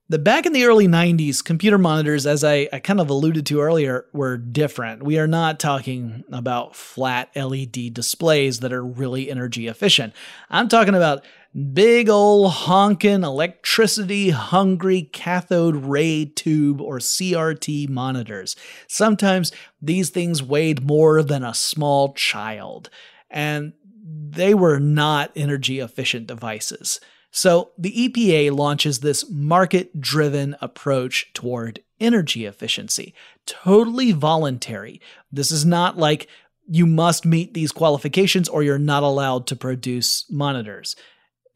that 0.08 0.20
back 0.20 0.46
in 0.46 0.52
the 0.52 0.64
early 0.64 0.86
90s, 0.86 1.44
computer 1.44 1.78
monitors, 1.78 2.26
as 2.26 2.44
I, 2.44 2.68
I, 2.72 2.78
kind 2.78 3.00
of 3.00 3.10
alluded 3.10 3.44
to 3.46 3.60
earlier, 3.60 4.06
were 4.12 4.36
different. 4.36 5.02
We 5.02 5.18
are 5.18 5.26
not 5.26 5.58
talking 5.58 6.22
about 6.30 6.76
flat 6.76 7.30
LED 7.34 7.92
displays 7.92 8.60
that 8.60 8.72
are 8.72 8.84
really 8.84 9.30
energy 9.30 9.66
efficient. 9.66 10.14
I'm 10.48 10.68
talking 10.68 10.94
about 10.94 11.24
big 11.72 12.08
old 12.08 12.52
honkin' 12.52 13.24
electricity 13.24 14.30
hungry 14.30 15.02
cathode 15.12 15.76
ray 15.76 16.24
tube 16.24 16.80
or 16.80 16.98
CRT 16.98 17.88
monitors. 17.88 18.56
Sometimes 18.86 19.52
these 19.80 20.10
things 20.10 20.42
weighed 20.42 20.84
more 20.84 21.22
than 21.22 21.42
a 21.42 21.54
small 21.54 22.12
child, 22.12 22.90
and 23.30 23.72
they 24.04 24.54
were 24.54 24.78
not 24.78 25.32
energy 25.34 25.80
efficient 25.80 26.26
devices. 26.26 27.00
So 27.30 27.72
the 27.76 28.08
EPA 28.08 28.56
launches 28.56 29.00
this 29.00 29.28
market 29.30 30.00
driven 30.00 30.56
approach 30.60 31.32
toward 31.34 31.80
energy 32.00 32.44
efficiency, 32.44 33.14
totally 33.46 34.12
voluntary. 34.12 35.00
This 35.32 35.50
is 35.50 35.64
not 35.64 35.98
like 35.98 36.28
you 36.68 36.86
must 36.86 37.24
meet 37.24 37.54
these 37.54 37.72
qualifications 37.72 38.48
or 38.48 38.62
you're 38.62 38.78
not 38.78 39.02
allowed 39.02 39.46
to 39.48 39.56
produce 39.56 40.24
monitors. 40.30 40.96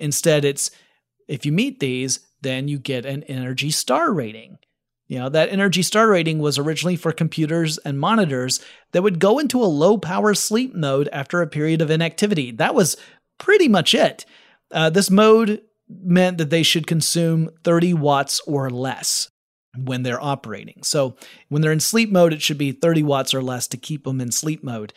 Instead, 0.00 0.44
it's 0.44 0.70
if 1.28 1.46
you 1.46 1.52
meet 1.52 1.80
these, 1.80 2.20
then 2.42 2.68
you 2.68 2.78
get 2.78 3.06
an 3.06 3.22
Energy 3.24 3.70
Star 3.70 4.12
rating. 4.12 4.58
You 5.08 5.18
know, 5.18 5.28
that 5.28 5.48
Energy 5.48 5.82
Star 5.82 6.08
rating 6.08 6.38
was 6.38 6.58
originally 6.58 6.96
for 6.96 7.12
computers 7.12 7.78
and 7.78 7.98
monitors 7.98 8.60
that 8.92 9.02
would 9.02 9.18
go 9.18 9.38
into 9.38 9.62
a 9.62 9.66
low 9.66 9.98
power 9.98 10.34
sleep 10.34 10.74
mode 10.74 11.08
after 11.12 11.42
a 11.42 11.48
period 11.48 11.82
of 11.82 11.90
inactivity. 11.90 12.52
That 12.52 12.74
was 12.74 12.96
pretty 13.38 13.68
much 13.68 13.92
it. 13.94 14.24
Uh, 14.70 14.90
this 14.90 15.10
mode 15.10 15.62
meant 15.88 16.38
that 16.38 16.50
they 16.50 16.62
should 16.62 16.86
consume 16.86 17.50
30 17.64 17.94
watts 17.94 18.40
or 18.46 18.70
less 18.70 19.28
when 19.76 20.02
they're 20.02 20.22
operating. 20.22 20.82
So 20.82 21.16
when 21.48 21.62
they're 21.62 21.72
in 21.72 21.80
sleep 21.80 22.10
mode, 22.10 22.32
it 22.32 22.42
should 22.42 22.58
be 22.58 22.72
30 22.72 23.02
watts 23.02 23.34
or 23.34 23.42
less 23.42 23.66
to 23.68 23.76
keep 23.76 24.04
them 24.04 24.20
in 24.20 24.32
sleep 24.32 24.62
mode. 24.62 24.92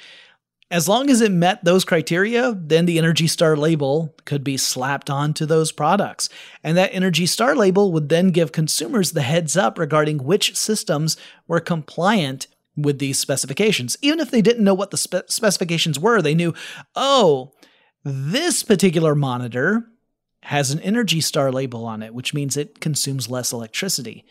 As 0.74 0.90
long 0.90 1.12
as 1.12 1.22
it 1.22 1.32
met 1.32 1.64
those 1.64 1.86
criteria, 1.86 2.58
then 2.60 2.88
the 2.88 2.98
Energy 2.98 3.28
Star 3.28 3.56
label 3.56 4.16
could 4.26 4.44
be 4.44 4.58
slapped 4.58 5.08
onto 5.08 5.46
those 5.46 5.72
products. 5.72 6.30
And 6.64 6.76
that 6.76 6.96
Energy 6.96 7.28
Star 7.28 7.56
label 7.56 7.92
would 7.92 8.10
then 8.10 8.32
give 8.32 8.52
consumers 8.52 9.12
the 9.12 9.22
heads 9.22 9.56
up 9.56 9.78
regarding 9.78 10.24
which 10.24 10.56
systems 10.58 11.16
were 11.48 11.60
compliant 11.60 12.48
with 12.76 12.98
these 12.98 13.20
specifications. 13.20 13.98
Even 14.02 14.20
if 14.20 14.32
they 14.32 14.42
didn't 14.42 14.64
know 14.64 14.74
what 14.74 14.90
the 14.90 14.98
spe- 14.98 15.30
specifications 15.30 16.00
were, 16.00 16.24
they 16.24 16.34
knew, 16.34 16.56
oh, 16.96 17.54
this 18.04 18.64
particular 18.64 19.14
monitor 19.14 19.86
has 20.42 20.72
an 20.72 20.80
Energy 20.80 21.22
Star 21.22 21.52
label 21.52 21.86
on 21.86 22.02
it, 22.02 22.16
which 22.16 22.34
means 22.34 22.58
it 22.58 22.80
consumes 22.80 23.30
less 23.30 23.54
electricity. 23.54 24.26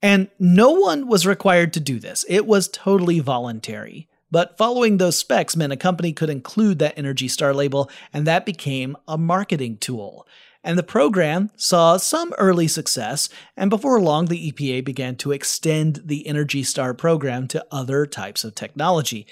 And 0.00 0.30
no 0.38 0.70
one 0.70 1.08
was 1.08 1.26
required 1.26 1.72
to 1.72 1.80
do 1.80 1.98
this, 1.98 2.24
it 2.28 2.46
was 2.46 2.68
totally 2.68 3.18
voluntary. 3.18 4.08
But 4.32 4.56
following 4.56 4.96
those 4.96 5.18
specs 5.18 5.54
meant 5.54 5.74
a 5.74 5.76
company 5.76 6.12
could 6.14 6.30
include 6.30 6.78
that 6.80 6.98
Energy 6.98 7.28
Star 7.28 7.52
label, 7.52 7.90
and 8.12 8.26
that 8.26 8.46
became 8.46 8.96
a 9.06 9.18
marketing 9.18 9.76
tool. 9.76 10.26
And 10.64 10.78
the 10.78 10.82
program 10.82 11.50
saw 11.54 11.98
some 11.98 12.32
early 12.38 12.66
success, 12.66 13.28
and 13.56 13.68
before 13.68 14.00
long, 14.00 14.26
the 14.26 14.50
EPA 14.50 14.84
began 14.84 15.16
to 15.16 15.32
extend 15.32 16.02
the 16.06 16.26
Energy 16.26 16.62
Star 16.62 16.94
program 16.94 17.46
to 17.48 17.66
other 17.70 18.06
types 18.06 18.42
of 18.42 18.54
technology. 18.54 19.26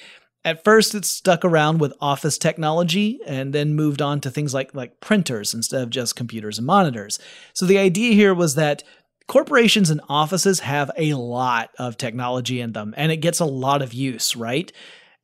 At 0.44 0.64
first, 0.64 0.94
it 0.94 1.04
stuck 1.04 1.44
around 1.44 1.78
with 1.78 1.92
office 2.00 2.36
technology 2.36 3.20
and 3.26 3.54
then 3.54 3.74
moved 3.74 4.02
on 4.02 4.20
to 4.20 4.30
things 4.30 4.52
like, 4.52 4.74
like 4.74 5.00
printers 5.00 5.54
instead 5.54 5.82
of 5.82 5.90
just 5.90 6.16
computers 6.16 6.58
and 6.58 6.66
monitors. 6.66 7.18
So 7.52 7.64
the 7.66 7.78
idea 7.78 8.12
here 8.12 8.34
was 8.34 8.54
that 8.54 8.82
corporations 9.30 9.90
and 9.90 10.00
offices 10.08 10.58
have 10.58 10.90
a 10.96 11.14
lot 11.14 11.70
of 11.78 11.96
technology 11.96 12.60
in 12.60 12.72
them 12.72 12.92
and 12.96 13.12
it 13.12 13.18
gets 13.18 13.38
a 13.38 13.44
lot 13.44 13.80
of 13.80 13.94
use, 13.94 14.34
right? 14.34 14.72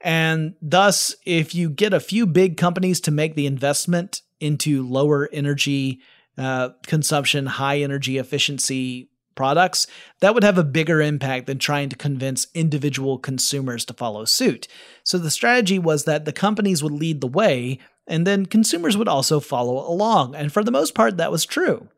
And 0.00 0.54
thus, 0.62 1.16
if 1.26 1.56
you 1.56 1.68
get 1.68 1.92
a 1.92 1.98
few 1.98 2.24
big 2.24 2.56
companies 2.56 3.00
to 3.00 3.10
make 3.10 3.34
the 3.34 3.46
investment 3.46 4.22
into 4.38 4.86
lower 4.86 5.28
energy 5.32 6.02
uh, 6.38 6.68
consumption, 6.86 7.46
high 7.46 7.80
energy 7.80 8.16
efficiency 8.16 9.10
products, 9.34 9.88
that 10.20 10.34
would 10.34 10.44
have 10.44 10.56
a 10.56 10.62
bigger 10.62 11.02
impact 11.02 11.48
than 11.48 11.58
trying 11.58 11.88
to 11.88 11.96
convince 11.96 12.46
individual 12.54 13.18
consumers 13.18 13.84
to 13.86 13.92
follow 13.92 14.24
suit. 14.24 14.68
So 15.02 15.18
the 15.18 15.32
strategy 15.32 15.80
was 15.80 16.04
that 16.04 16.26
the 16.26 16.32
companies 16.32 16.80
would 16.80 16.92
lead 16.92 17.20
the 17.20 17.26
way, 17.26 17.80
and 18.06 18.24
then 18.24 18.46
consumers 18.46 18.96
would 18.96 19.08
also 19.08 19.40
follow 19.40 19.78
along. 19.78 20.36
And 20.36 20.52
for 20.52 20.62
the 20.62 20.70
most 20.70 20.94
part, 20.94 21.16
that 21.16 21.32
was 21.32 21.44
true. 21.44 21.88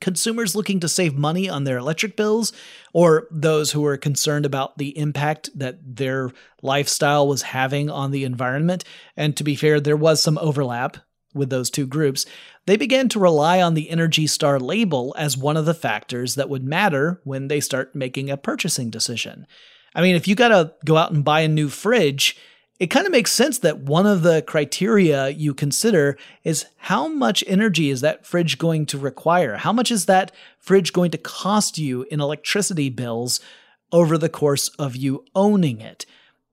Consumers 0.00 0.54
looking 0.54 0.80
to 0.80 0.88
save 0.88 1.16
money 1.16 1.48
on 1.48 1.64
their 1.64 1.78
electric 1.78 2.16
bills, 2.16 2.52
or 2.92 3.26
those 3.30 3.72
who 3.72 3.80
were 3.80 3.96
concerned 3.96 4.44
about 4.44 4.78
the 4.78 4.96
impact 4.98 5.50
that 5.54 5.78
their 5.96 6.30
lifestyle 6.62 7.26
was 7.26 7.42
having 7.42 7.88
on 7.88 8.10
the 8.10 8.24
environment. 8.24 8.84
And 9.16 9.36
to 9.36 9.44
be 9.44 9.56
fair, 9.56 9.80
there 9.80 9.96
was 9.96 10.22
some 10.22 10.38
overlap 10.38 10.98
with 11.36 11.50
those 11.50 11.70
two 11.70 11.86
groups, 11.86 12.26
they 12.66 12.76
began 12.76 13.08
to 13.10 13.20
rely 13.20 13.60
on 13.60 13.74
the 13.74 13.90
Energy 13.90 14.26
Star 14.26 14.58
label 14.58 15.14
as 15.18 15.36
one 15.36 15.56
of 15.56 15.66
the 15.66 15.74
factors 15.74 16.34
that 16.34 16.48
would 16.48 16.64
matter 16.64 17.20
when 17.24 17.48
they 17.48 17.60
start 17.60 17.94
making 17.94 18.30
a 18.30 18.36
purchasing 18.36 18.90
decision. 18.90 19.46
I 19.94 20.02
mean, 20.02 20.16
if 20.16 20.26
you 20.26 20.34
got 20.34 20.48
to 20.48 20.74
go 20.84 20.96
out 20.96 21.12
and 21.12 21.24
buy 21.24 21.40
a 21.40 21.48
new 21.48 21.68
fridge, 21.68 22.36
it 22.78 22.88
kind 22.88 23.06
of 23.06 23.12
makes 23.12 23.32
sense 23.32 23.58
that 23.58 23.80
one 23.80 24.06
of 24.06 24.22
the 24.22 24.42
criteria 24.42 25.30
you 25.30 25.54
consider 25.54 26.18
is 26.44 26.66
how 26.76 27.08
much 27.08 27.42
energy 27.46 27.90
is 27.90 28.02
that 28.02 28.26
fridge 28.26 28.58
going 28.58 28.84
to 28.86 28.98
require? 28.98 29.56
How 29.56 29.72
much 29.72 29.90
is 29.90 30.06
that 30.06 30.30
fridge 30.58 30.92
going 30.92 31.10
to 31.12 31.18
cost 31.18 31.78
you 31.78 32.02
in 32.10 32.20
electricity 32.20 32.90
bills 32.90 33.40
over 33.92 34.18
the 34.18 34.28
course 34.28 34.68
of 34.78 34.94
you 34.94 35.24
owning 35.34 35.80
it? 35.80 36.04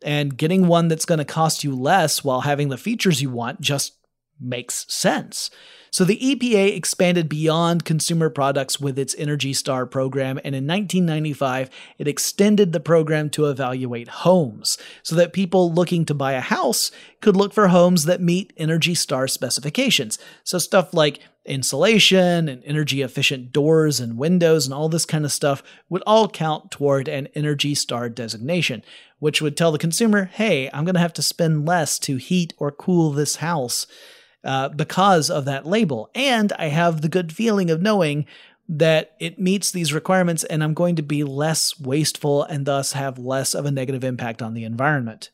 And 0.01 0.37
getting 0.37 0.67
one 0.67 0.87
that's 0.87 1.05
going 1.05 1.19
to 1.19 1.25
cost 1.25 1.63
you 1.63 1.75
less 1.75 2.23
while 2.23 2.41
having 2.41 2.69
the 2.69 2.77
features 2.77 3.21
you 3.21 3.29
want 3.29 3.59
just 3.59 3.93
makes 4.39 4.85
sense. 4.87 5.49
So 5.93 6.03
the 6.03 6.17
EPA 6.17 6.75
expanded 6.75 7.29
beyond 7.29 7.85
consumer 7.85 8.31
products 8.31 8.79
with 8.79 8.97
its 8.97 9.13
Energy 9.15 9.53
Star 9.53 9.85
program, 9.85 10.39
and 10.43 10.55
in 10.55 10.65
1995, 10.65 11.69
it 11.99 12.07
extended 12.07 12.73
the 12.73 12.79
program 12.79 13.29
to 13.29 13.45
evaluate 13.45 14.07
homes 14.07 14.79
so 15.03 15.15
that 15.15 15.33
people 15.33 15.71
looking 15.71 16.03
to 16.05 16.15
buy 16.15 16.31
a 16.33 16.41
house 16.41 16.89
could 17.21 17.35
look 17.35 17.53
for 17.53 17.67
homes 17.67 18.05
that 18.05 18.19
meet 18.19 18.53
Energy 18.57 18.95
Star 18.95 19.27
specifications. 19.27 20.17
So 20.43 20.57
stuff 20.57 20.95
like 20.95 21.19
insulation 21.45 22.49
and 22.49 22.63
energy 22.63 23.03
efficient 23.03 23.51
doors 23.51 23.99
and 23.99 24.17
windows 24.17 24.65
and 24.65 24.73
all 24.73 24.89
this 24.89 25.05
kind 25.05 25.25
of 25.25 25.31
stuff 25.31 25.61
would 25.89 26.01
all 26.07 26.27
count 26.27 26.71
toward 26.71 27.07
an 27.07 27.27
Energy 27.35 27.75
Star 27.75 28.09
designation, 28.09 28.83
which 29.19 29.43
would 29.43 29.55
tell 29.55 29.71
the 29.71 29.77
consumer, 29.77 30.25
hey, 30.25 30.71
I'm 30.73 30.85
going 30.85 30.95
to 30.95 31.01
have 31.01 31.13
to 31.13 31.21
spend 31.21 31.67
less 31.67 31.99
to 31.99 32.15
heat 32.15 32.55
or 32.57 32.71
cool 32.71 33.11
this 33.11 33.35
house 33.35 33.85
uh, 34.43 34.69
because 34.69 35.29
of 35.29 35.45
that 35.45 35.65
label. 35.65 36.09
And 36.13 36.51
I 36.53 36.67
have 36.67 37.01
the 37.01 37.09
good 37.09 37.31
feeling 37.33 37.69
of 37.69 37.81
knowing 37.81 38.25
that 38.69 39.15
it 39.19 39.39
meets 39.39 39.71
these 39.71 39.93
requirements 39.93 40.43
and 40.45 40.63
I'm 40.63 40.73
going 40.73 40.95
to 40.95 41.01
be 41.01 41.23
less 41.23 41.79
wasteful 41.79 42.43
and 42.43 42.65
thus 42.65 42.93
have 42.93 43.19
less 43.19 43.53
of 43.53 43.65
a 43.65 43.71
negative 43.71 44.03
impact 44.03 44.41
on 44.41 44.53
the 44.53 44.63
environment. 44.63 45.31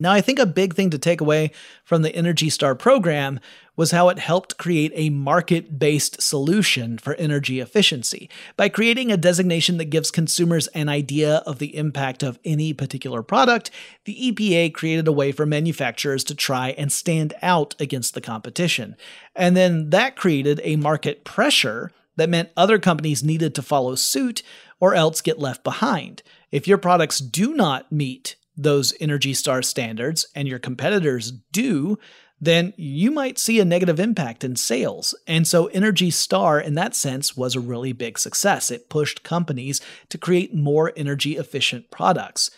Now, 0.00 0.12
I 0.12 0.20
think 0.20 0.38
a 0.38 0.46
big 0.46 0.74
thing 0.74 0.90
to 0.90 0.98
take 0.98 1.20
away 1.20 1.52
from 1.84 2.02
the 2.02 2.14
Energy 2.14 2.50
Star 2.50 2.74
program 2.74 3.38
was 3.76 3.90
how 3.90 4.08
it 4.08 4.18
helped 4.18 4.58
create 4.58 4.92
a 4.94 5.10
market 5.10 5.78
based 5.78 6.20
solution 6.20 6.98
for 6.98 7.14
energy 7.14 7.60
efficiency. 7.60 8.28
By 8.56 8.68
creating 8.68 9.10
a 9.10 9.16
designation 9.16 9.78
that 9.78 9.86
gives 9.86 10.10
consumers 10.10 10.66
an 10.68 10.88
idea 10.88 11.36
of 11.46 11.58
the 11.58 11.76
impact 11.76 12.22
of 12.22 12.38
any 12.44 12.72
particular 12.72 13.22
product, 13.22 13.70
the 14.04 14.32
EPA 14.32 14.74
created 14.74 15.08
a 15.08 15.12
way 15.12 15.32
for 15.32 15.46
manufacturers 15.46 16.24
to 16.24 16.34
try 16.34 16.70
and 16.70 16.92
stand 16.92 17.34
out 17.42 17.74
against 17.80 18.14
the 18.14 18.20
competition. 18.20 18.96
And 19.34 19.56
then 19.56 19.90
that 19.90 20.16
created 20.16 20.60
a 20.64 20.76
market 20.76 21.24
pressure 21.24 21.90
that 22.16 22.30
meant 22.30 22.50
other 22.56 22.78
companies 22.78 23.24
needed 23.24 23.54
to 23.54 23.62
follow 23.62 23.94
suit 23.94 24.42
or 24.80 24.94
else 24.94 25.20
get 25.20 25.38
left 25.38 25.64
behind. 25.64 26.22
If 26.52 26.68
your 26.68 26.78
products 26.78 27.18
do 27.18 27.54
not 27.54 27.90
meet 27.90 28.36
those 28.56 28.94
Energy 29.00 29.34
Star 29.34 29.62
standards 29.62 30.26
and 30.34 30.46
your 30.48 30.58
competitors 30.58 31.32
do, 31.52 31.98
then 32.40 32.74
you 32.76 33.10
might 33.10 33.38
see 33.38 33.58
a 33.58 33.64
negative 33.64 33.98
impact 33.98 34.44
in 34.44 34.56
sales. 34.56 35.14
And 35.26 35.46
so 35.46 35.66
Energy 35.66 36.10
Star, 36.10 36.60
in 36.60 36.74
that 36.74 36.94
sense, 36.94 37.36
was 37.36 37.54
a 37.54 37.60
really 37.60 37.92
big 37.92 38.18
success. 38.18 38.70
It 38.70 38.88
pushed 38.88 39.22
companies 39.22 39.80
to 40.10 40.18
create 40.18 40.54
more 40.54 40.92
energy 40.96 41.36
efficient 41.36 41.90
products. 41.90 42.50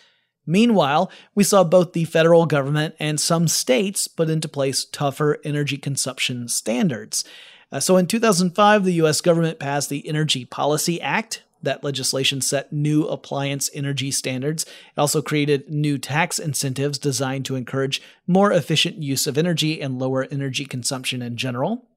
Meanwhile, 0.45 1.11
we 1.35 1.43
saw 1.43 1.63
both 1.63 1.93
the 1.93 2.05
federal 2.05 2.45
government 2.45 2.95
and 2.99 3.19
some 3.19 3.47
states 3.47 4.07
put 4.07 4.29
into 4.29 4.47
place 4.47 4.85
tougher 4.85 5.39
energy 5.43 5.77
consumption 5.77 6.47
standards. 6.47 7.25
Uh, 7.71 7.81
so 7.81 7.97
in 7.97 8.07
2005, 8.07 8.85
the 8.85 8.93
US 8.93 9.19
government 9.19 9.59
passed 9.59 9.89
the 9.89 10.07
Energy 10.07 10.45
Policy 10.45 11.01
Act, 11.01 11.43
that 11.61 11.83
legislation 11.83 12.41
set 12.41 12.71
new 12.71 13.07
appliance 13.07 13.69
energy 13.73 14.11
standards. 14.11 14.63
It 14.63 14.99
also 14.99 15.21
created 15.21 15.69
new 15.69 15.97
tax 15.97 16.39
incentives 16.39 16.97
designed 16.97 17.45
to 17.45 17.55
encourage 17.55 18.01
more 18.25 18.51
efficient 18.51 19.01
use 19.01 19.27
of 19.27 19.37
energy 19.37 19.81
and 19.81 19.99
lower 19.99 20.27
energy 20.29 20.65
consumption 20.65 21.21
in 21.21 21.37
general. 21.37 21.87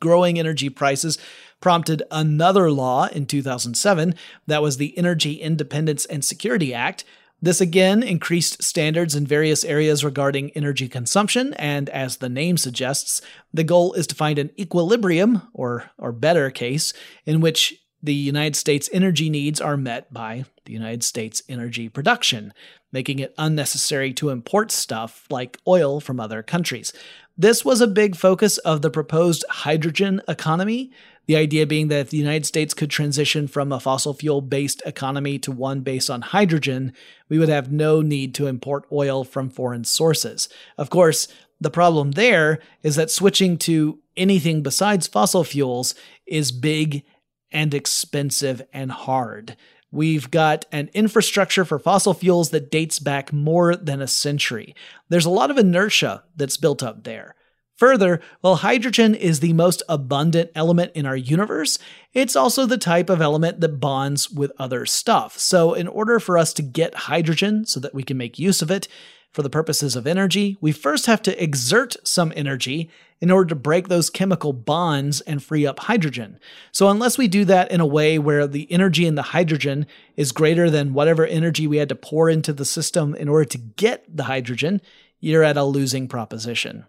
Growing 0.00 0.38
energy 0.38 0.70
prices 0.70 1.18
prompted 1.60 2.02
another 2.10 2.70
law 2.70 3.06
in 3.08 3.26
2007 3.26 4.14
that 4.46 4.62
was 4.62 4.78
the 4.78 4.96
Energy 4.96 5.34
Independence 5.34 6.06
and 6.06 6.24
Security 6.24 6.72
Act. 6.72 7.04
This 7.42 7.60
again 7.60 8.02
increased 8.02 8.62
standards 8.62 9.14
in 9.14 9.26
various 9.26 9.64
areas 9.64 10.04
regarding 10.04 10.50
energy 10.50 10.88
consumption, 10.88 11.54
and 11.54 11.88
as 11.88 12.18
the 12.18 12.28
name 12.28 12.58
suggests, 12.58 13.22
the 13.52 13.64
goal 13.64 13.94
is 13.94 14.06
to 14.08 14.14
find 14.14 14.38
an 14.38 14.50
equilibrium, 14.58 15.42
or, 15.54 15.90
or 15.96 16.12
better 16.12 16.50
case, 16.50 16.92
in 17.24 17.40
which 17.40 17.79
the 18.02 18.14
United 18.14 18.56
States 18.56 18.88
energy 18.92 19.28
needs 19.28 19.60
are 19.60 19.76
met 19.76 20.12
by 20.12 20.44
the 20.64 20.72
United 20.72 21.02
States 21.02 21.42
energy 21.48 21.88
production, 21.88 22.52
making 22.92 23.18
it 23.18 23.34
unnecessary 23.36 24.12
to 24.14 24.30
import 24.30 24.70
stuff 24.70 25.26
like 25.30 25.58
oil 25.66 26.00
from 26.00 26.18
other 26.18 26.42
countries. 26.42 26.92
This 27.36 27.64
was 27.64 27.80
a 27.80 27.86
big 27.86 28.16
focus 28.16 28.58
of 28.58 28.82
the 28.82 28.90
proposed 28.90 29.44
hydrogen 29.48 30.20
economy. 30.28 30.90
The 31.26 31.36
idea 31.36 31.66
being 31.66 31.88
that 31.88 32.00
if 32.00 32.10
the 32.10 32.16
United 32.16 32.44
States 32.44 32.74
could 32.74 32.90
transition 32.90 33.46
from 33.46 33.72
a 33.72 33.80
fossil 33.80 34.14
fuel 34.14 34.40
based 34.40 34.82
economy 34.84 35.38
to 35.40 35.52
one 35.52 35.80
based 35.80 36.10
on 36.10 36.22
hydrogen, 36.22 36.92
we 37.28 37.38
would 37.38 37.48
have 37.48 37.70
no 37.70 38.02
need 38.02 38.34
to 38.34 38.46
import 38.46 38.86
oil 38.90 39.24
from 39.24 39.48
foreign 39.48 39.84
sources. 39.84 40.48
Of 40.76 40.90
course, 40.90 41.28
the 41.60 41.70
problem 41.70 42.12
there 42.12 42.58
is 42.82 42.96
that 42.96 43.10
switching 43.10 43.58
to 43.58 43.98
anything 44.16 44.62
besides 44.62 45.06
fossil 45.06 45.44
fuels 45.44 45.94
is 46.26 46.52
big 46.52 47.04
and 47.52 47.74
expensive 47.74 48.62
and 48.72 48.90
hard. 48.90 49.56
We've 49.92 50.30
got 50.30 50.66
an 50.70 50.88
infrastructure 50.94 51.64
for 51.64 51.78
fossil 51.78 52.14
fuels 52.14 52.50
that 52.50 52.70
dates 52.70 52.98
back 52.98 53.32
more 53.32 53.74
than 53.74 54.00
a 54.00 54.06
century. 54.06 54.74
There's 55.08 55.24
a 55.24 55.30
lot 55.30 55.50
of 55.50 55.58
inertia 55.58 56.22
that's 56.36 56.56
built 56.56 56.82
up 56.82 57.04
there. 57.04 57.34
Further, 57.76 58.20
while 58.42 58.56
hydrogen 58.56 59.14
is 59.14 59.40
the 59.40 59.54
most 59.54 59.82
abundant 59.88 60.50
element 60.54 60.92
in 60.94 61.06
our 61.06 61.16
universe, 61.16 61.78
it's 62.12 62.36
also 62.36 62.66
the 62.66 62.76
type 62.76 63.08
of 63.08 63.22
element 63.22 63.60
that 63.60 63.80
bonds 63.80 64.30
with 64.30 64.52
other 64.58 64.84
stuff. 64.84 65.38
So, 65.38 65.72
in 65.72 65.88
order 65.88 66.20
for 66.20 66.36
us 66.36 66.52
to 66.54 66.62
get 66.62 66.94
hydrogen 66.94 67.64
so 67.64 67.80
that 67.80 67.94
we 67.94 68.02
can 68.02 68.18
make 68.18 68.38
use 68.38 68.60
of 68.60 68.70
it 68.70 68.86
for 69.32 69.42
the 69.42 69.50
purposes 69.50 69.96
of 69.96 70.06
energy, 70.06 70.56
we 70.60 70.72
first 70.72 71.06
have 71.06 71.22
to 71.22 71.42
exert 71.42 71.96
some 72.04 72.32
energy 72.34 72.90
in 73.20 73.30
order 73.30 73.48
to 73.48 73.54
break 73.54 73.88
those 73.88 74.10
chemical 74.10 74.52
bonds 74.52 75.20
and 75.22 75.42
free 75.42 75.66
up 75.66 75.80
hydrogen. 75.80 76.38
So, 76.72 76.88
unless 76.88 77.18
we 77.18 77.28
do 77.28 77.44
that 77.44 77.70
in 77.70 77.80
a 77.80 77.86
way 77.86 78.18
where 78.18 78.46
the 78.46 78.70
energy 78.72 79.06
in 79.06 79.14
the 79.14 79.22
hydrogen 79.22 79.86
is 80.16 80.32
greater 80.32 80.70
than 80.70 80.94
whatever 80.94 81.26
energy 81.26 81.66
we 81.66 81.76
had 81.76 81.88
to 81.90 81.94
pour 81.94 82.28
into 82.28 82.52
the 82.52 82.64
system 82.64 83.14
in 83.14 83.28
order 83.28 83.44
to 83.44 83.58
get 83.58 84.04
the 84.14 84.24
hydrogen, 84.24 84.80
you're 85.20 85.44
at 85.44 85.56
a 85.56 85.64
losing 85.64 86.08
proposition. 86.08 86.86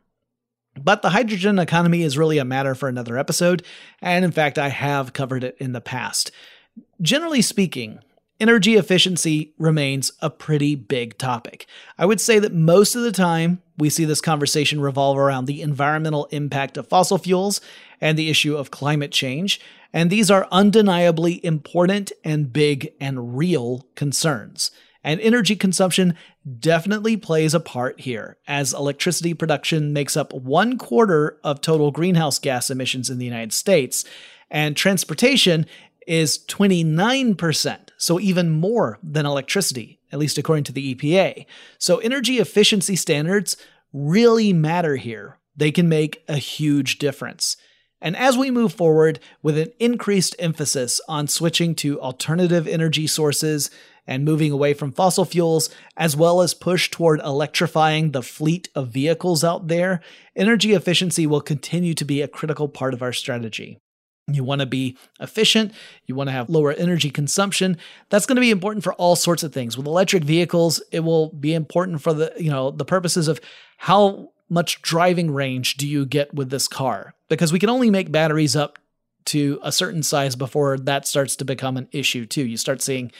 But 0.81 1.01
the 1.01 1.09
hydrogen 1.09 1.59
economy 1.59 2.01
is 2.01 2.17
really 2.17 2.37
a 2.37 2.45
matter 2.45 2.75
for 2.75 2.87
another 2.87 3.17
episode, 3.17 3.63
and 4.01 4.23
in 4.23 4.31
fact, 4.31 4.57
I 4.57 4.69
have 4.69 5.13
covered 5.13 5.43
it 5.43 5.57
in 5.59 5.73
the 5.73 5.81
past. 5.81 6.31
Generally 7.01 7.41
speaking, 7.41 7.99
energy 8.41 8.75
efficiency 8.75 9.53
remains 9.57 10.11
a 10.19 10.29
pretty 10.29 10.75
big 10.75 11.17
topic. 11.17 11.67
I 11.97 12.05
would 12.05 12.19
say 12.19 12.39
that 12.39 12.53
most 12.53 12.95
of 12.95 13.03
the 13.03 13.11
time, 13.11 13.61
we 13.77 13.89
see 13.89 14.03
this 14.03 14.19
conversation 14.19 14.81
revolve 14.81 15.17
around 15.17 15.45
the 15.45 15.61
environmental 15.61 16.25
impact 16.31 16.75
of 16.75 16.89
fossil 16.89 17.17
fuels 17.17 17.61
and 18.01 18.17
the 18.17 18.29
issue 18.29 18.57
of 18.57 18.71
climate 18.71 19.11
change, 19.11 19.61
and 19.93 20.09
these 20.09 20.31
are 20.31 20.47
undeniably 20.51 21.43
important 21.45 22.11
and 22.23 22.51
big 22.51 22.91
and 22.99 23.37
real 23.37 23.85
concerns. 23.95 24.71
And 25.03 25.19
energy 25.21 25.55
consumption 25.55 26.15
definitely 26.59 27.17
plays 27.17 27.53
a 27.53 27.59
part 27.59 28.01
here, 28.01 28.37
as 28.47 28.73
electricity 28.73 29.33
production 29.33 29.93
makes 29.93 30.17
up 30.17 30.33
one 30.33 30.77
quarter 30.77 31.39
of 31.43 31.61
total 31.61 31.91
greenhouse 31.91 32.39
gas 32.39 32.69
emissions 32.69 33.09
in 33.09 33.17
the 33.17 33.25
United 33.25 33.53
States, 33.53 34.03
and 34.49 34.75
transportation 34.75 35.65
is 36.07 36.39
29%, 36.47 37.79
so 37.97 38.19
even 38.19 38.49
more 38.49 38.99
than 39.03 39.25
electricity, 39.25 39.99
at 40.11 40.19
least 40.19 40.37
according 40.37 40.63
to 40.65 40.71
the 40.71 40.95
EPA. 40.95 41.45
So 41.77 41.97
energy 41.97 42.39
efficiency 42.39 42.95
standards 42.95 43.57
really 43.93 44.53
matter 44.53 44.95
here. 44.95 45.37
They 45.55 45.71
can 45.71 45.89
make 45.89 46.23
a 46.27 46.37
huge 46.37 46.97
difference. 46.97 47.57
And 48.01 48.15
as 48.15 48.37
we 48.37 48.49
move 48.49 48.73
forward 48.73 49.19
with 49.43 49.57
an 49.57 49.71
increased 49.79 50.35
emphasis 50.39 50.99
on 51.07 51.27
switching 51.27 51.75
to 51.75 52.01
alternative 52.01 52.67
energy 52.67 53.05
sources, 53.05 53.69
and 54.07 54.25
moving 54.25 54.51
away 54.51 54.73
from 54.73 54.91
fossil 54.91 55.25
fuels, 55.25 55.69
as 55.95 56.15
well 56.15 56.41
as 56.41 56.53
push 56.53 56.89
toward 56.89 57.19
electrifying 57.21 58.11
the 58.11 58.23
fleet 58.23 58.69
of 58.75 58.89
vehicles 58.89 59.43
out 59.43 59.67
there, 59.67 60.01
energy 60.35 60.73
efficiency 60.73 61.27
will 61.27 61.41
continue 61.41 61.93
to 61.93 62.05
be 62.05 62.21
a 62.21 62.27
critical 62.27 62.67
part 62.67 62.93
of 62.93 63.01
our 63.01 63.13
strategy. 63.13 63.77
You 64.33 64.43
want 64.43 64.61
to 64.61 64.65
be 64.65 64.97
efficient, 65.19 65.73
you 66.05 66.15
want 66.15 66.27
to 66.27 66.31
have 66.31 66.49
lower 66.49 66.71
energy 66.73 67.09
consumption. 67.09 67.77
That's 68.09 68.25
going 68.25 68.35
to 68.35 68.41
be 68.41 68.51
important 68.51 68.83
for 68.83 68.93
all 68.93 69.15
sorts 69.15 69.43
of 69.43 69.53
things. 69.53 69.77
With 69.77 69.85
electric 69.85 70.23
vehicles, 70.23 70.81
it 70.91 71.01
will 71.01 71.29
be 71.29 71.53
important 71.53 72.01
for 72.01 72.13
the, 72.13 72.33
you 72.37 72.49
know, 72.49 72.71
the 72.71 72.85
purposes 72.85 73.27
of 73.27 73.39
how 73.77 74.31
much 74.49 74.81
driving 74.81 75.31
range 75.31 75.75
do 75.75 75.87
you 75.87 76.05
get 76.05 76.33
with 76.33 76.49
this 76.49 76.67
car? 76.67 77.13
Because 77.29 77.53
we 77.53 77.59
can 77.59 77.69
only 77.69 77.89
make 77.89 78.11
batteries 78.11 78.55
up 78.55 78.77
to 79.25 79.59
a 79.63 79.71
certain 79.71 80.03
size 80.03 80.35
before 80.35 80.77
that 80.77 81.07
starts 81.07 81.35
to 81.37 81.45
become 81.45 81.77
an 81.77 81.87
issue 81.91 82.25
too. 82.25 82.45
You 82.45 82.57
start 82.57 82.81
seeing 82.81 83.11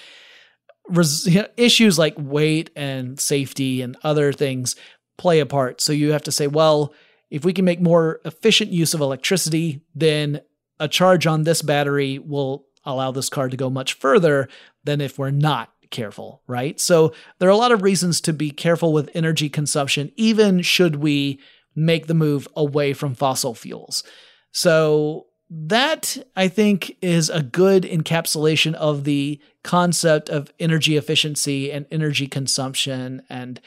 res- 0.90 1.28
issues 1.58 1.98
like 1.98 2.16
weight 2.18 2.70
and 2.76 3.20
safety 3.20 3.82
and 3.82 3.96
other 4.04 4.34
things 4.34 4.76
play 5.18 5.40
a 5.40 5.46
part. 5.46 5.80
So 5.82 5.94
you 5.94 6.12
have 6.12 6.24
to 6.24 6.32
say, 6.32 6.48
well, 6.48 6.94
if 7.30 7.46
we 7.46 7.54
can 7.54 7.64
make 7.64 7.80
more 7.80 8.20
efficient 8.26 8.72
use 8.72 8.94
of 8.94 9.02
electricity, 9.02 9.82
then 9.96 10.42
a 10.82 10.88
charge 10.88 11.28
on 11.28 11.44
this 11.44 11.62
battery 11.62 12.20
will 12.20 12.66
allow 12.84 13.12
this 13.12 13.30
car 13.30 13.48
to 13.48 13.56
go 13.56 13.70
much 13.70 13.94
further 13.94 14.50
than 14.84 15.00
if 15.00 15.20
we're 15.20 15.30
not 15.30 15.72
careful, 15.92 16.42
right? 16.48 16.80
So 16.80 17.14
there 17.38 17.48
are 17.48 17.52
a 17.52 17.58
lot 17.58 17.72
of 17.72 17.84
reasons 17.84 18.20
to 18.22 18.34
be 18.34 18.50
careful 18.50 18.92
with 18.92 19.12
energy 19.14 19.48
consumption, 19.48 20.12
even 20.16 20.62
should 20.64 20.96
we 20.96 21.40
make 21.76 22.08
the 22.08 22.16
move 22.16 22.48
away 22.56 22.94
from 22.94 23.14
fossil 23.14 23.54
fuels. 23.54 24.04
So 24.52 25.28
that 25.52 26.18
I 26.36 26.48
think 26.48 26.98
is 27.02 27.30
a 27.30 27.44
good 27.44 27.84
encapsulation 27.84 28.74
of 28.74 29.04
the 29.04 29.40
concept 29.64 30.30
of 30.30 30.52
energy 30.60 30.98
efficiency 30.98 31.72
and 31.72 31.86
energy 31.92 32.26
consumption 32.26 33.22
and 33.30 33.62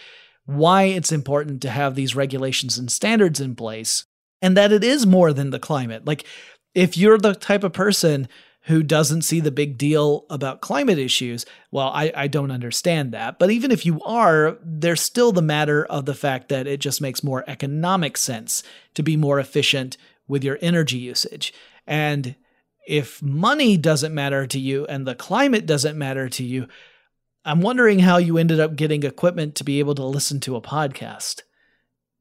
why 0.46 0.84
it's 0.84 1.12
important 1.12 1.62
to 1.62 1.70
have 1.70 1.94
these 1.94 2.16
regulations 2.16 2.76
and 2.76 2.90
standards 2.90 3.40
in 3.40 3.54
place 3.54 4.04
and 4.44 4.58
that 4.58 4.72
it 4.72 4.84
is 4.84 5.06
more 5.06 5.32
than 5.32 5.50
the 5.50 5.58
climate. 5.58 6.04
Like 6.04 6.26
if 6.74 6.96
you're 6.96 7.18
the 7.18 7.34
type 7.34 7.64
of 7.64 7.72
person 7.72 8.28
who 8.62 8.82
doesn't 8.82 9.22
see 9.22 9.40
the 9.40 9.50
big 9.50 9.76
deal 9.76 10.24
about 10.30 10.62
climate 10.62 10.98
issues, 10.98 11.44
well, 11.70 11.88
I, 11.88 12.10
I 12.14 12.26
don't 12.28 12.50
understand 12.50 13.12
that. 13.12 13.38
But 13.38 13.50
even 13.50 13.70
if 13.70 13.84
you 13.84 14.00
are, 14.02 14.56
there's 14.62 15.02
still 15.02 15.32
the 15.32 15.42
matter 15.42 15.84
of 15.84 16.06
the 16.06 16.14
fact 16.14 16.48
that 16.48 16.66
it 16.66 16.80
just 16.80 17.00
makes 17.00 17.22
more 17.22 17.44
economic 17.46 18.16
sense 18.16 18.62
to 18.94 19.02
be 19.02 19.16
more 19.16 19.38
efficient 19.38 19.98
with 20.26 20.42
your 20.42 20.58
energy 20.62 20.96
usage. 20.96 21.52
And 21.86 22.36
if 22.86 23.22
money 23.22 23.76
doesn't 23.76 24.14
matter 24.14 24.46
to 24.46 24.58
you 24.58 24.86
and 24.86 25.06
the 25.06 25.14
climate 25.14 25.66
doesn't 25.66 25.98
matter 25.98 26.30
to 26.30 26.42
you, 26.42 26.66
I'm 27.44 27.60
wondering 27.60 27.98
how 27.98 28.16
you 28.16 28.38
ended 28.38 28.60
up 28.60 28.76
getting 28.76 29.02
equipment 29.02 29.54
to 29.56 29.64
be 29.64 29.78
able 29.78 29.94
to 29.96 30.04
listen 30.04 30.40
to 30.40 30.56
a 30.56 30.62
podcast. 30.62 31.42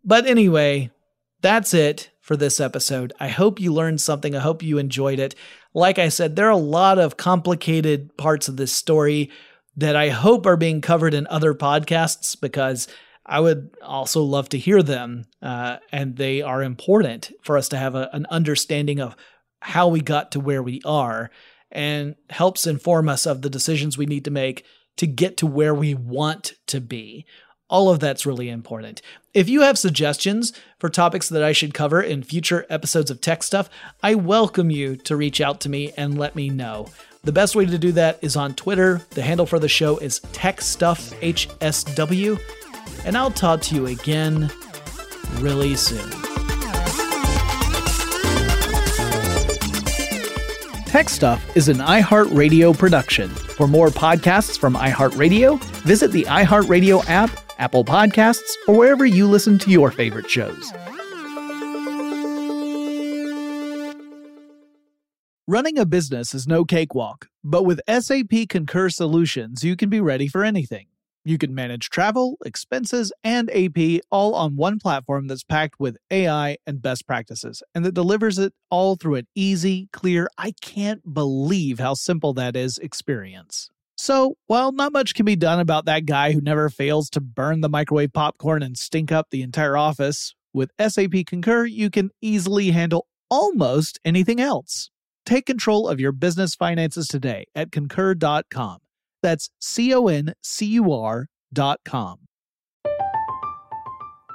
But 0.04 0.26
anyway, 0.26 0.92
that's 1.40 1.74
it 1.74 2.10
for 2.24 2.38
this 2.38 2.62
episode. 2.62 3.12
I 3.20 3.28
hope 3.28 3.60
you 3.60 3.74
learned 3.74 4.00
something. 4.00 4.34
I 4.34 4.40
hope 4.40 4.64
you 4.64 4.78
enjoyed 4.78 5.20
it. 5.20 5.36
Like 5.74 6.00
I 6.00 6.08
said, 6.08 6.36
there 6.36 6.48
are 6.48 6.52
a 6.52 6.58
lot 6.58 6.98
of 6.98 7.18
complicated 7.18 8.16
parts 8.18 8.48
of 8.48 8.56
this 8.56 8.72
story 8.72 9.30
that 9.76 9.98
I 9.98 10.08
hope 10.10 10.46
are 10.46 10.56
being 10.56 10.80
covered 10.80 11.14
in 11.14 11.28
other 11.28 11.54
podcasts 11.54 12.40
because 12.40 12.88
I 13.26 13.42
would 13.42 13.76
also 13.82 14.24
love 14.24 14.48
to 14.50 14.58
hear 14.58 14.82
them. 14.82 15.26
Uh, 15.42 15.78
and 15.92 16.16
they 16.16 16.42
are 16.42 16.64
important 16.64 17.30
for 17.42 17.58
us 17.58 17.68
to 17.70 17.78
have 17.78 17.94
a, 17.94 18.10
an 18.14 18.26
understanding 18.30 19.02
of 19.02 19.18
how 19.62 19.90
we 19.90 20.00
got 20.00 20.32
to 20.32 20.40
where 20.40 20.64
we 20.64 20.80
are 20.86 21.30
and 21.72 22.16
helps 22.30 22.66
inform 22.66 23.10
us 23.10 23.26
of 23.26 23.42
the 23.42 23.50
decisions 23.50 23.98
we 23.98 24.06
need 24.06 24.24
to 24.24 24.32
make 24.32 24.64
to 24.96 25.08
get 25.08 25.36
to 25.38 25.48
where 25.48 25.76
we 25.76 25.94
want 25.94 26.54
to 26.68 26.80
be. 26.80 27.26
All 27.70 27.90
of 27.90 28.00
that's 28.00 28.26
really 28.26 28.50
important. 28.50 29.02
If 29.34 29.50
you 29.50 29.62
have 29.62 29.80
suggestions 29.80 30.54
for 30.80 30.90
topics 30.90 31.30
that 31.30 31.44
I 31.44 31.54
should 31.54 31.74
cover 31.74 32.02
in 32.02 32.22
future 32.22 32.66
episodes 32.70 33.10
of 33.10 33.22
Tech 33.22 33.42
Stuff, 33.42 33.70
I 34.02 34.16
welcome 34.16 34.70
you 34.70 34.96
to 34.98 35.16
reach 35.16 35.40
out 35.42 35.62
to 35.62 35.70
me 35.70 35.94
and 35.98 36.18
let 36.18 36.36
me 36.36 36.50
know. 36.50 36.90
The 37.24 37.32
best 37.32 37.56
way 37.56 37.66
to 37.66 37.78
do 37.78 37.94
that 37.94 38.20
is 38.22 38.36
on 38.36 38.54
Twitter. 38.54 39.02
The 39.12 39.22
handle 39.22 39.46
for 39.46 39.60
the 39.60 39.70
show 39.70 39.98
is 39.98 40.20
TechStuffHSW. 40.34 42.40
And 43.06 43.18
I'll 43.18 43.32
talk 43.32 43.62
to 43.62 43.76
you 43.76 43.88
again 43.88 44.52
really 45.40 45.76
soon. 45.76 46.10
Tech 50.86 51.10
Stuff 51.10 51.58
is 51.58 51.70
an 51.70 51.78
iHeartRadio 51.78 52.78
production. 52.78 53.30
For 53.30 53.68
more 53.68 53.88
podcasts 53.88 54.60
from 54.60 54.76
iHeartRadio, 54.76 55.60
visit 55.82 56.12
the 56.12 56.26
iHeartRadio 56.26 57.04
app, 57.08 57.32
Apple 57.64 57.86
Podcasts, 57.86 58.52
or 58.68 58.76
wherever 58.76 59.06
you 59.06 59.26
listen 59.26 59.58
to 59.58 59.72
your 59.72 59.90
favorite 59.90 60.30
shows. 60.30 60.74
Running 65.48 65.80
a 65.80 65.86
business 65.86 66.34
is 66.34 66.46
no 66.46 66.66
cakewalk, 66.66 67.30
but 67.42 67.64
with 67.64 67.80
SAP 67.88 68.50
Concur 68.50 68.90
Solutions, 68.90 69.64
you 69.64 69.78
can 69.78 69.90
be 69.90 70.02
ready 70.02 70.28
for 70.28 70.44
anything. 70.44 70.88
You 71.24 71.38
can 71.38 71.56
manage 71.56 71.90
travel, 71.90 72.38
expenses, 72.46 73.14
and 73.24 73.50
AP 73.56 74.02
all 74.12 74.36
on 74.36 74.58
one 74.58 74.78
platform 74.78 75.28
that's 75.28 75.46
packed 75.46 75.80
with 75.80 75.96
AI 76.12 76.58
and 76.68 76.82
best 76.82 77.08
practices, 77.08 77.64
and 77.74 77.86
that 77.86 77.94
delivers 77.94 78.38
it 78.38 78.54
all 78.70 78.98
through 78.98 79.16
an 79.16 79.28
easy, 79.36 79.88
clear, 79.94 80.28
I 80.38 80.52
can't 80.60 81.14
believe 81.14 81.80
how 81.80 81.94
simple 81.94 82.34
that 82.34 82.58
is 82.58 82.78
experience. 82.78 83.70
So, 84.04 84.36
while 84.48 84.74
not 84.74 84.92
much 84.92 85.16
can 85.16 85.26
be 85.26 85.38
done 85.38 85.62
about 85.62 85.86
that 85.86 86.06
guy 86.06 86.34
who 86.34 86.42
never 86.42 86.68
fails 86.68 87.10
to 87.12 87.22
burn 87.22 87.62
the 87.62 87.70
microwave 87.70 88.12
popcorn 88.12 88.62
and 88.62 88.78
stink 88.78 89.14
up 89.14 89.28
the 89.30 89.42
entire 89.42 89.78
office, 89.78 90.36
with 90.54 90.72
SAP 90.78 91.26
Concur, 91.26 91.64
you 91.66 91.90
can 91.90 92.10
easily 92.22 92.72
handle 92.72 93.08
almost 93.30 94.02
anything 94.04 94.42
else. 94.42 94.90
Take 95.26 95.46
control 95.46 95.88
of 95.88 96.02
your 96.02 96.12
business 96.12 96.54
finances 96.54 97.08
today 97.08 97.46
at 97.56 97.72
concur.com. 97.72 98.80
That's 99.22 99.50
C 99.62 99.94
O 99.94 100.08
N 100.08 100.34
C 100.44 100.66
U 100.66 100.92
R.com. 100.92 102.18